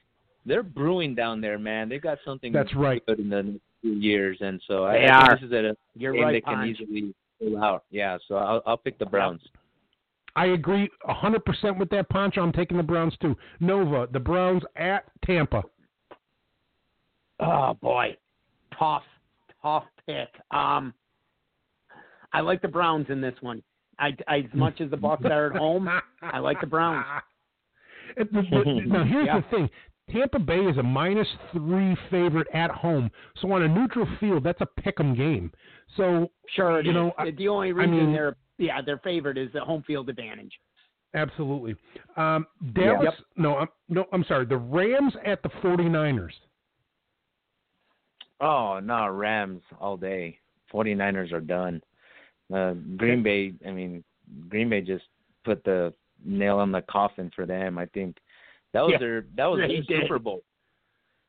[0.45, 1.87] they're brewing down there, man.
[1.89, 3.03] They got something That's right.
[3.05, 5.35] good in the next few years, and so I, They I think are.
[5.35, 6.79] this is a You're game right, they can Ponch.
[6.81, 7.83] easily pull out.
[7.91, 9.41] Yeah, so I'll I'll pick the Browns.
[10.35, 12.41] I agree 100% with that, Pancho.
[12.41, 13.35] I'm taking the Browns too.
[13.59, 15.63] Nova, the Browns at Tampa.
[17.39, 18.15] Oh boy,
[18.77, 19.03] tough,
[19.61, 20.29] tough pick.
[20.51, 20.93] Um,
[22.31, 23.61] I like the Browns in this one.
[23.99, 25.87] I, I as much as the Bucks are at home,
[26.21, 27.05] I like the Browns.
[28.15, 29.39] It- the- the- now here's Yeah.
[29.39, 29.69] the thing:
[30.11, 33.09] Tampa Bay is a minus three favorite at home,
[33.41, 35.51] so on a neutral field, that's a pick'em game.
[35.97, 39.49] So Sure, You know, I- the only I reason mean- they're yeah their favorite is
[39.53, 40.53] the home field advantage.
[41.13, 41.75] absolutely,
[42.17, 43.03] um, Dallas.
[43.03, 43.13] Yep.
[43.37, 44.45] No, I'm, no, I'm sorry.
[44.45, 46.31] The Rams at the 49ers.
[48.41, 50.39] Oh no, Rams all day.
[50.73, 51.81] 49ers are done.
[52.53, 53.53] Uh, Green Bay.
[53.67, 54.03] I mean,
[54.49, 55.05] Green Bay just
[55.45, 55.93] put the
[56.25, 57.77] nail on the coffin for them.
[57.77, 58.17] I think
[58.73, 60.01] That was Yeah, their that was they their did.
[60.03, 60.41] Super Bowl.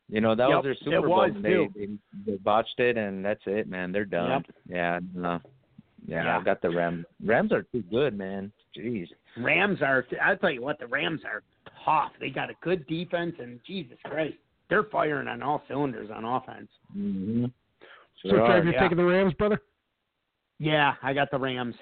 [0.08, 1.10] You know, that Yep, was their it Super Bowl.
[1.16, 1.88] was, and they, they
[2.26, 3.92] they botched it, and that's it, man.
[3.92, 4.44] They're done.
[4.46, 4.56] Yep.
[4.68, 5.40] Yeah, no.
[6.06, 6.38] Yeah, Yeah.
[6.38, 7.04] I got the Rams.
[7.24, 8.52] Rams are too good, man.
[8.76, 9.08] Jeez.
[9.38, 10.06] Rams are.
[10.22, 11.42] I'll tell you what, the Rams are
[11.84, 12.12] tough.
[12.20, 14.34] They got a good defense, and Jesus Christ,
[14.68, 16.68] they're firing on all cylinders on offense.
[16.96, 17.46] Mm-hmm.
[18.22, 18.64] So, Sure Trev, are.
[18.64, 18.80] you're yeah.
[18.80, 19.60] taking the Rams, brother?
[20.58, 21.74] Yeah, I got the Rams.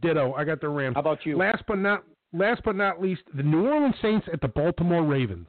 [0.00, 0.32] Ditto.
[0.34, 0.94] I got the Rams.
[0.94, 1.36] How about you?
[1.36, 5.46] Last but not last but not least, the New Orleans Saints at the Baltimore Ravens.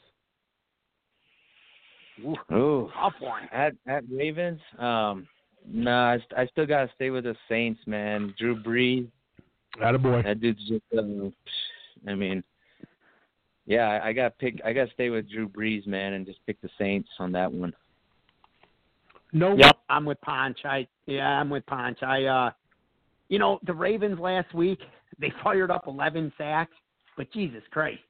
[2.24, 2.90] Ooh, Ooh.
[3.00, 3.44] tough one.
[3.52, 5.28] At at Ravens, um,
[5.68, 8.34] nah, I, I still gotta stay with the Saints, man.
[8.38, 9.08] Drew Brees,
[9.82, 10.24] Attaboy.
[10.24, 10.84] that dude's just.
[10.96, 11.30] Uh,
[12.08, 12.44] I mean,
[13.66, 14.60] yeah, I, I got pick.
[14.66, 17.74] I gotta stay with Drew Brees, man, and just pick the Saints on that one.
[19.32, 19.56] No.
[19.56, 20.60] Yep, I'm with Ponch.
[20.66, 22.04] I yeah, I'm with Ponch.
[22.04, 22.52] I uh
[23.30, 24.80] you know, the Ravens last week,
[25.20, 26.76] they fired up 11 sacks,
[27.18, 28.02] but Jesus Christ.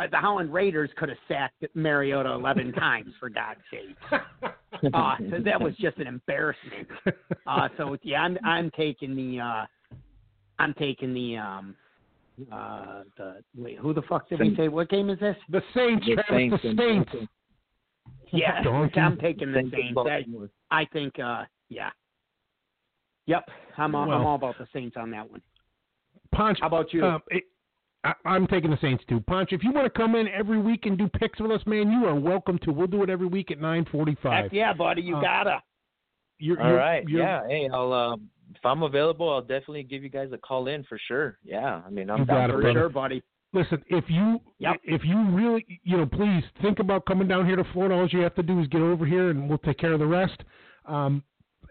[0.00, 4.20] Uh, the Holland Raiders could have sacked Mariota 11 times for God's sake.
[4.94, 6.86] Uh, so that was just an embarrassment.
[7.46, 9.66] Uh so yeah, I'm I'm taking the uh
[10.58, 11.74] I'm taking the um
[12.50, 15.36] uh the wait, who the fuck did we say what game is this?
[15.50, 17.30] The Saints, The Saints the and- Saints.
[18.32, 19.00] Yeah, Donkey.
[19.00, 19.98] I'm taking the Saints.
[20.70, 21.90] I, I think, uh, yeah.
[23.26, 25.42] Yep, I'm all, I'm all about the Saints on that one.
[26.32, 26.58] Punch.
[26.60, 27.04] How about you?
[27.04, 27.44] Uh, it,
[28.04, 29.20] I, I'm taking the Saints too.
[29.20, 29.52] Punch.
[29.52, 32.06] If you want to come in every week and do picks with us, man, you
[32.06, 32.72] are welcome to.
[32.72, 34.16] We'll do it every week at 9:45.
[34.42, 35.62] Heck yeah, buddy, you uh, gotta.
[36.38, 37.04] You're, All you're- right.
[37.08, 37.46] you're- Yeah.
[37.46, 40.98] Hey, I'll um, if I'm available, I'll definitely give you guys a call in for
[41.06, 41.38] sure.
[41.44, 41.82] Yeah.
[41.86, 42.80] I mean, I'm You down it, for For brother.
[42.80, 43.22] sure, buddy.
[43.52, 44.76] Listen, if you Yep.
[44.84, 47.96] if you really you know, please think about coming down here to Florida.
[47.96, 50.06] All you have to do is get over here, and we'll take care of the
[50.06, 50.40] rest.
[50.86, 51.22] Um,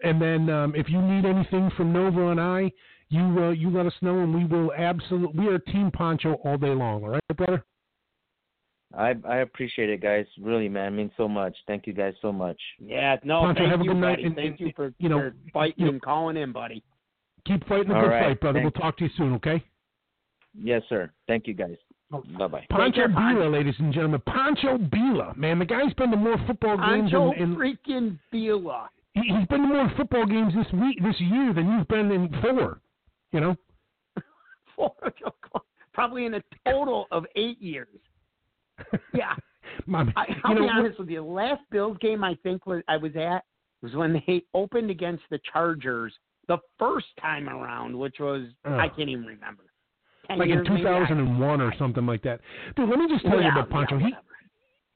[0.04, 2.70] and then um, if you need anything from Nova and I,
[3.10, 5.38] you uh, you let us know, and we will absolutely.
[5.46, 7.02] We are Team Pancho all day long.
[7.04, 7.64] All right, brother.
[8.96, 10.26] I I appreciate it, guys.
[10.40, 11.56] Really, man, it means so much.
[11.66, 12.60] Thank you guys so much.
[12.78, 14.24] Yeah, no, Pancho, thank have a you, good night, buddy.
[14.24, 16.82] and- thank and- you for, you know, for fighting you know- and calling in, buddy.
[17.46, 18.60] Keep fighting a All good right, fight, brother.
[18.60, 18.74] thanks.
[18.74, 19.34] We'll talk to you soon.
[19.34, 19.62] Okay.
[20.54, 21.10] Yes, sir.
[21.28, 21.76] Thank you, guys.
[22.10, 22.66] Bye bye.
[22.68, 23.40] Pancho care, Pancho.
[23.40, 24.20] Billa, ladies and gentlemen.
[24.26, 28.88] Pancho Billa, man, the guy's been to more football games Ancho in, in freaking Bila.
[29.14, 32.80] he's been to more football games this week, this year than you've been in four.
[33.32, 33.56] You know.
[35.92, 37.98] Probably in a total of eight years.
[39.12, 39.34] Yeah.
[39.86, 41.16] My, I, I'll you know, be honest with you.
[41.20, 43.44] The last Bills game I think was I was at
[43.82, 46.12] was when they opened against the Chargers
[46.48, 49.64] the first time around, which was I can't even remember.
[50.26, 50.86] 10 like in years maybe?
[50.86, 52.40] I- 2001 or something like that.
[52.76, 53.98] Dude, let me just tell you about Pancho.
[53.98, 54.14] yeah, He.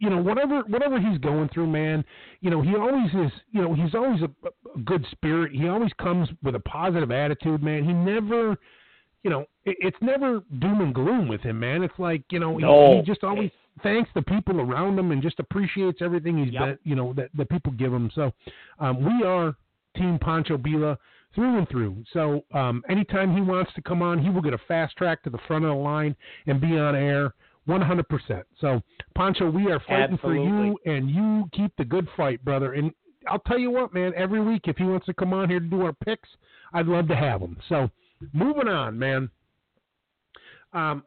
[0.01, 2.05] You know, whatever whatever he's going through, man.
[2.41, 3.33] You know, he always is.
[3.53, 5.53] You know, he's always a, a good spirit.
[5.53, 7.85] He always comes with a positive attitude, man.
[7.85, 8.57] He never,
[9.23, 11.83] you know, it, it's never doom and gloom with him, man.
[11.83, 12.97] It's like you know, he, No.
[12.97, 13.51] he just always
[13.83, 16.63] thanks the people around him and just appreciates everything he's Yep.
[16.63, 18.11] been, you know, that the people give him.
[18.15, 18.33] So,
[18.79, 19.57] um, we are
[19.97, 20.97] Team Pancho Billa
[21.35, 21.97] through and through.
[22.13, 25.31] So um, anytime he wants to come on, he will get a fast track to
[25.31, 26.15] the front of the line
[26.47, 27.35] and be on air
[27.69, 28.43] 100%.
[28.61, 28.81] So,
[29.15, 32.75] Pancho, we are fighting for you, and you keep the good fight, brother.
[32.75, 32.93] And
[33.27, 35.67] I'll tell you what, man, every week, if he wants to come on here to
[35.67, 36.29] do our picks,
[36.73, 37.57] I'd love to have him.
[37.69, 37.91] So,
[38.33, 39.31] moving on, man.
[40.73, 41.05] Um,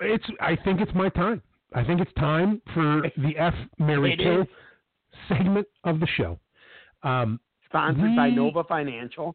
[0.00, 0.24] it's.
[0.40, 1.42] I think it's my time.
[1.74, 4.46] I think it's time for the F Marry Kill
[5.28, 6.38] segment of the show.
[7.02, 9.34] Um, Sponsored by Nova Financial.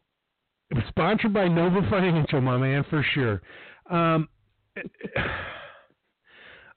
[0.88, 3.42] Sponsored by Nova Financial, my man, for sure.
[3.90, 4.28] Um,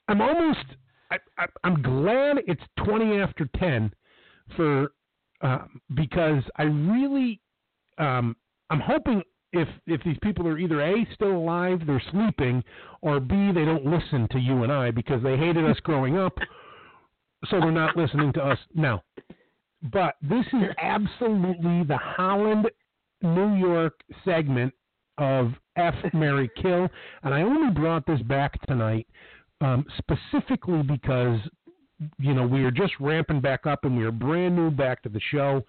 [0.08, 0.64] I'm almost.
[1.10, 3.92] I, I'm glad it's 20 after 10
[4.56, 4.92] for
[5.40, 5.58] uh,
[5.94, 7.40] because I really.
[7.98, 8.36] Um,
[8.70, 9.22] I'm hoping
[9.52, 12.62] if if these people are either a still alive, they're sleeping,
[13.02, 16.36] or b they don't listen to you and I because they hated us growing up,
[17.48, 19.02] so they're not listening to us now.
[19.92, 22.70] But this is absolutely the Holland
[23.22, 24.72] New York segment
[25.18, 26.88] of F Marry Kill,
[27.22, 29.06] and I only brought this back tonight
[29.64, 31.40] um, specifically because
[32.18, 35.08] you know we are just ramping back up and we are brand new back to
[35.08, 35.62] the show.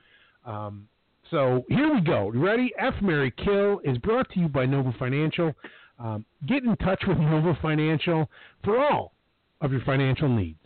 [0.45, 0.87] Um,
[1.31, 2.29] so here we go.
[2.33, 2.73] Ready?
[2.77, 5.53] F Marry Kill is brought to you by Nova Financial.
[5.97, 8.29] Um, get in touch with Nova Financial
[8.63, 9.13] for all
[9.61, 10.59] of your financial needs.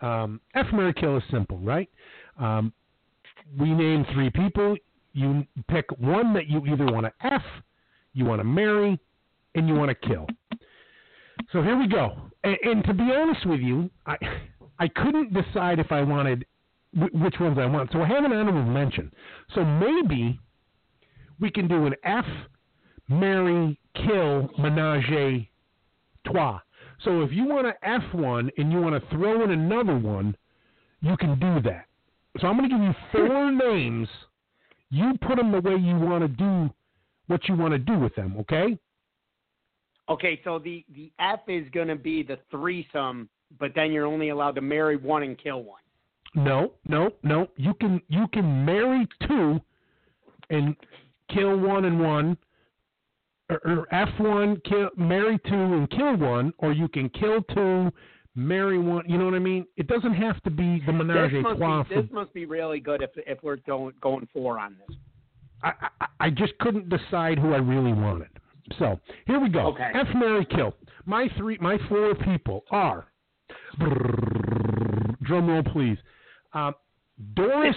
[0.00, 1.88] Um, F Marry Kill is simple, right?
[2.38, 2.72] Um,
[3.58, 4.76] we name three people.
[5.12, 7.42] You pick one that you either want to F,
[8.12, 8.98] you want to marry,
[9.54, 10.26] and you want to kill.
[11.52, 12.16] So here we go.
[12.44, 14.16] And, and to be honest with you, I
[14.78, 16.44] I couldn't decide if I wanted
[16.92, 17.90] wh- which ones I want.
[17.92, 19.12] So I have an honorable mention.
[19.54, 20.38] So maybe
[21.40, 22.24] we can do an F,
[23.08, 25.50] marry, kill, menage a
[26.26, 26.60] trois.
[27.04, 30.36] So if you want to F one and you want to throw in another one,
[31.00, 31.86] you can do that.
[32.40, 34.08] So I'm going to give you four names.
[34.90, 36.70] You put them the way you want to do
[37.26, 38.36] what you want to do with them.
[38.40, 38.78] Okay?
[40.08, 43.28] Okay, so the the F is going to be the threesome,
[43.58, 45.80] but then you're only allowed to marry one and kill one.
[46.34, 47.48] No, no, no.
[47.56, 49.60] You can you can marry two
[50.50, 50.76] and
[51.32, 52.36] kill one and one,
[53.50, 57.90] or, or F one kill marry two and kill one, or you can kill two,
[58.36, 59.04] marry one.
[59.08, 59.66] You know what I mean?
[59.76, 61.82] It doesn't have to be the menage This a must, trois.
[61.82, 64.96] be, this must be really good if if we're going going four on this.
[65.64, 68.28] I, I I just couldn't decide who I really wanted.
[68.78, 69.68] So here we go.
[69.68, 69.90] Okay.
[69.94, 70.74] F Marry Kill.
[71.04, 73.06] My three, my four people are.
[73.78, 75.98] Drum roll, please.
[76.52, 76.72] Uh,
[77.34, 77.76] Doris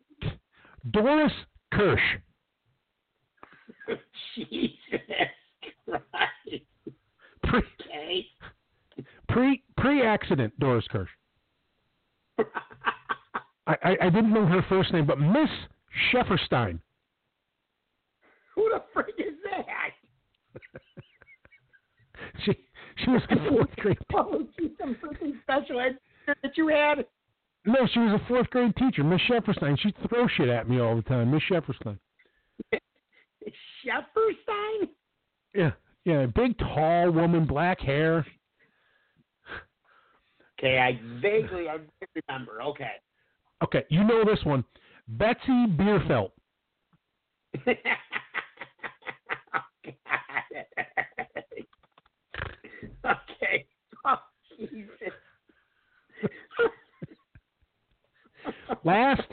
[0.90, 1.32] Doris
[1.72, 2.00] Kirsch.
[4.36, 5.00] Jesus
[5.86, 6.64] Christ.
[7.44, 8.26] Pre Okay.
[9.28, 11.10] pre pre accident Doris Kirsch.
[13.66, 15.50] I, I, I didn't know her first name, but Miss
[16.12, 16.78] Shefferstein.
[18.54, 19.90] Who the frick is that?
[22.44, 22.52] She
[23.02, 23.98] she was a fourth grade.
[24.14, 27.06] Oh, she's some freaking special ed that you had.
[27.64, 29.78] No, she was a fourth grade teacher, Miss Shefferstein.
[29.78, 31.98] She'd throw shit at me all the time, Miss Shefferstein.
[33.84, 34.88] Shefferstein?
[35.54, 35.72] Yeah,
[36.04, 38.26] yeah, big, tall woman, black hair.
[40.58, 41.78] Okay, I vaguely I
[42.28, 42.62] remember.
[42.62, 42.92] Okay.
[43.62, 44.64] Okay, you know this one,
[45.08, 46.30] Betsy Bierfeld.
[53.04, 53.66] okay.
[54.04, 54.16] Oh,
[54.58, 55.12] Jesus.
[58.84, 59.28] Last,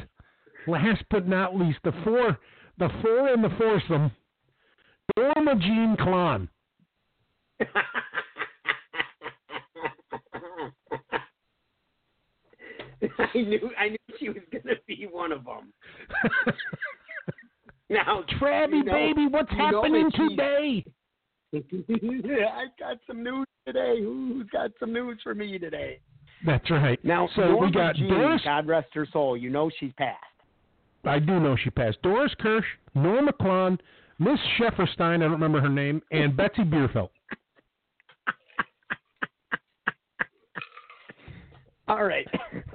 [0.68, 2.38] last but not least, the four,
[2.78, 4.12] the four in the foursome,
[5.16, 6.50] Norma Jean Klon.
[13.20, 15.74] I knew I knew she was gonna be one of them.
[17.90, 20.84] Now, Trabby you know- baby, what's happening today?
[21.54, 24.02] I got some news today.
[24.02, 26.00] Who's got some news for me today?
[26.46, 27.04] That's right.
[27.06, 28.42] Now, so Norma we got Jean, Doris.
[28.44, 29.38] God rest her soul.
[29.38, 30.18] You know she's passed.
[31.06, 32.02] I do know she passed.
[32.04, 33.80] Doris Kirsch, Norma Klon,
[34.20, 37.10] Miss Shefferstein, I don't remember her name, and Betsy Bierfeld.
[41.88, 42.28] All right,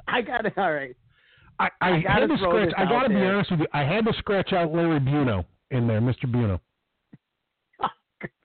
[0.08, 0.54] I got it.
[0.56, 0.96] All right.
[1.62, 2.72] I, I, I had to scratch.
[2.76, 3.34] I got to be there.
[3.36, 3.66] honest with you.
[3.72, 6.24] I had to scratch out Larry Buno in there, Mr.
[6.26, 6.58] Buno.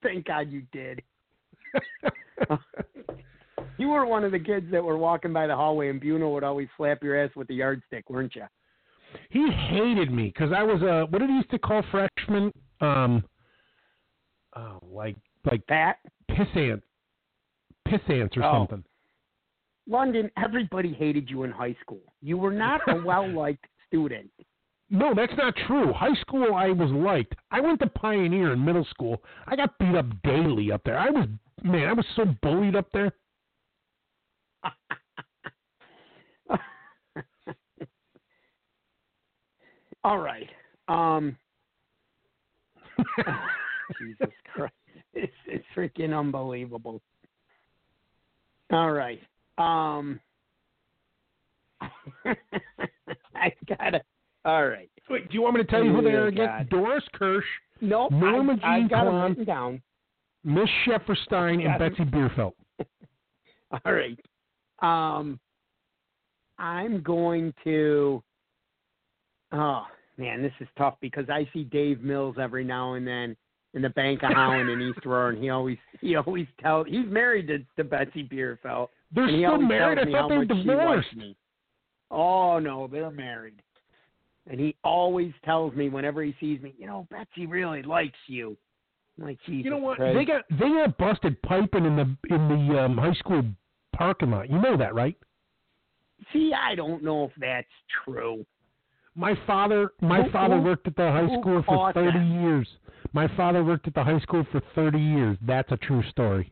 [0.04, 1.02] Thank God you did.
[3.80, 6.44] You were one of the kids that were walking by the hallway, and Buno would
[6.44, 8.44] always slap your ass with the yardstick, weren't you?
[9.30, 12.52] he hated me because I was a what did he used to call freshmen?
[12.82, 13.24] Um,
[14.56, 15.16] oh, like
[15.50, 15.98] like Pat,
[16.30, 16.82] pissant,
[17.88, 18.66] pissants or Oh.
[18.68, 18.84] something.
[19.88, 22.02] London, everybody hated you in high school.
[22.22, 24.30] You were not a well liked student.
[24.90, 25.92] No, that's not true.
[25.94, 27.36] High school, I was liked.
[27.52, 29.22] I went to Pioneer in middle school.
[29.46, 30.98] I got beat up daily up there.
[30.98, 31.28] I was
[31.64, 33.12] man, I was so bullied up there.
[40.04, 40.50] All right.
[40.88, 41.36] Um,
[44.00, 44.74] Jesus Christ.
[45.14, 47.02] It's, it's freaking unbelievable.
[48.72, 49.20] All right.
[49.58, 50.20] Um,
[53.36, 54.02] I gotta.
[54.46, 54.90] All right.
[55.10, 56.68] Wait, do you want me to tell you who they are again?
[56.70, 57.46] Doris Kirsch,
[57.82, 58.12] Nope.
[58.12, 59.46] Norma I, I Jean got it Klon.
[59.46, 59.82] down.
[60.44, 61.98] Miss Shefferstein, and Got it.
[61.98, 62.54] Betsy Bierfeld.
[63.86, 64.20] All right.
[64.82, 65.40] Um,
[66.58, 68.24] I'm going to.
[69.52, 69.84] Oh
[70.18, 73.36] man, this is tough because I see Dave Mills every now and then
[73.74, 77.06] in the Bank of Holland in East Aurora, and he always he always tells he's
[77.08, 78.88] married to, to Betsy Bierfeld.
[79.14, 80.00] They're still married.
[80.00, 81.16] I thought they were much she likes divorced.
[81.16, 81.36] me.
[82.12, 83.62] Oh no, they're married.
[84.50, 88.56] And he always tells me whenever he sees me, you know, Betsy really likes you.
[89.20, 89.98] I'm like, Jesus You know what?
[89.98, 90.16] Christ.
[90.18, 93.44] They got they got busted piping in the in the um, high school
[93.96, 94.50] parking lot.
[94.50, 95.18] You know that, right?
[96.34, 97.68] See, I don't know if that's
[98.06, 98.46] true.
[99.16, 102.42] My father, my Who- father who- worked at the high school for thirty them?
[102.44, 102.68] years.
[103.14, 105.38] My father worked at the high school for thirty years.
[105.42, 106.52] That's a true story.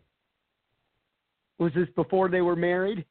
[1.59, 3.05] Was this before they were married?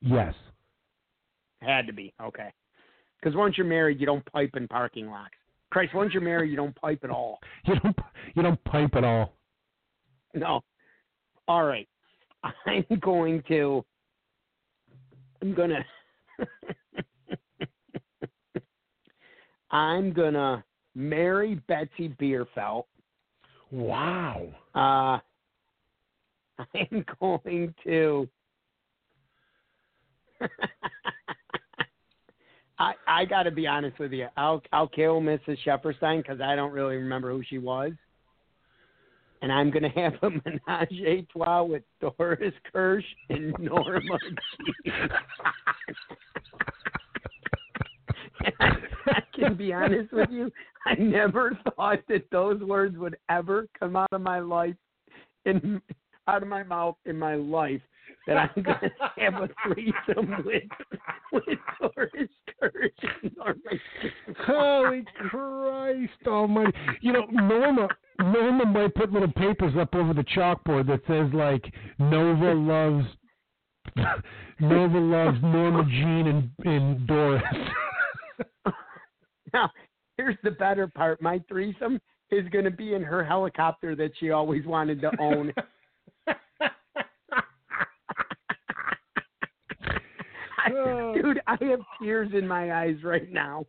[0.00, 0.34] Yes.
[1.60, 2.12] Had to be.
[2.20, 2.52] Okay.
[3.20, 5.30] Because once you're married, you don't pipe in parking lots.
[5.70, 7.38] Christ, once you're married, you don't pipe at all.
[7.66, 7.96] You don't
[8.34, 9.34] you don't pipe at all.
[10.34, 10.62] No.
[11.46, 11.88] All right.
[12.66, 13.84] I'm going to.
[15.40, 15.84] I'm gonna.
[19.70, 20.64] I'm gonna
[20.94, 22.84] marry Betsy Bierfeld.
[23.70, 24.48] Wow.
[24.74, 25.18] Uh,
[26.74, 28.28] I'm going to.
[32.78, 34.28] I I got to be honest with you.
[34.36, 35.58] I'll I'll kill Mrs.
[35.64, 37.92] Shepperstein because I don't really remember who she was,
[39.40, 44.18] and I'm gonna have a menage a trois with Doris Kirsch and Norma
[48.60, 48.70] I,
[49.06, 50.50] I can be honest with you.
[50.86, 54.74] I never thought that those words would ever come out of my life,
[55.44, 55.80] in
[56.28, 57.80] out of my mouth in my life.
[58.26, 60.62] That I'm gonna have a threesome with
[61.32, 62.28] with Doris
[62.60, 62.90] Kirsch
[63.22, 64.36] and Norma Jean.
[64.46, 66.72] Holy Christ Almighty!
[67.00, 67.88] You know, Norma
[68.20, 71.64] Norma might put little papers up over the chalkboard that says like
[71.98, 73.06] Nova loves
[74.60, 77.42] Nova loves Norma Jean and, and Doris.
[79.52, 79.70] Now,
[80.16, 81.20] here's the better part.
[81.20, 82.00] My threesome
[82.30, 85.52] is going to be in her helicopter that she always wanted to own.
[90.64, 93.66] I, dude, I have tears in my eyes right now.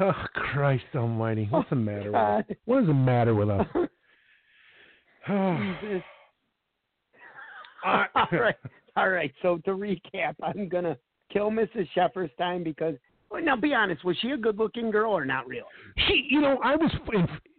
[0.00, 1.46] oh Christ Almighty!
[1.50, 2.44] What's the matter with us?
[2.64, 3.66] What is the matter with us?
[5.26, 6.02] Jesus.
[7.84, 8.56] all right,
[8.96, 9.32] all right.
[9.42, 10.96] So to recap, I'm gonna
[11.32, 11.88] kill Mrs.
[11.94, 12.94] Sheffer's time because.
[13.28, 14.04] Well, now, be honest.
[14.04, 15.64] Was she a good-looking girl or not really?
[16.06, 16.92] She, you know, I was.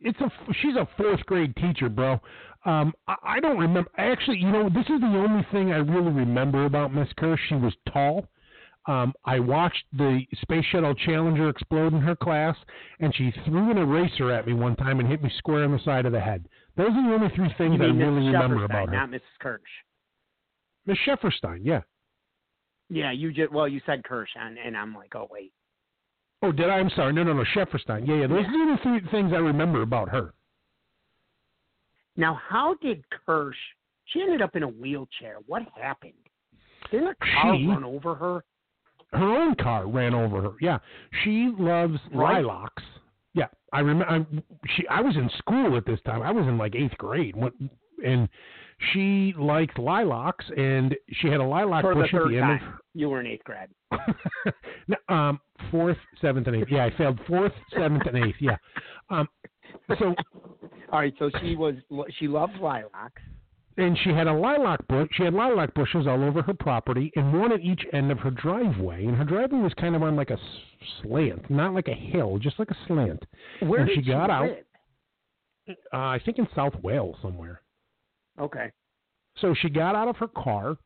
[0.01, 0.31] It's a.
[0.61, 2.21] She's a fourth grade teacher, bro.
[2.63, 3.89] Um, I, I don't remember.
[3.97, 7.37] Actually, you know, this is the only thing I really remember about Miss Kerr.
[7.49, 8.27] She was tall.
[8.87, 12.55] Um, I watched the Space Shuttle Challenger explode in her class,
[13.01, 15.79] and she threw an eraser at me one time and hit me square on the
[15.83, 16.47] side of the head.
[16.77, 18.95] Those are the only three things I really remember about her.
[18.95, 19.21] not Mrs.
[19.39, 19.61] Kirsch.
[20.85, 21.81] Miss Shefferstein, yeah.
[22.89, 25.51] Yeah, you just well, you said Kirsch, and, and I'm like, oh wait.
[26.41, 26.75] Oh, did I?
[26.75, 27.11] I'm sorry.
[27.11, 27.43] No, no, no.
[27.55, 28.07] Shefferstein.
[28.07, 28.27] Yeah, yeah.
[28.27, 30.33] Those are the three things I remember about her.
[32.15, 33.57] Now, how did Kirsch?
[34.05, 35.37] She ended up in a wheelchair.
[35.47, 36.13] What happened?
[36.91, 38.43] Didn't a car She- run over her?
[39.13, 40.53] Her own car ran over her.
[40.61, 40.79] Yeah,
[41.23, 42.43] she loves Right.
[42.43, 42.83] lilacs.
[43.33, 44.25] Yeah, I remember.
[44.75, 46.21] She, I was in school at this time.
[46.21, 47.51] I was in like eighth grade, when,
[48.03, 48.27] and
[48.93, 52.59] she liked lilacs, and she had a lilac For the bush at third the end
[52.59, 52.79] time.
[52.93, 53.69] You were in eighth grade.
[53.91, 53.99] of.
[54.87, 55.39] no, um,
[55.71, 56.67] fourth, seventh, and eighth.
[56.69, 58.37] Yeah, I failed fourth, seventh, and eighth.
[58.39, 58.57] Yeah.
[59.09, 59.27] Um,
[59.99, 60.15] so
[60.91, 61.75] All right, so she was
[62.17, 63.21] she loves lilacs.
[63.77, 65.07] And she had a lilac bush.
[65.13, 68.31] She had lilac bushes all over her property, and one at each end of her
[68.31, 69.05] driveway.
[69.05, 70.37] And her driveway was kind of on like a
[71.01, 73.23] slant, not like a hill, just like a slant.
[73.61, 74.49] Where And did she got out.
[75.69, 77.61] Uh, I think in South Wales somewhere.
[78.39, 78.71] Okay.
[79.39, 80.77] So she got out of her car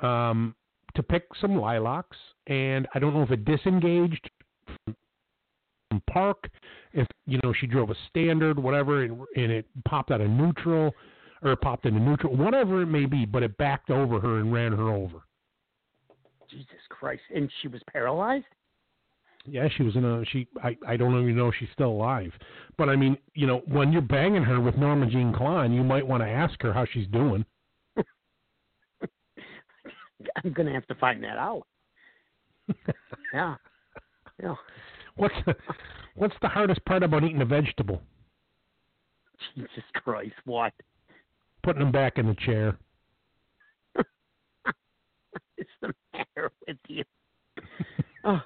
[0.00, 0.54] um,
[0.94, 2.16] to pick some lilacs,
[2.46, 4.30] and I don't know if it disengaged
[4.84, 4.96] from,
[5.90, 6.48] from park,
[6.92, 10.92] if you know she drove a standard, whatever, and, and it popped out of neutral,
[11.50, 14.72] or popped into neutral, whatever it may be, but it backed over her and ran
[14.72, 15.18] her over.
[16.50, 17.22] Jesus Christ!
[17.34, 18.44] And she was paralyzed.
[19.48, 20.48] Yeah, she was in a she.
[20.62, 22.32] I I don't even know if she's still alive,
[22.76, 26.06] but I mean, you know, when you're banging her with Norma Jean Klein, you might
[26.06, 27.44] want to ask her how she's doing.
[30.44, 31.66] I'm gonna have to find that out.
[33.34, 33.54] yeah.
[34.42, 34.54] Yeah.
[35.16, 35.54] What's the
[36.16, 38.02] What's the hardest part about eating a vegetable?
[39.54, 40.34] Jesus Christ!
[40.44, 40.72] What?
[41.66, 42.78] Putting him back in the chair.
[43.94, 44.06] What's
[45.82, 47.04] the matter with you?
[48.24, 48.40] oh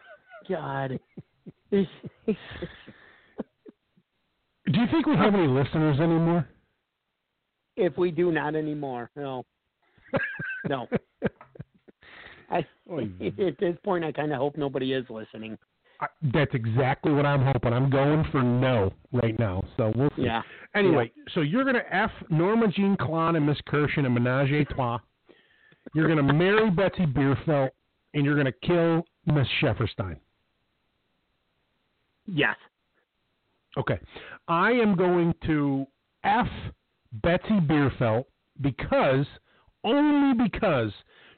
[0.48, 0.98] God.
[1.70, 1.86] Do
[4.66, 6.48] you think we have any listeners anymore?
[7.80, 9.44] if we do not anymore, no.
[10.68, 10.86] No.
[12.50, 15.56] I, oh, at this point, I kind of hope nobody is listening.
[16.00, 17.72] I, that's exactly what I'm hoping.
[17.72, 19.62] I'm going for no right now.
[19.76, 20.22] So we'll see.
[20.22, 20.42] Yeah.
[20.74, 24.64] Anyway, so you're going to F Norma Jean Klon and Miss Kirsch and menage a
[24.64, 24.98] trois.
[25.94, 27.70] You're going to marry Betsy Bierfeld,
[28.14, 30.16] and you're going to kill Miss Shefferstein.
[32.26, 32.56] Yes.
[33.76, 33.98] Okay.
[34.48, 35.86] I am going to
[36.24, 36.48] F
[37.22, 38.24] Betsy Bierfeld
[38.60, 39.26] because,
[39.84, 40.92] only because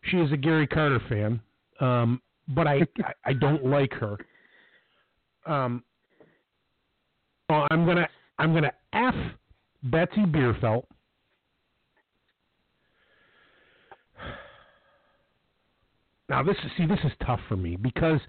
[0.04, 1.40] she is a Gary Carter fan,
[1.80, 4.18] um, but I, I, I don't like her.
[5.46, 5.82] Um,
[7.50, 8.08] so I'm gonna
[8.38, 9.14] I'm gonna F
[9.84, 10.84] Betsy Bierfeld.
[16.28, 18.20] Now this is see this is tough for me because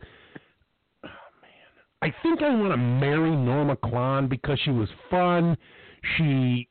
[1.06, 1.10] oh
[1.41, 5.56] man, I think I want to marry Norma Klon because she was fun.
[6.18, 6.68] She,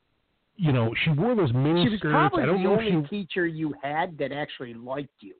[0.56, 2.12] you know, she wore those mini She was skirts.
[2.12, 5.34] probably I don't the know only if she teacher you had that actually liked you.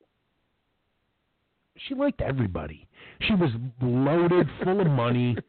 [1.77, 2.87] She liked everybody.
[3.23, 3.51] She was
[3.81, 5.37] loaded, full of money.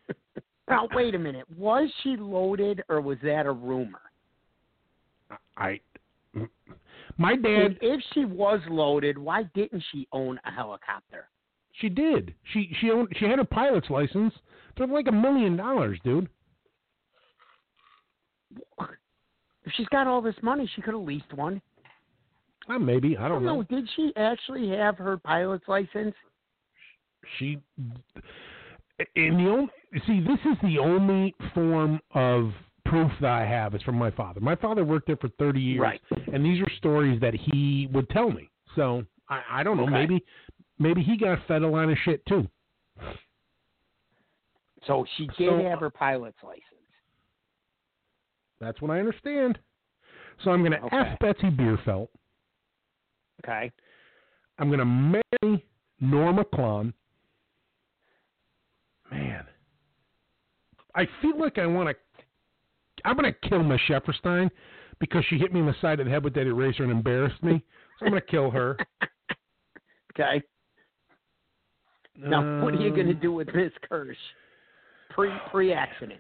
[0.70, 1.46] Now, wait a minute.
[1.58, 4.00] Was she loaded or was that a rumor?
[5.58, 5.82] I
[7.18, 11.28] My dad, if she was loaded, why didn't she own a helicopter?
[11.74, 12.34] she did.
[12.54, 14.34] She she owned, she had a pilot's license.
[14.78, 16.30] They're like a million dollars, dude.
[19.66, 21.62] If she's got all this money, she could have leased one.
[22.70, 23.64] Uh, maybe I don't know.
[23.64, 26.16] Did she actually have her pilot's license?
[27.38, 27.60] She
[29.16, 29.70] in the only
[30.08, 32.52] see this is the only form of
[32.86, 34.40] proof that I have is from my father.
[34.40, 36.02] My father worked there for thirty years, Right.
[36.32, 38.50] and these are stories that he would tell me.
[38.76, 39.84] So I, I don't know.
[39.84, 39.92] Okay.
[39.94, 40.24] Maybe
[40.80, 42.48] maybe he got fed a line of shit too.
[44.86, 46.64] So she did So- have her pilot's license.
[48.60, 49.60] That's what I understand.
[50.44, 50.98] So I'm going to Okay.
[50.98, 52.08] F Betsy Bierfeld.
[53.44, 53.72] Okay.
[54.60, 55.66] I'm going to marry
[56.00, 56.94] Norma Klon.
[59.12, 59.46] Man,
[60.96, 61.96] I feel like I want to.
[63.06, 64.50] I'm going to kill Miss Shefferstein
[65.00, 67.42] because she hit me in the side of the head with that eraser and embarrassed
[67.44, 67.64] me.
[68.00, 68.78] So I'm going to kill her.
[70.16, 70.44] Okay.
[72.16, 74.16] Now, what are you going to Um, do with Miss Kirsch?
[75.10, 76.20] Pre pre accident.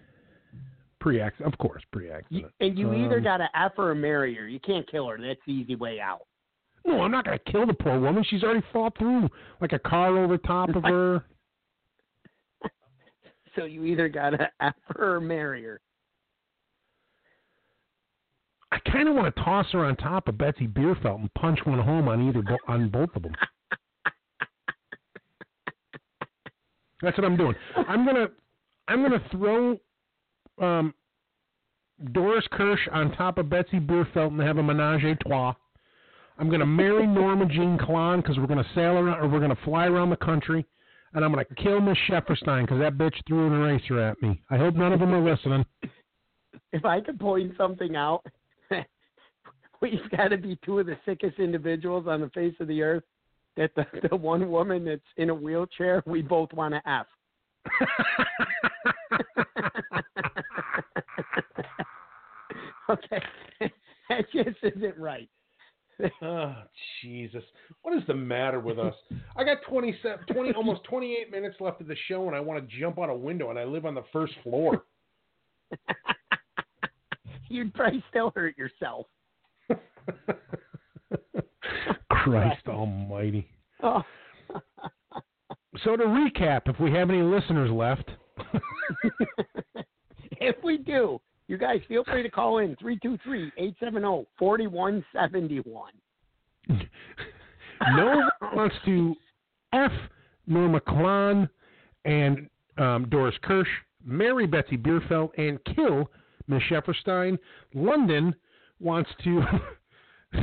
[0.99, 2.51] Pre-accident, of course, pre-accident.
[2.59, 4.47] And you either Um, got to F her or marry her.
[4.47, 5.17] You can't kill her.
[5.19, 6.21] That's the easy way out.
[6.85, 8.23] No, I'm not going to kill the poor woman.
[8.29, 9.29] She's already fought through
[9.61, 11.23] like a car over top of her.
[13.55, 15.79] So you either got to F her or marry her.
[18.71, 21.77] I kind of want to toss her on top of Betsy Bierfeld and punch one
[21.77, 23.35] home on either bo- on both of them.
[27.03, 27.53] That's what I'm doing.
[27.87, 28.27] I'm gonna
[28.87, 29.77] I'm gonna throw
[30.59, 30.93] um,
[32.13, 35.53] Doris Kirsch on top of Betsy Bierfeld and have a menage a trois.
[36.37, 39.85] I'm gonna marry Norma Jean Klon because we're gonna sail around or we're gonna fly
[39.85, 40.65] around the country,
[41.13, 44.41] and I'm gonna kill Miss Shefferstein because that bitch threw an eraser at me.
[44.49, 45.65] I hope none of them are listening.
[46.71, 48.25] If I could point something out,
[49.81, 53.03] we've got to be two of the sickest individuals on the face of the earth.
[53.57, 57.05] That the, the one woman that's in a wheelchair, we both want to F.
[62.89, 63.21] okay,
[64.09, 65.29] that just isn't right.
[66.21, 66.55] Oh,
[67.01, 67.43] Jesus.
[67.81, 68.95] What is the matter with us?
[69.35, 72.79] I got 27, 20, almost 28 minutes left of the show, and I want to
[72.79, 74.83] jump out a window, and I live on the first floor.
[77.49, 79.05] You'd probably still hurt yourself.
[82.09, 83.47] Christ almighty.
[83.81, 84.01] Oh.
[85.83, 88.09] So, to recap, if we have any listeners left,
[90.39, 94.25] if we do, you guys feel free to call in 323-870-4171.
[96.69, 99.15] no one wants to
[99.73, 99.91] F
[100.47, 101.49] Norma Klon
[102.05, 103.67] and um, Doris Kirsch,
[104.05, 106.09] marry Betsy Bierfeld, and kill
[106.47, 107.37] Miss Shefferstein.
[107.73, 108.35] London
[108.79, 109.41] wants to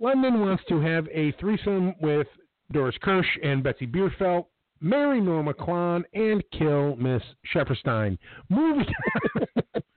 [0.00, 2.26] London wants to have a threesome with
[2.72, 4.46] Doris Kirsch and Betsy Bierfeld,
[4.80, 7.22] marry Norma Klon, and kill Miss
[7.54, 8.18] Shefferstein.
[8.48, 8.86] Moving.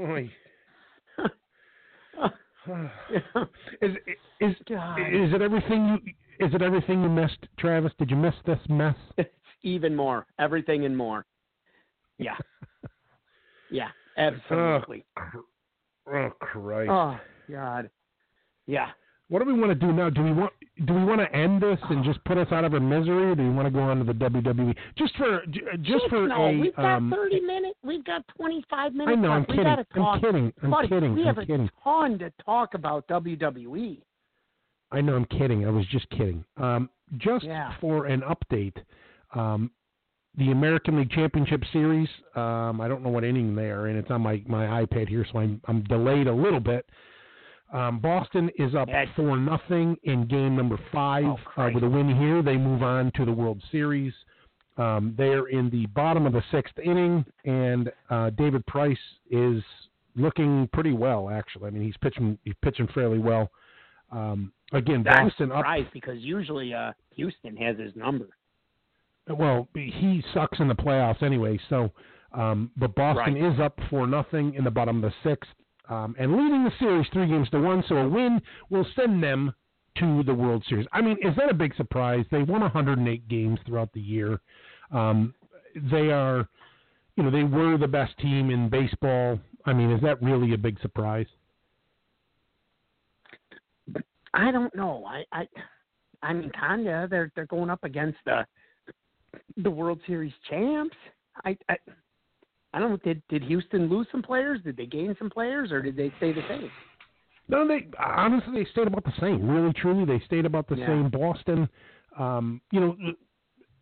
[0.00, 0.30] Oy.
[3.82, 3.96] is
[4.40, 5.00] is God.
[5.00, 7.92] is it everything you is it everything you missed, Travis?
[7.98, 8.96] Did you miss this mess?
[9.18, 9.30] It's
[9.62, 10.26] even more.
[10.38, 11.26] Everything and more.
[12.18, 12.36] Yeah.
[13.72, 15.04] Yeah, absolutely.
[15.16, 15.44] Oh,
[16.12, 16.90] oh Christ!
[16.90, 17.88] Oh, God.
[18.66, 18.88] Yeah.
[19.30, 20.10] What do we want to do now?
[20.10, 20.52] Do we want
[20.86, 23.34] do we want to end this and just put us out of our misery, or
[23.36, 26.46] do we want to go on to the WWE just for j- just for no,
[26.46, 27.12] a we've got um?
[27.14, 27.78] 30 minutes.
[27.84, 29.16] We've got 25 minutes.
[29.16, 29.30] I know.
[29.30, 29.66] I'm kidding.
[29.66, 30.52] I'm kidding.
[30.62, 31.14] I'm Buddy, kidding.
[31.14, 33.06] we I'm have a ton to talk about.
[33.08, 34.00] WWE.
[34.90, 35.64] I know I'm kidding.
[35.64, 36.44] I was just kidding.
[36.56, 37.74] Um, just Yeah.
[37.80, 38.76] for an update,
[39.34, 39.70] um,
[40.36, 42.08] the American League Championship Series.
[42.34, 43.96] Um, I don't know what inning they are in.
[43.96, 46.84] It's on my, my iPad here, so I'm I'm delayed a little bit.
[47.72, 49.06] Um, Boston is up Yeah.
[49.14, 51.24] four nothing in game number five.
[51.24, 54.12] Oh, uh, with a win here, they move on to the World Series.
[54.76, 58.98] Um, they're in the bottom of the sixth inning, and uh, David Price
[59.30, 59.62] is
[60.16, 61.28] looking pretty well.
[61.30, 63.50] Actually, I mean he's pitching he's pitching fairly well.
[64.10, 65.64] Um, again, I'm Boston up.
[65.92, 68.26] because usually uh, Houston has his number.
[69.28, 71.58] Well, he sucks in the playoffs anyway.
[71.68, 71.92] So,
[72.32, 73.52] um, but Boston Right.
[73.52, 75.50] is up for nothing in the bottom of the sixth,
[75.90, 77.84] um, and leading the series three games to one.
[77.88, 78.40] So a win
[78.70, 79.52] will send them
[79.98, 80.86] to the World Series.
[80.92, 82.24] I mean, is that a big surprise?
[82.30, 84.40] They won 108 games throughout the year.
[84.92, 85.34] Um,
[85.90, 86.48] they are,
[87.16, 89.38] you know, they were the best team in baseball.
[89.66, 91.26] I mean, is that really a big surprise?
[94.32, 95.04] I don't know.
[95.06, 95.48] I I,
[96.22, 97.08] I mean, kinda.
[97.10, 98.46] They're they're going up against the
[99.56, 100.96] the World Series champs.
[101.44, 101.76] I, I
[102.72, 102.96] I don't know.
[102.98, 104.60] Did did Houston lose some players?
[104.62, 106.70] Did they gain some players, or did they stay the same?
[107.48, 109.48] No, they honestly they stayed about the same.
[109.48, 110.86] Really, truly, they stayed about the Yeah.
[110.86, 111.08] same.
[111.08, 111.68] Boston,
[112.16, 112.96] um, you know,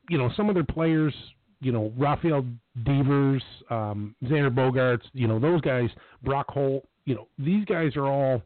[0.08, 1.14] you know some of their players,
[1.60, 2.46] you know, Rafael
[2.84, 5.90] Devers, um, Xander Bogaerts, you know, those guys,
[6.22, 8.42] Brock Holt, you know, these guys are all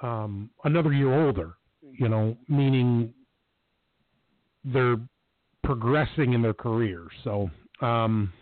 [0.00, 1.54] um, another year older.
[1.94, 3.12] You know, meaning
[4.64, 4.96] they're
[5.62, 7.12] progressing in their careers.
[7.22, 7.50] So,
[7.80, 8.32] um,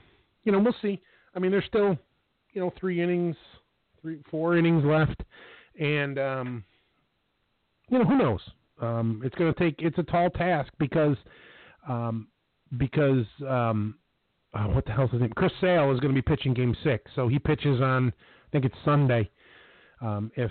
[0.45, 1.01] you know, we'll see.
[1.35, 1.97] I mean, there's still,
[2.53, 3.37] you know, three innings,
[4.01, 5.23] three, four innings left,
[5.79, 6.65] and um,
[7.89, 8.41] you know, who knows?
[8.81, 9.77] Um, it's going to take.
[9.79, 11.17] It's a tall task because,
[11.89, 12.29] um,
[12.79, 13.97] because um,
[14.55, 15.33] uh, what the hell's his name?
[15.37, 18.09] Chris Sale is going to be pitching Game Six, so he pitches on.
[18.09, 19.31] I think it's Sunday,
[20.01, 20.51] um, if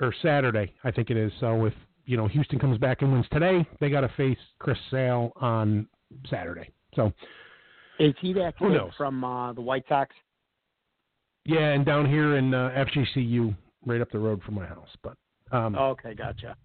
[0.00, 1.32] or Saturday, I think it is.
[1.40, 1.74] So if
[2.06, 5.86] you know Houston comes back and wins today, they got to face Chris Sale on
[6.28, 6.70] Saturday.
[6.94, 7.12] So
[8.00, 10.14] Is he that kid from uh, the White Sox?
[11.44, 13.54] yeah, and down here in uh, FGCU,
[13.86, 14.88] right up the road from my house.
[15.02, 15.16] But
[15.52, 16.56] um, Okay, gotcha.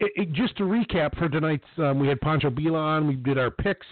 [0.00, 3.06] it, it, just to recap for tonight's, um, we had Pancho Billa on.
[3.06, 3.86] We did our picks.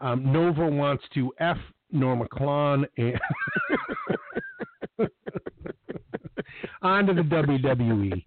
[0.00, 1.58] Um, Nova wants to f
[1.92, 3.18] Norma Klon and
[6.82, 8.24] on to the WWE.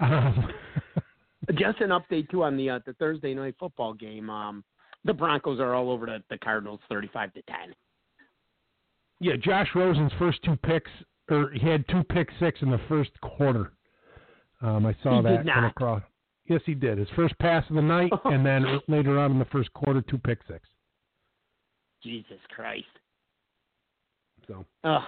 [0.00, 0.48] Um,
[1.54, 4.30] Just an update too on the uh, the Thursday night football game.
[4.30, 4.62] Um,
[5.04, 7.74] the Broncos are all over the, the Cardinals, thirty-five to ten.
[9.20, 10.90] yeah, Josh Rosen's first two picks,
[11.30, 13.72] or he had two pick six in the first quarter.
[14.60, 16.02] Um, I saw He that come across.
[16.48, 16.98] Yes, he did.
[16.98, 20.18] His first pass of the night, and then later on in the first quarter, two
[20.18, 20.68] pick six.
[22.02, 22.84] Jesus Christ.
[24.48, 25.02] So Ugh.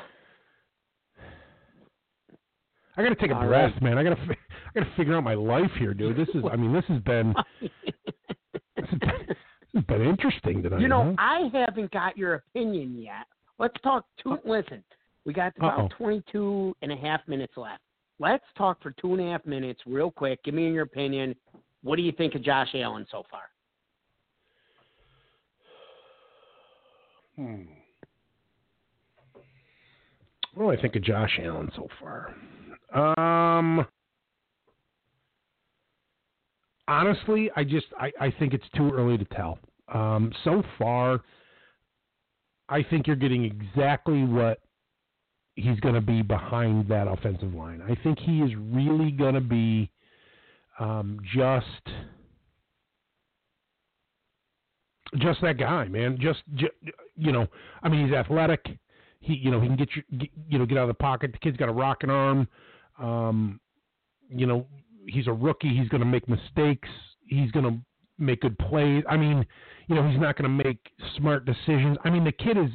[2.97, 3.83] I got to take a All breath, right.
[3.83, 3.99] man.
[3.99, 6.17] I got to, I got to figure out my life here, dude.
[6.17, 9.37] This is, I mean, this has been, this has been,
[9.83, 10.81] been interesting tonight.
[10.81, 11.51] you know, huh?
[11.53, 13.27] I haven't got your opinion yet.
[13.59, 14.39] Let's talk two.
[14.45, 14.83] Listen,
[15.25, 15.89] we got about Uh-oh.
[15.97, 17.81] 22 and a half minutes left.
[18.19, 20.43] Let's talk for two and a half minutes, real quick.
[20.45, 21.35] Give me your opinion.
[21.83, 23.43] What do you think of Josh Allen so far?
[27.37, 27.63] Hmm.
[30.55, 32.35] What do I think of Josh Allen so far?
[32.95, 33.85] Um,
[36.89, 39.59] honestly, I just I, I think it's too early to tell.
[39.93, 41.21] Um, so far,
[42.69, 44.61] I think you're getting exactly what
[45.57, 47.83] he's going to be behind that offensive line.
[47.83, 49.91] I think he is really going to be
[50.81, 51.67] um, just
[55.19, 56.19] just that guy, man.
[56.21, 56.69] Just, ju
[57.17, 57.47] you know,
[57.83, 58.67] I mean, he's athletic.
[59.21, 61.33] He, you know, he can get you, get, you know, get out of the pocket.
[61.33, 62.49] The kid's got a rocking arm.
[62.99, 63.61] Um,
[64.29, 64.67] you know,
[65.07, 65.75] he's a rookie.
[65.77, 66.89] He's going to make mistakes.
[67.27, 67.79] He's going to
[68.19, 69.05] make good plays.
[69.09, 69.45] I mean,
[69.89, 70.79] you know, he's not going to make
[71.17, 71.97] smart decisions.
[72.05, 72.71] I mean, the kid is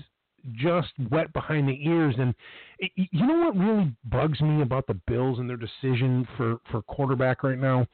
[0.53, 2.15] just wet behind the ears.
[2.17, 2.33] And
[2.79, 6.81] it, you know what really bugs me about the Bills and their decision for for
[6.83, 7.85] quarterback right now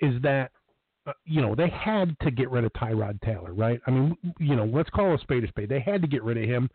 [0.00, 0.50] is that
[1.06, 3.78] uh, you know, they had to get rid of Tyrod Taylor, right?
[3.86, 5.68] I mean, you know, let's call a spade a spade.
[5.68, 6.70] They had to get rid of him,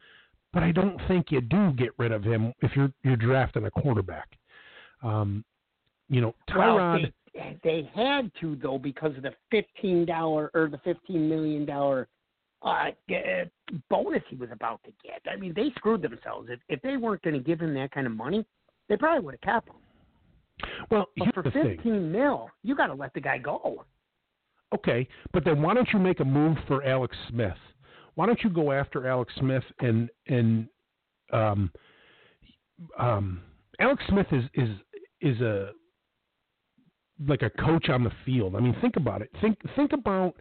[0.53, 3.71] but I don't think you do get rid of him if you're you're drafting a
[3.71, 4.29] quarterback.
[5.01, 5.43] Um,
[6.10, 6.76] you know, Tyrod.
[6.76, 11.65] Well, they, they had to though because of the fifteen dollar or the fifteen million
[11.65, 12.07] dollar
[12.64, 13.45] uh, uh,
[13.90, 15.22] bonus he was about to get.
[15.31, 16.49] I mean, they screwed themselves.
[16.49, 18.45] If if they weren't going to give him that kind of money,
[18.88, 19.76] they probably would have kept him.
[20.90, 21.76] well, But for the thing.
[21.76, 23.86] fifteen mil, you got to let the guy go.
[24.73, 27.57] Okay, but then why don't you make a move for Alex Smith?
[28.15, 30.68] Why don't you go after Alex Smith and and
[31.31, 31.72] um,
[32.98, 33.41] um,
[33.80, 34.69] Alex Smith is is
[35.22, 35.72] is a
[37.27, 38.55] like a coach on the field.
[38.55, 39.29] I mean, think about it.
[39.41, 40.35] Think think about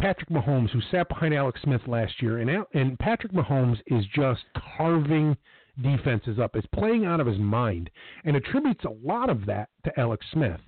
[0.00, 4.04] Patrick Mahomes, who sat behind Alex Smith last year, and Al- and Patrick Mahomes is
[4.14, 4.42] just
[4.76, 5.36] carving
[5.82, 7.90] defenses up, is playing out of his mind,
[8.24, 10.60] and attributes a lot of that to Alex Smith.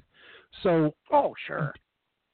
[0.63, 1.75] So Oh, sure.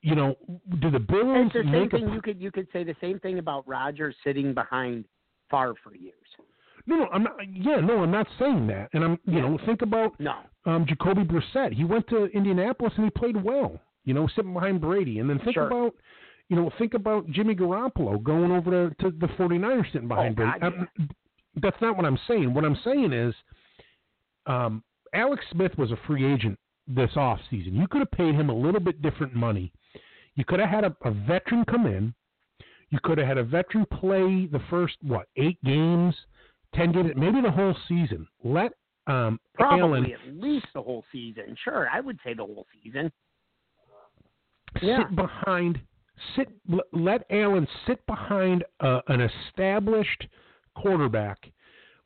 [0.03, 0.37] you know,
[0.81, 2.13] do the Bills It's the same make a thing.
[2.13, 5.05] You could you could say the same thing about Rodgers sitting behind
[5.51, 6.15] Favre for years.
[6.87, 7.35] No, no, I'm not.
[7.51, 8.91] Yeah, no, I'm not saying that.
[8.93, 9.41] And I'm, you Yeah.
[9.43, 10.35] know, think about No,
[10.67, 11.73] um, Jacoby Brissett.
[11.73, 13.81] He went to Indianapolis and he played well.
[14.05, 15.19] You know, sitting behind Brady.
[15.21, 15.67] And then think Sure.
[15.67, 15.95] about,
[16.51, 20.45] you know, think about Jimmy Garoppolo going over to, to the 49ers sitting behind Oh,
[20.45, 20.61] Brady.
[20.61, 20.89] God, Um,
[21.57, 22.53] that's not what I'm saying.
[22.53, 23.35] What I'm saying is,
[24.47, 24.83] um,
[25.15, 27.75] Alex Smith was a free agent this off season.
[27.75, 29.73] You could have paid him a little bit different money.
[30.35, 32.13] You could have had a, a veteran come in.
[32.91, 36.15] You could have had a veteran play the first what eight games,
[36.75, 38.27] ten games, maybe the whole season.
[38.43, 38.73] Let
[39.07, 41.57] um, probably Allen at least the whole season.
[41.63, 43.11] Sure, I would say the whole season.
[44.83, 44.99] Yeah.
[44.99, 45.81] sit behind,
[46.37, 46.49] sit
[46.93, 50.27] let Allen sit behind uh, an established
[50.75, 51.39] quarterback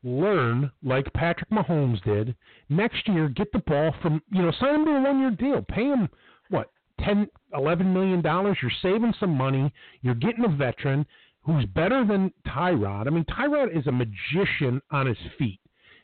[0.03, 2.35] learn like Patrick Mahomes did.
[2.69, 5.61] Next year, get the ball from you know sign him to a one year deal,
[5.67, 6.09] pay him
[6.49, 6.71] what
[7.01, 8.57] 10, 11 million dollars.
[8.61, 9.71] You're saving some money.
[10.01, 11.05] You're getting a veteran
[11.43, 13.07] who's better than Tyrod.
[13.07, 15.59] I mean, Tyrod is a magician on his feet.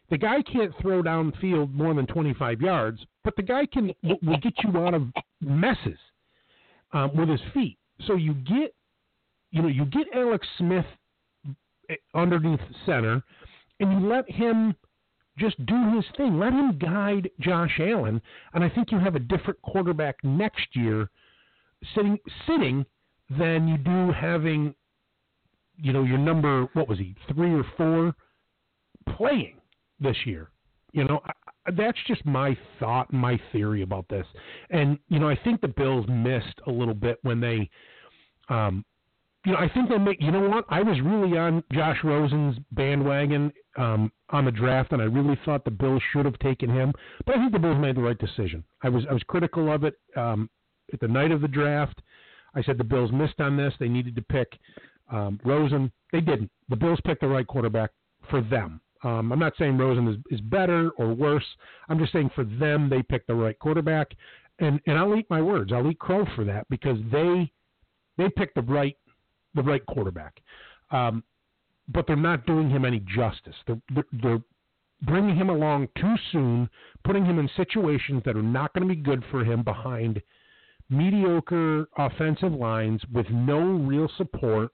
[0.09, 4.53] The guy can't throw downfield more than 25 yards, but the guy can will, get
[4.63, 5.07] you out of
[5.41, 5.97] messes
[6.93, 7.77] um, with his feet.
[8.05, 8.73] So you get,
[9.51, 10.85] you know, you get Alex Smith
[11.89, 13.23] eh, underneath center,
[13.79, 14.75] and you let him
[15.37, 16.39] just do his thing.
[16.39, 18.21] Let him guide Josh Allen,
[18.53, 21.09] and I think you have a different quarterback next year
[21.93, 22.17] sitting
[22.47, 22.85] sitting
[23.37, 24.75] than you do having,
[25.77, 28.15] you know, your number what was he three or four
[29.17, 29.59] playing
[29.99, 30.49] this year.
[30.91, 34.25] You know, I, that's just my thought my theory about this.
[34.69, 37.69] And you know, I think the Bills missed a little bit when they,
[38.49, 38.85] um,
[39.45, 40.21] you know, I think they make.
[40.21, 40.65] You know what?
[40.69, 45.65] I was really on Josh Rosen's bandwagon um, on the draft, and I really thought
[45.65, 46.93] the Bills should have taken him.
[47.25, 48.63] But I think the Bills made the right decision.
[48.81, 50.49] I was I was critical of it um,
[50.93, 52.01] at the night of the draft.
[52.55, 53.73] I said the Bills missed on this.
[53.79, 54.57] They needed to pick
[55.11, 55.91] um, Rosen.
[56.11, 56.51] They didn't.
[56.69, 57.91] The Bills picked the right quarterback
[58.29, 58.81] for them.
[59.03, 61.45] Um, I'm not saying Rosen is, is better or worse.
[61.89, 64.11] I'm just saying for them, they picked the right quarterback,
[64.59, 65.71] and and I'll eat my words.
[65.71, 67.51] I'll eat crow for that because they
[68.17, 68.97] they picked the right
[69.53, 70.41] the right quarterback.
[70.91, 71.23] Um,
[71.89, 73.55] but they're not doing him any justice.
[73.67, 74.41] They're, they're, they're
[75.03, 76.69] bringing him along too soon,
[77.03, 80.21] putting him in situations that are not going to be good for him behind
[80.89, 84.71] mediocre offensive lines with no real support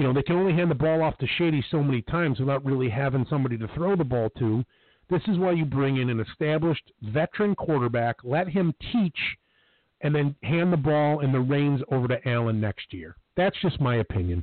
[0.00, 2.64] you know, they can only hand the ball off to Shady so many times without
[2.64, 4.64] really having somebody to throw the ball to.
[5.10, 9.18] This is why you bring in an established veteran quarterback, let him teach,
[10.00, 13.14] and then hand the ball and the reins over to Allen next year.
[13.36, 14.42] That's just my opinion.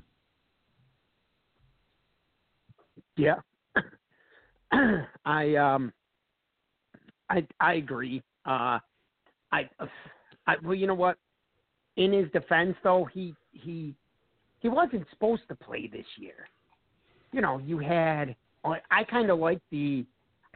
[3.15, 3.37] Yeah.
[5.25, 5.91] I um
[7.31, 8.21] I I agree.
[8.45, 8.77] Uh
[9.51, 9.67] I
[10.45, 11.17] I well you know what?
[11.95, 13.95] In his defense though, he he
[14.59, 16.47] he wasn't supposed to play this year.
[17.31, 18.35] You know, you had
[18.91, 20.05] I kind of like the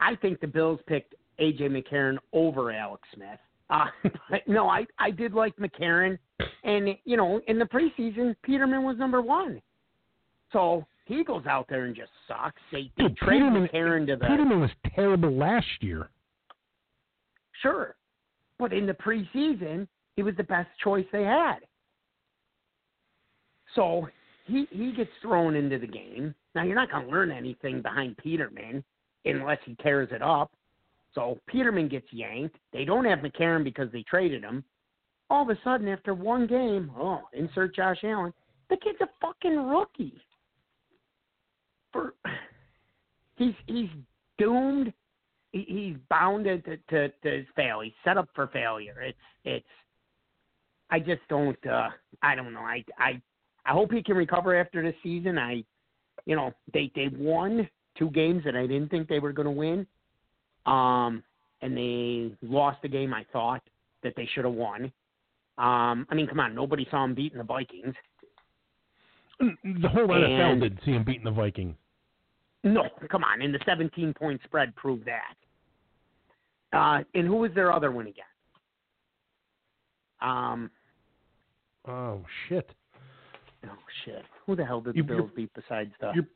[0.00, 3.38] I think the Bills picked AJ McCarron over Alex Smith.
[3.70, 3.86] Uh,
[4.30, 6.18] but no, I I did like McCarron,
[6.64, 9.60] and you know in the preseason Peterman was number one,
[10.52, 12.60] so he goes out there and just sucks.
[12.70, 16.10] They, they Dude, traded Peterman, McCarron to the Peterman was terrible last year.
[17.62, 17.96] sure,
[18.58, 21.60] but in the preseason he was the best choice they had.
[23.74, 24.08] So
[24.46, 26.34] he he gets thrown into the game.
[26.54, 28.84] Now you're not going to learn anything behind Peterman
[29.24, 30.50] unless he tears it up.
[31.14, 32.56] So Peterman gets yanked.
[32.72, 34.64] They don't have McCarron because they traded him.
[35.30, 38.32] All of a sudden, after one game, oh, insert Josh Allen.
[38.70, 40.20] The kid's a fucking rookie.
[41.92, 42.14] For
[43.36, 43.90] he's he's
[44.38, 44.92] doomed.
[45.52, 47.80] He, he's bound to, to to fail.
[47.80, 49.00] He's set up for failure.
[49.02, 49.66] It's it's.
[50.90, 51.58] I just don't.
[51.66, 51.88] uh
[52.22, 52.60] I don't know.
[52.60, 53.20] I I
[53.64, 55.38] I hope he can recover after this season.
[55.38, 55.62] I,
[56.26, 57.68] you know, they they won
[57.98, 59.86] two games that I didn't think they were going to win,
[60.66, 61.22] um,
[61.60, 63.62] and they lost the game I thought
[64.02, 64.84] that they should have won.
[65.58, 67.94] Um, I mean, come on, nobody saw him beating the Vikings.
[69.40, 71.74] The whole NFL And- did see him beating the Vikings.
[72.64, 75.34] No, come on, and the 17 point spread proved that.
[76.72, 78.24] Uh, and who was their other one again?
[80.20, 80.70] Um,
[81.86, 82.70] Oh shit!
[83.66, 86.12] Oh shit, who the hell did the You- you're- Bills beat besides the?
[86.14, 86.28] You're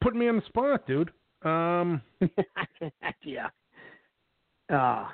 [0.00, 1.10] putting me on the spot, dude.
[1.42, 2.00] Um,
[3.24, 3.48] yeah.
[4.70, 5.06] Uh,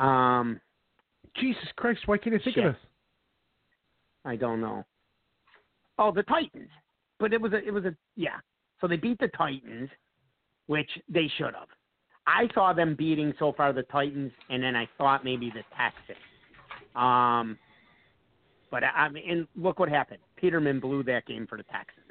[0.00, 0.60] um,
[1.36, 2.00] Jesus Christ!
[2.06, 2.64] Why can't I think Shit.
[2.66, 2.82] of this?
[4.24, 4.84] I don't know.
[5.98, 6.70] Oh, the Titans.
[7.18, 8.38] But it was a it was a yeah.
[8.80, 9.88] So they beat the Titans,
[10.66, 11.68] which they should have.
[12.26, 16.18] I saw them beating so far the Titans, and then I thought maybe the Texans.
[16.96, 17.58] Um,
[18.72, 20.20] but I, mean, and look what happened.
[20.36, 22.06] Peterman blew that game for the Texans.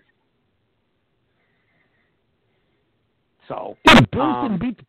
[3.47, 3.75] So
[4.17, 4.79] Um, beat.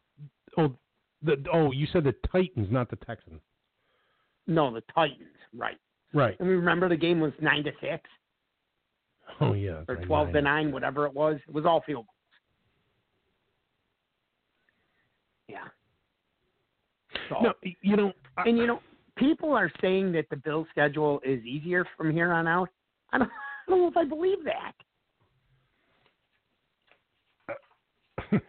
[0.59, 0.77] Oh,
[1.23, 3.41] the oh, you said the Titans, not the Texans.
[4.47, 5.79] no, the Titans, right?
[6.13, 6.39] Right.
[6.39, 8.09] And we remember the game was nine to six.
[9.41, 9.83] Oh yeah.
[9.89, 11.37] or I 12 to 9, whatever it was.
[11.49, 12.17] It was all field goals.
[15.49, 15.65] Yeah.
[17.31, 18.13] So, No, you know.
[18.37, 18.81] I, and you know,
[19.17, 22.69] people are saying that the Bill schedule is easier from here on out.
[23.13, 23.31] I don't,
[23.69, 24.73] I don't know if I believe that.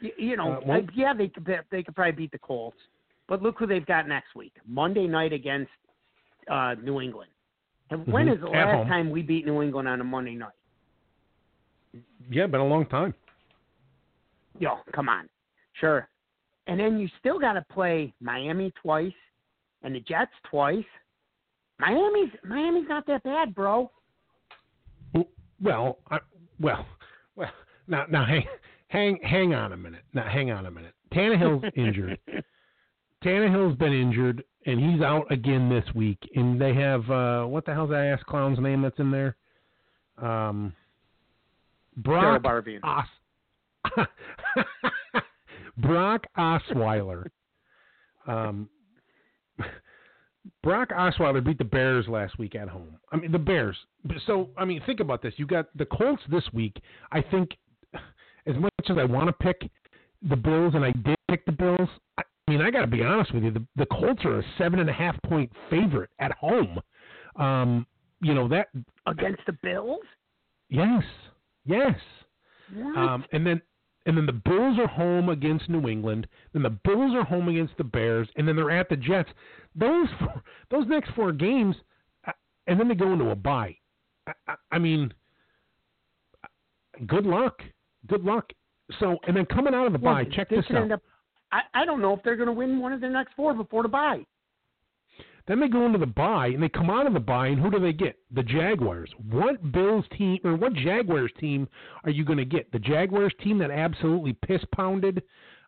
[0.00, 2.76] You, you know, Uh, well- uh, yeah, they could they could probably beat the Colts,
[3.26, 5.72] but look who they've got next week, Monday night against
[6.48, 7.32] uh, New England.
[7.90, 8.34] And when Mhm.
[8.34, 8.86] is the At last home.
[8.88, 10.52] time we beat New England on a Monday night?
[12.30, 13.12] yeah, been a long time.
[14.60, 15.28] Yo, come on.
[15.72, 16.08] Sure.
[16.68, 19.12] And then you still got to play Miami twice
[19.82, 20.84] and the Jets twice.
[21.78, 23.90] Miami's Miami's not that bad, bro.
[25.60, 26.18] Well, I,
[26.60, 26.86] well,
[27.36, 27.50] well.
[27.88, 28.46] Now, now, hang,
[28.88, 30.02] hang, hang on a minute.
[30.12, 30.94] Now, hang on a minute.
[31.12, 32.18] Tannehill's injured.
[33.24, 36.18] Tannehill's been injured, and he's out again this week.
[36.36, 39.36] And they have uh, what the hell's that ass clown's name that's in there?
[40.20, 40.72] Um,
[41.96, 42.80] Brock Barbian.
[42.84, 44.06] Os-
[45.78, 47.26] Brock Osweiler.
[48.26, 48.68] Um,
[50.62, 52.96] Brock Osweiler beat the Bears last week at home.
[53.12, 53.76] I mean, the Bears.
[54.26, 55.34] So, I mean, think about this.
[55.36, 56.76] You got the Colts this week.
[57.12, 57.50] I think,
[58.46, 59.70] as much as I want to pick
[60.28, 61.88] the Bills, and I did pick the Bills,
[62.18, 63.50] I mean, I got to be honest with you.
[63.50, 66.80] The, the Colts are a seven and a half point favorite at home.
[67.36, 67.86] Um,
[68.20, 68.68] you know that
[69.06, 70.00] against the Bills.
[70.68, 71.02] Yes,
[71.64, 71.94] yes.
[72.74, 72.98] What?
[72.98, 73.62] Um, and then
[74.08, 76.26] and then the Bills are home against New England.
[76.54, 79.28] Then the Bills are home against the Bears, and then they're at the Jets.
[79.76, 81.76] Those four, those next four games,
[82.26, 82.32] uh,
[82.66, 83.76] and then they go into a bye.
[84.26, 85.12] I, I, I mean,
[87.06, 87.60] good luck,
[88.06, 88.50] good luck.
[88.98, 90.90] So and then coming out of the Well, bye, check this out.
[90.90, 91.02] up-
[91.52, 93.82] I, I don't know if they're going to win one of their next four before
[93.82, 94.24] the bye.
[95.48, 97.70] Then they go into the bye and they come out of the bye and who
[97.70, 98.16] do they get?
[98.32, 99.10] The Jaguars.
[99.30, 101.66] What Bills team or what Jaguars team
[102.04, 102.70] are you going to get?
[102.70, 105.22] The Jaguars team that absolutely piss pounded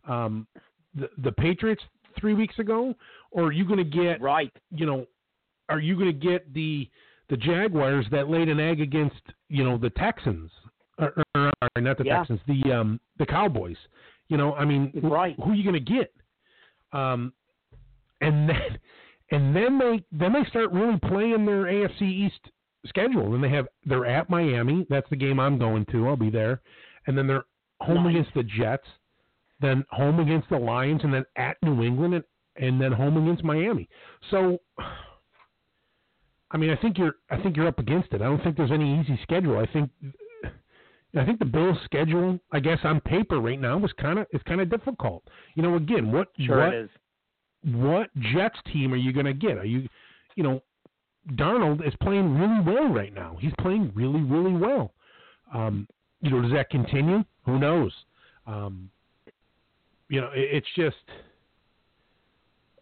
[0.07, 0.47] um,
[0.95, 1.83] the the Patriots
[2.21, 2.95] three weeks ago,
[3.31, 4.53] or are you going to get Right.
[4.71, 5.07] you know?
[5.71, 6.89] Are you going to get the
[7.31, 10.51] the Jaguars that laid an egg against you know the Texans
[10.99, 12.19] or, or, or not the Yeah.
[12.19, 13.77] Texans the um the Cowboys?
[14.29, 15.35] You know, I mean, Right.
[15.43, 16.13] who are you going to get?
[16.93, 17.33] Um,
[18.21, 18.79] and then
[19.31, 22.41] and then they then they start really playing their AFC East
[22.87, 23.35] schedule.
[23.35, 24.87] And they have they're at Miami.
[24.89, 26.09] That's the game I'm going to.
[26.09, 26.61] I'll be there.
[27.07, 27.45] And then they're
[27.81, 28.15] home Nice.
[28.15, 28.87] against the Jets,
[29.61, 32.25] then home against the Lions, and then at New England, and,
[32.57, 33.89] and then home against Miami.
[34.31, 34.59] So,
[36.51, 38.21] I mean, I think you're I think you're up against it.
[38.21, 39.59] I don't think there's any easy schedule.
[39.59, 39.91] I think.
[41.17, 44.45] I think the Bills' schedule, I guess on paper right now, was kind of it's
[44.45, 45.25] kind of difficult.
[45.57, 46.91] You know, again, what Sure what it is.
[47.65, 49.59] What Jets team are you going to get?
[49.59, 49.89] Are you,
[50.35, 50.63] you know,
[51.33, 53.37] Darnold is playing really well right now.
[53.41, 54.93] He's playing really, really well.
[55.55, 55.87] Um,
[56.23, 57.25] you know, does that continue?
[57.45, 57.93] Who knows?
[58.47, 58.91] Um,
[60.09, 60.97] you know, it, it's just,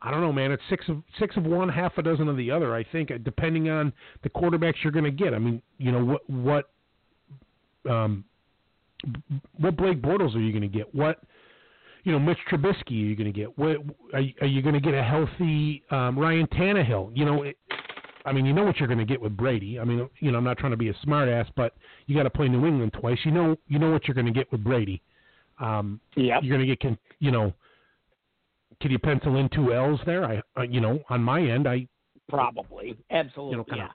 [0.00, 0.52] I don't know, man.
[0.52, 2.74] It's six of six of one, half a dozen of the other.
[2.74, 3.92] I think, depending on
[4.22, 5.34] the quarterbacks you're going to get.
[5.34, 6.70] I mean, you know, what what
[7.90, 8.24] um,
[9.58, 10.94] what Blake Bortles are you going to get?
[10.94, 11.20] What
[12.08, 13.58] you know, Mitch Trubisky are you going to get?
[13.58, 13.76] What
[14.14, 17.10] are you, are you going to get a healthy um, Ryan Tannehill?
[17.14, 17.58] You know, it,
[18.24, 19.78] I mean, you know what you're going to get with Brady.
[19.78, 21.74] I mean, you know, I'm not trying to be a smartass, but
[22.06, 23.18] you got to play New England twice.
[23.26, 25.02] You know, you know what you're going to get with Brady.
[25.60, 26.44] Um, Yep.
[26.44, 27.52] you're going to get, you know,
[28.80, 30.24] can you pencil in two L's there?
[30.24, 31.86] I, uh, you know, on my end, I
[32.30, 32.96] Probably.
[33.10, 33.50] Absolutely.
[33.52, 33.88] You know, yeah.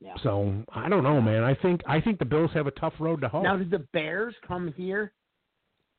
[0.00, 0.14] Yeah.
[0.24, 1.44] so I don't know, man.
[1.44, 3.42] I think I think the Bills have a tough road to hoe.
[3.42, 5.12] Now, did the Bears come here?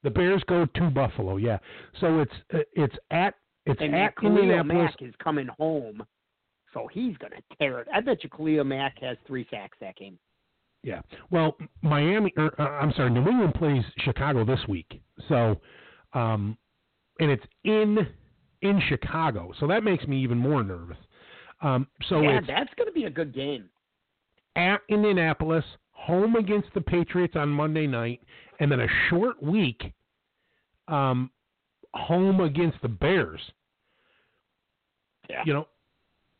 [0.05, 1.57] The Bears go to Buffalo, yeah.
[1.99, 3.33] So it's uh, it's at
[3.65, 4.91] it's And at Khalil Indianapolis.
[4.99, 6.03] Mack is coming home,
[6.73, 7.87] so he's going to tear it.
[7.93, 10.17] I bet you Khalil Mack has three sacks that game.
[10.83, 11.01] Yeah.
[11.31, 15.01] Well, Miami, or, uh, I'm sorry, New England plays Chicago this week.
[15.27, 15.59] So,
[16.13, 16.55] um,
[17.19, 18.07] and it's in
[18.61, 20.97] in Chicago, so that makes me even more nervous.
[21.61, 23.69] Um, so yeah, that's going to be a good game.
[24.55, 28.21] at Indianapolis, home against the Patriots on Monday night,
[28.59, 29.93] and then a short week,
[30.87, 31.29] um,
[31.93, 33.41] home against the Bears.
[35.29, 35.41] Yeah.
[35.45, 35.67] You know,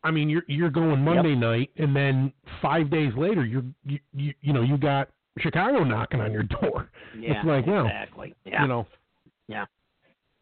[0.04, 2.32] I mean, you're you're going Monday night, and then
[2.62, 5.10] five days later, you're you you, you know you got
[5.40, 6.90] Chicago knocking on your door.
[7.18, 8.36] Yeah, it's like, well, exactly.
[8.44, 8.64] Yeah.
[8.64, 8.88] You know,
[9.48, 9.64] Yeah.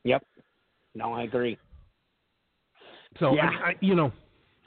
[0.05, 0.25] Yep.
[0.95, 1.55] No, I agree.
[3.19, 3.45] so Yeah.
[3.45, 4.11] I I, you know,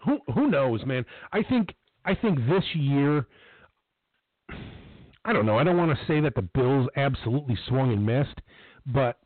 [0.04, 1.04] who who knows, man?
[1.32, 1.74] I think
[2.04, 3.26] I think this year.
[5.26, 5.58] I don't know.
[5.58, 8.40] I don't want to say that the Bills absolutely swung and missed,
[8.86, 9.18] but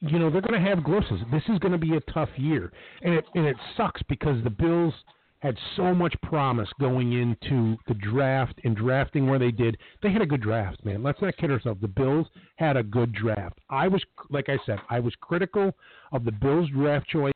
[0.00, 1.20] you know they're going to have glimpses.
[1.32, 2.70] This is going to be a tough year,
[3.02, 4.92] and it and it sucks because the Bills
[5.38, 9.76] had so much promise going into the draft and drafting where they did.
[10.02, 11.02] They had a good draft, man.
[11.02, 11.80] Let's not kid ourselves.
[11.80, 13.58] The Bills had a good draft.
[13.68, 15.74] I was, like I said, I was critical
[16.12, 17.32] of the Bills draft choice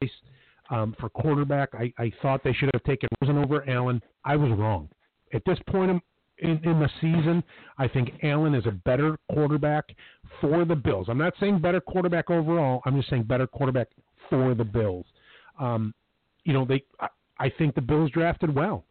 [0.70, 1.68] um, for quarterback.
[1.74, 4.02] I, I thought they should have taken Rosen over Allen.
[4.24, 4.88] I was wrong.
[5.34, 6.02] At this point
[6.40, 7.42] in, in, the season,
[7.78, 9.84] I think Allen is a better quarterback
[10.40, 11.06] for the Bills.
[11.08, 12.80] I'm not saying better quarterback overall.
[12.84, 13.88] I'm just saying better quarterback
[14.30, 15.06] for the Bills.
[15.58, 15.94] Um,
[16.44, 16.84] you know, they.
[17.00, 17.08] I,
[17.40, 18.84] I think the Bills drafted well,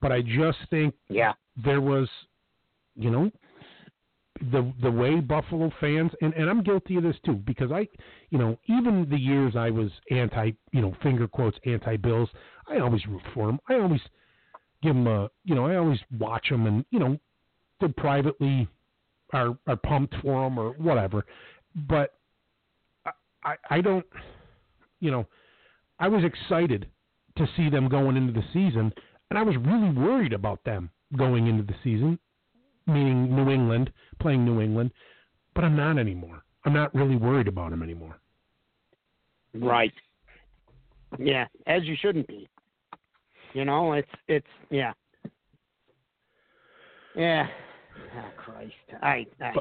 [0.00, 1.32] but I just think Yeah.
[1.64, 2.08] there was,
[2.94, 3.30] you know,
[4.52, 7.88] the the way Buffalo fans and and I'm guilty of this too because I
[8.30, 12.28] you know even the years I was anti you know finger quotes anti Bills
[12.68, 14.00] I always root for them I always
[14.86, 17.18] give them a uh, you know I always watch them and you know
[17.80, 18.68] they privately
[19.32, 21.24] are are pumped for them or whatever
[21.88, 22.14] but
[23.04, 23.10] I
[23.44, 24.06] I, I don't
[25.00, 25.26] you know
[25.98, 26.88] I was excited
[27.36, 28.92] to see them going into the season
[29.30, 32.18] and I was really worried about them going into the season
[32.86, 33.90] meaning New England,
[34.20, 34.92] playing New England,
[35.54, 36.42] but I'm not anymore.
[36.64, 38.18] I'm not really worried about him anymore.
[39.54, 39.92] Right.
[41.18, 42.48] Yeah, as you shouldn't be.
[43.56, 44.92] You know, it's it's yeah.
[47.14, 47.46] Yeah.
[48.18, 48.74] Oh Christ.
[49.00, 49.54] I I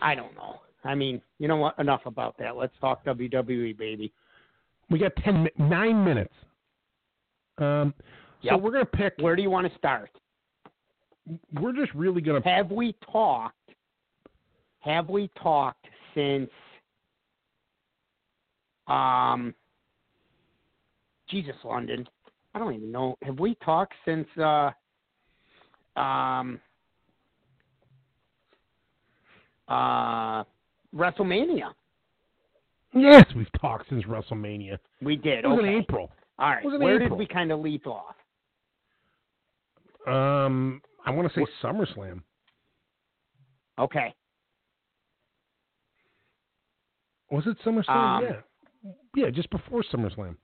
[0.00, 0.62] I don't know.
[0.82, 1.78] I mean, you know what?
[1.78, 2.56] Enough about that.
[2.56, 4.14] Let's talk WWE, baby.
[4.88, 6.32] We got ten nine minutes.
[7.58, 7.92] Um,
[8.42, 9.12] so we're gonna pick.
[9.20, 10.08] Where do you want to start?
[11.60, 12.40] We're just really gonna.
[12.46, 13.72] Have we talked?
[14.80, 15.84] Have we talked
[16.14, 16.48] since?
[18.86, 19.54] Um.
[21.28, 22.06] Jesus, London.
[22.54, 23.16] I don't even know.
[23.22, 24.28] Have we talked since?
[24.38, 24.70] uh
[25.96, 26.60] Um.
[29.66, 30.44] Uh,
[30.94, 31.72] WrestleMania.
[32.92, 34.78] Yes, we've talked since WrestleMania.
[35.02, 35.44] We did.
[35.44, 35.68] It was okay.
[35.68, 36.10] in April.
[36.38, 36.62] All right.
[36.62, 37.10] It was in Where April.
[37.10, 38.14] did we kind of leap off?
[40.06, 42.20] Um, I want to say SummerSlam.
[43.78, 44.14] Okay.
[47.30, 47.88] Was it SummerSlam?
[47.88, 50.36] Um, yeah, yeah, just before SummerSlam.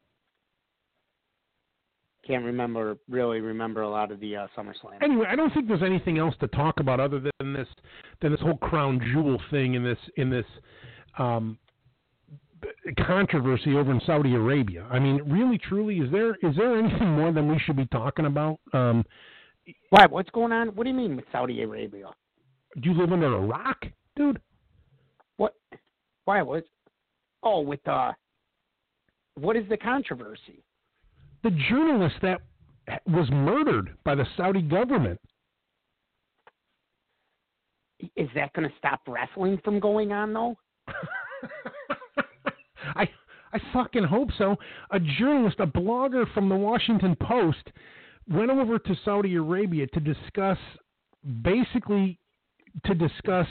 [2.27, 2.99] Can't remember.
[3.09, 5.03] Really remember a lot of the uh, SummerSlam.
[5.03, 7.69] Anyway, I don't think there's anything else to talk about other than this
[8.21, 10.45] than this whole crown jewel thing in this in this
[11.19, 11.59] um,
[13.07, 14.87] controversy over in Saudi Arabia.
[14.91, 18.27] I mean, really, truly, is there is there anything more than we should be talking
[18.27, 18.61] about?
[18.75, 19.05] Um,
[19.89, 20.07] Why?
[20.07, 20.69] What's going on?
[20.69, 22.11] What do you mean with Saudi Arabia?
[22.79, 23.85] do you live under a rock,
[24.17, 24.41] dude?
[25.37, 25.55] What?
[26.25, 26.63] Why was?
[27.43, 28.13] Oh, with uh,
[29.35, 30.63] what is the controversy?
[31.43, 32.41] The journalist that
[33.07, 35.21] was murdered by the Saudi government.
[38.17, 40.57] Is that going to stop wrestling from going on though?
[42.97, 43.09] I
[43.53, 44.57] I fucking hope so.
[44.91, 47.71] A journalist, a blogger from the Washington Post,
[48.29, 50.59] went over to Saudi Arabia to discuss,
[51.43, 52.19] basically,
[52.85, 53.49] to discuss,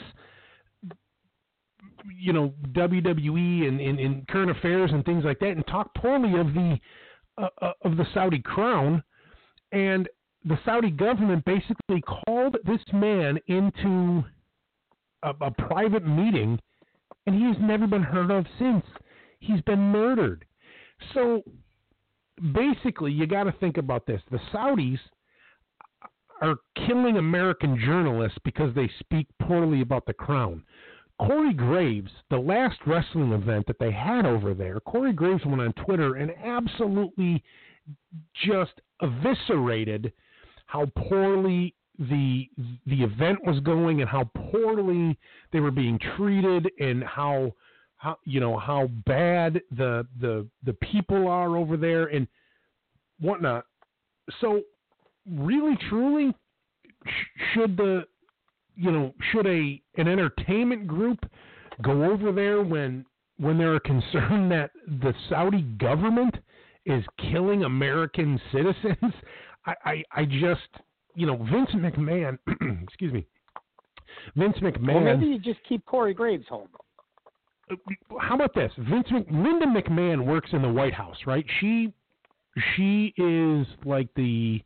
[2.18, 6.40] you know, WWE and, and, and current affairs and things like that, and talk poorly
[6.40, 6.78] of the
[7.40, 9.02] uh, uh, of the Saudi crown.
[9.72, 10.08] And
[10.44, 14.24] the Saudi government basically called this man into
[15.22, 16.58] a, a private meeting,
[17.26, 18.84] and he has never been heard of since.
[19.38, 20.44] He's been murdered.
[21.14, 21.42] So
[22.52, 24.20] basically, you got to think about this.
[24.30, 24.98] The Saudis
[26.40, 26.56] are
[26.86, 30.64] killing American journalists because they speak poorly about the crown.
[31.26, 35.72] Corey Graves, the last wrestling event that they had over there, Corey Graves went on
[35.84, 37.42] Twitter and absolutely
[38.46, 38.72] just
[39.02, 40.12] eviscerated
[40.66, 42.48] how poorly the
[42.86, 45.18] the event was going and how poorly
[45.52, 47.54] they were being treated and how
[47.96, 52.26] how you know how bad the the the people are over there and
[53.20, 53.66] whatnot.
[54.40, 54.62] So
[55.30, 56.34] really truly
[57.04, 58.04] sh- should the
[58.80, 61.24] you know should a an entertainment group
[61.82, 63.04] go over there when
[63.38, 66.34] when they're concerned that the Saudi government
[66.86, 69.14] is killing American citizens?
[69.66, 70.68] I, I, I just
[71.14, 72.38] you know Vince McMahon
[72.82, 73.26] excuse me
[74.36, 76.68] Vince McMahon Well, maybe you just keep Corey Graves home.
[77.70, 77.76] Uh,
[78.18, 78.72] how about this?
[78.78, 81.44] Vince Linda McMahon works in the White House, right?
[81.60, 81.92] She
[82.74, 84.62] she is like the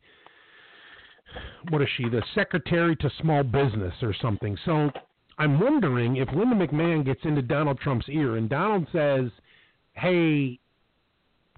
[1.69, 2.09] what is she?
[2.09, 4.57] The secretary to small business or something.
[4.65, 4.91] So
[5.37, 9.31] I'm wondering if Linda McMahon gets into Donald Trump's ear and Donald says,
[9.93, 10.59] "Hey,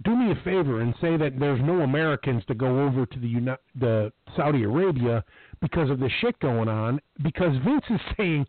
[0.04, 3.28] do me a favor and say that there's no Americans to go over to the
[3.28, 5.24] Uni- the Saudi Arabia
[5.62, 8.48] because of the shit going on." Because Vince is saying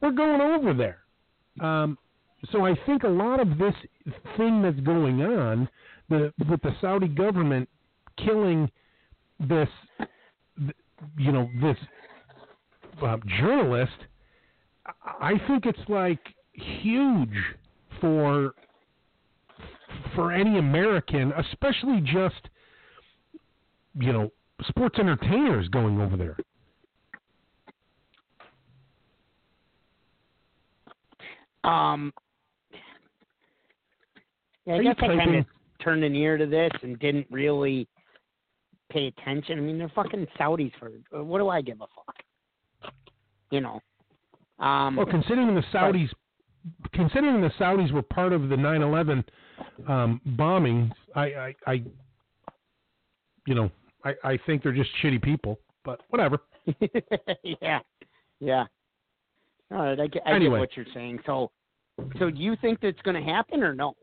[0.00, 0.98] we're going over there.
[1.60, 1.98] Um,
[2.50, 3.74] so I think a lot of this
[4.36, 5.68] thing that's going on,
[6.08, 7.68] the with the Saudi government
[8.16, 8.70] killing
[9.38, 9.68] this,
[9.98, 10.10] th-
[11.18, 11.76] you know, this
[13.02, 13.92] uh, journalist,
[14.86, 16.20] I I think it's like
[16.52, 17.36] huge
[18.00, 18.54] for
[20.14, 22.48] for any American, especially just
[23.98, 24.30] you know
[24.68, 26.36] sports entertainers going over there.
[31.64, 32.12] Um,
[34.66, 35.46] yeah, I Are you guess I kind of
[35.82, 37.86] turned an ear to this and didn't really
[38.92, 39.58] pay attention.
[39.58, 40.90] I mean, they're fucking Saudis for
[41.24, 42.92] what do I give a fuck?
[43.50, 43.80] You know,
[44.58, 46.08] Um, Well, considering the Saudis,
[46.92, 49.24] considering the Saudis were part of the 9/11
[49.88, 51.72] um, bombings, I, I, I,
[53.46, 53.70] you know,
[54.04, 55.58] I, I think they're just shitty people.
[55.84, 56.38] But whatever.
[57.60, 57.80] yeah,
[58.40, 58.66] yeah.
[59.72, 60.56] All right, I get, I Anyway.
[60.56, 61.18] get what you're saying.
[61.26, 61.50] So,
[62.18, 63.94] so do you think that's going to happen or no?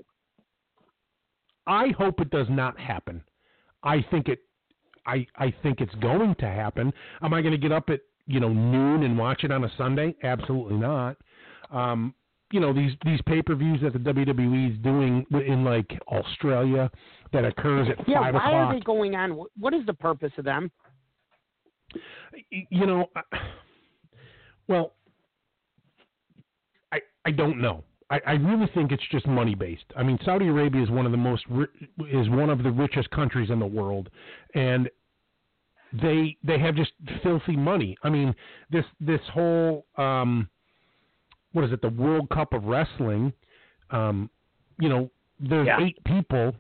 [1.68, 3.24] I hope it does not happen.
[3.84, 4.40] I think it.
[5.06, 6.92] I I think it's going to happen.
[7.22, 9.72] Am I going to get up at you know noon and watch it on a
[9.78, 10.16] Sunday?
[10.24, 11.18] Absolutely not.
[11.72, 12.14] Um,
[12.52, 16.90] you know these these pay per views that the WWE is doing in like Australia
[17.32, 19.32] that occurs at Yeah, five why are they going on?
[19.32, 20.72] Wh- What is the purpose of them?
[22.50, 23.38] You know, I-
[24.68, 24.94] well,
[26.92, 27.84] I I don't know.
[28.10, 29.86] I, I really think it's just money based.
[29.96, 31.46] I mean, Saudi Arabia is one of the most
[32.12, 34.10] is one of the richest countries in the world,
[34.56, 34.90] and
[36.02, 36.92] they they have just
[37.24, 37.98] filthy money.
[38.04, 38.34] I mean,
[38.72, 40.50] this this whole um,
[41.54, 41.82] what is it?
[41.82, 43.34] The World Cup of Wrestling.
[43.92, 44.30] Um,
[44.80, 45.10] you know,
[45.40, 45.82] there's Yeah.
[45.82, 46.56] eight people.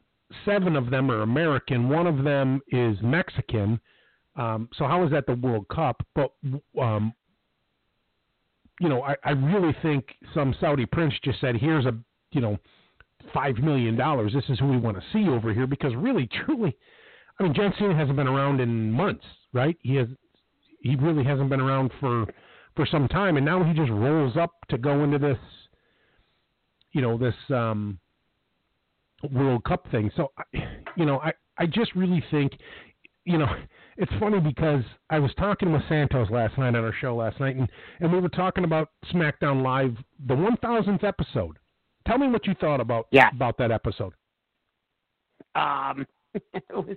[0.46, 1.90] Seven of them are American.
[1.90, 3.80] One of them is Mexican.
[4.36, 6.06] Um, so how is that the World Cup?
[6.16, 6.32] But
[6.80, 7.14] um,
[8.80, 11.94] you know, I, I really think some Saudi prince just said, "Here's a
[12.32, 12.58] you know
[13.34, 14.34] five million dollars.
[14.34, 16.76] This is who we want to see over here." Because really, truly,
[17.40, 19.78] I mean, John Cena hasn't been around in months, right?
[19.82, 20.08] He has
[20.82, 22.26] he really hasn't been around for
[22.76, 25.38] for some time, and now he just rolls up to go into this,
[26.94, 28.00] you know, this um,
[29.32, 30.10] World Cup thing.
[30.16, 30.32] So,
[30.96, 32.54] you know, I I just really think,
[33.26, 33.48] you know,
[34.00, 37.58] it's funny because I was talking with Santos last night on our show last night,
[37.58, 37.70] and
[38.00, 39.96] and we were talking about SmackDown Live,
[40.26, 41.60] the 1000th episode.
[42.08, 43.30] Tell me what you thought about Yeah.
[43.36, 44.14] about that episode.
[45.54, 46.96] Um, it was,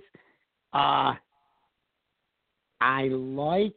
[0.73, 1.13] uh,
[2.79, 3.75] I liked.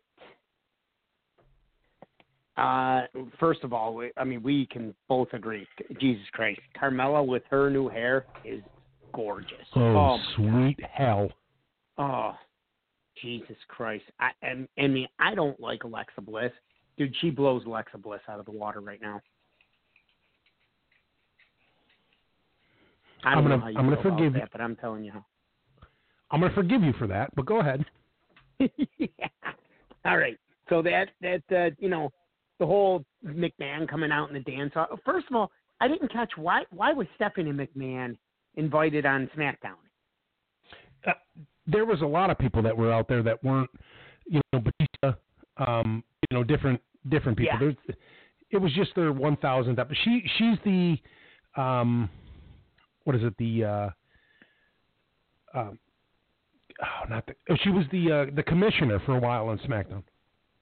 [2.56, 3.02] Uh,
[3.38, 5.66] first of all, I mean, we can both agree.
[6.00, 8.62] Jesus Christ, Carmella with her new hair is
[9.12, 9.66] gorgeous.
[9.74, 11.28] Oh, my sweet hell!
[11.98, 12.34] Oh,
[13.22, 14.04] Jesus Christ!
[14.20, 16.52] I and I mean, I don't like Alexa Bliss,
[16.98, 17.14] dude.
[17.20, 19.20] She blows Alexa Bliss out of the water right now.
[23.24, 25.12] I I'm gonna- know how you I'm gonna forgive- that, but I'm telling you.
[26.30, 27.84] I'm going to forgive you for that, but go ahead.
[28.58, 29.28] yeah.
[30.04, 30.36] All right.
[30.68, 32.10] So that that uh, you know
[32.58, 34.72] the whole McMahon coming out in the dance.
[34.74, 38.16] hall- First of all, I didn't catch why why was Stephanie McMahon
[38.56, 39.76] invited on SmackDown?
[41.06, 41.12] Uh,
[41.66, 43.70] there was a lot of people that were out there that weren't,
[44.26, 45.18] you know, Batista,
[45.58, 47.54] um, you know, different different people.
[47.54, 47.72] Yeah.
[47.86, 47.96] There's,
[48.50, 49.96] it was just their 1000th episode.
[50.04, 50.96] She she's the,
[51.60, 52.08] um,
[53.04, 53.34] what is it?
[53.38, 53.88] The, uh,
[55.58, 55.78] um,
[56.82, 57.34] oh, not the.
[57.50, 60.02] oh, She was the uh, the commissioner for a while on SmackDown.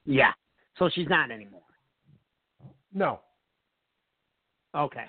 [0.05, 0.31] Yeah.
[0.77, 1.61] So she's not anymore.
[2.93, 3.19] No.
[4.75, 5.05] Okay.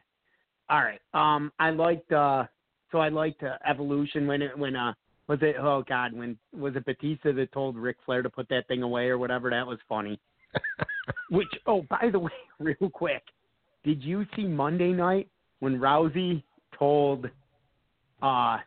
[0.69, 1.01] All right.
[1.15, 2.45] Um, I liked uh,
[2.93, 4.93] so I liked uh, Evolution when it when uh
[5.29, 8.69] was it oh god when was it Batista that told Ric Flair to put that
[8.69, 10.19] thing away or whatever that was funny.
[11.31, 13.23] Which oh by the way, real quick,
[13.85, 15.29] did you see Monday night
[15.61, 16.43] when Rousey
[16.79, 17.27] told
[18.23, 18.59] uh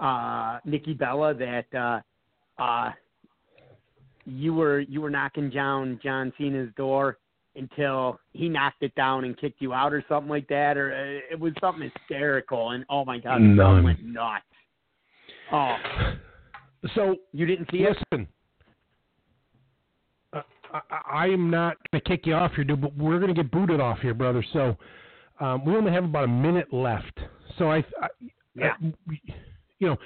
[0.00, 2.90] uh Nikki Bella that uh uh
[4.26, 7.18] you were you were knocking down John Cena's door
[7.56, 11.32] until he knocked it down and kicked you out or something like that or uh,
[11.32, 13.84] it was something hysterical and oh my god None.
[13.84, 14.44] went nuts.
[15.52, 15.76] Oh,
[16.94, 17.96] So you didn't see it?
[18.12, 18.28] listen.
[20.32, 20.42] Uh,
[21.08, 23.50] I, am not going to kick you off here, dude, but we're going to get
[23.52, 24.44] booted off here, brother.
[24.52, 24.76] So
[25.40, 27.18] um, we only have about a minute left.
[27.58, 28.08] So I, I
[28.56, 28.72] Yeah.
[28.82, 28.88] uh,
[29.78, 29.96] you know,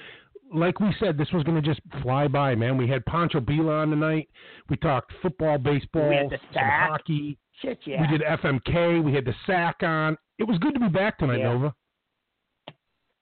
[0.53, 2.77] like we said, this was going to just fly by, man.
[2.77, 4.29] We had Pancho Billa on tonight.
[4.69, 6.89] We talked football, baseball, We had the some sack.
[6.91, 7.37] hockey.
[7.61, 8.01] Shit, yeah.
[8.01, 9.03] We did FMK.
[9.03, 10.17] We had the sack on.
[10.37, 11.53] It was good to be back tonight, Yeah.
[11.53, 11.75] Nova.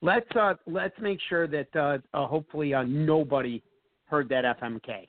[0.00, 3.62] Let's uh let's make sure that uh, uh hopefully uh, nobody
[4.04, 5.08] heard that FMK.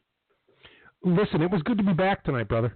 [1.04, 2.76] Listen, it was good to be back tonight, brother.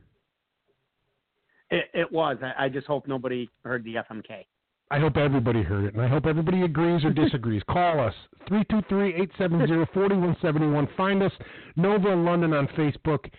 [1.69, 2.37] It, it was.
[2.41, 4.45] I, I just hope nobody heard the FMK.
[4.91, 7.63] I hope everybody heard it, and I hope everybody agrees or disagrees.
[7.69, 8.13] Call us
[8.49, 10.95] 323-870-4171.
[10.95, 11.31] Find us
[11.75, 13.29] Nova London on Facebook.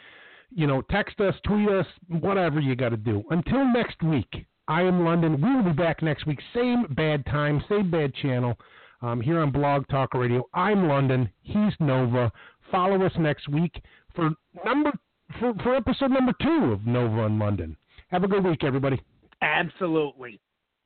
[0.51, 3.23] You know, text us, tweet us, whatever you got to do.
[3.31, 5.41] Until next week, I am London.
[5.41, 8.59] We will be back next week, same bad time, same bad channel,
[9.03, 10.49] um, here on Blog Talk Radio.
[10.55, 11.29] I'm London.
[11.43, 12.33] He's Nova.
[12.71, 13.83] Follow us next week
[14.15, 14.31] for
[14.65, 14.91] number
[15.39, 17.77] for, for episode number two of Nova in London.
[18.09, 19.01] Have a good week, everybody.
[19.43, 20.41] Absolutely.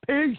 [0.07, 0.37] Peace.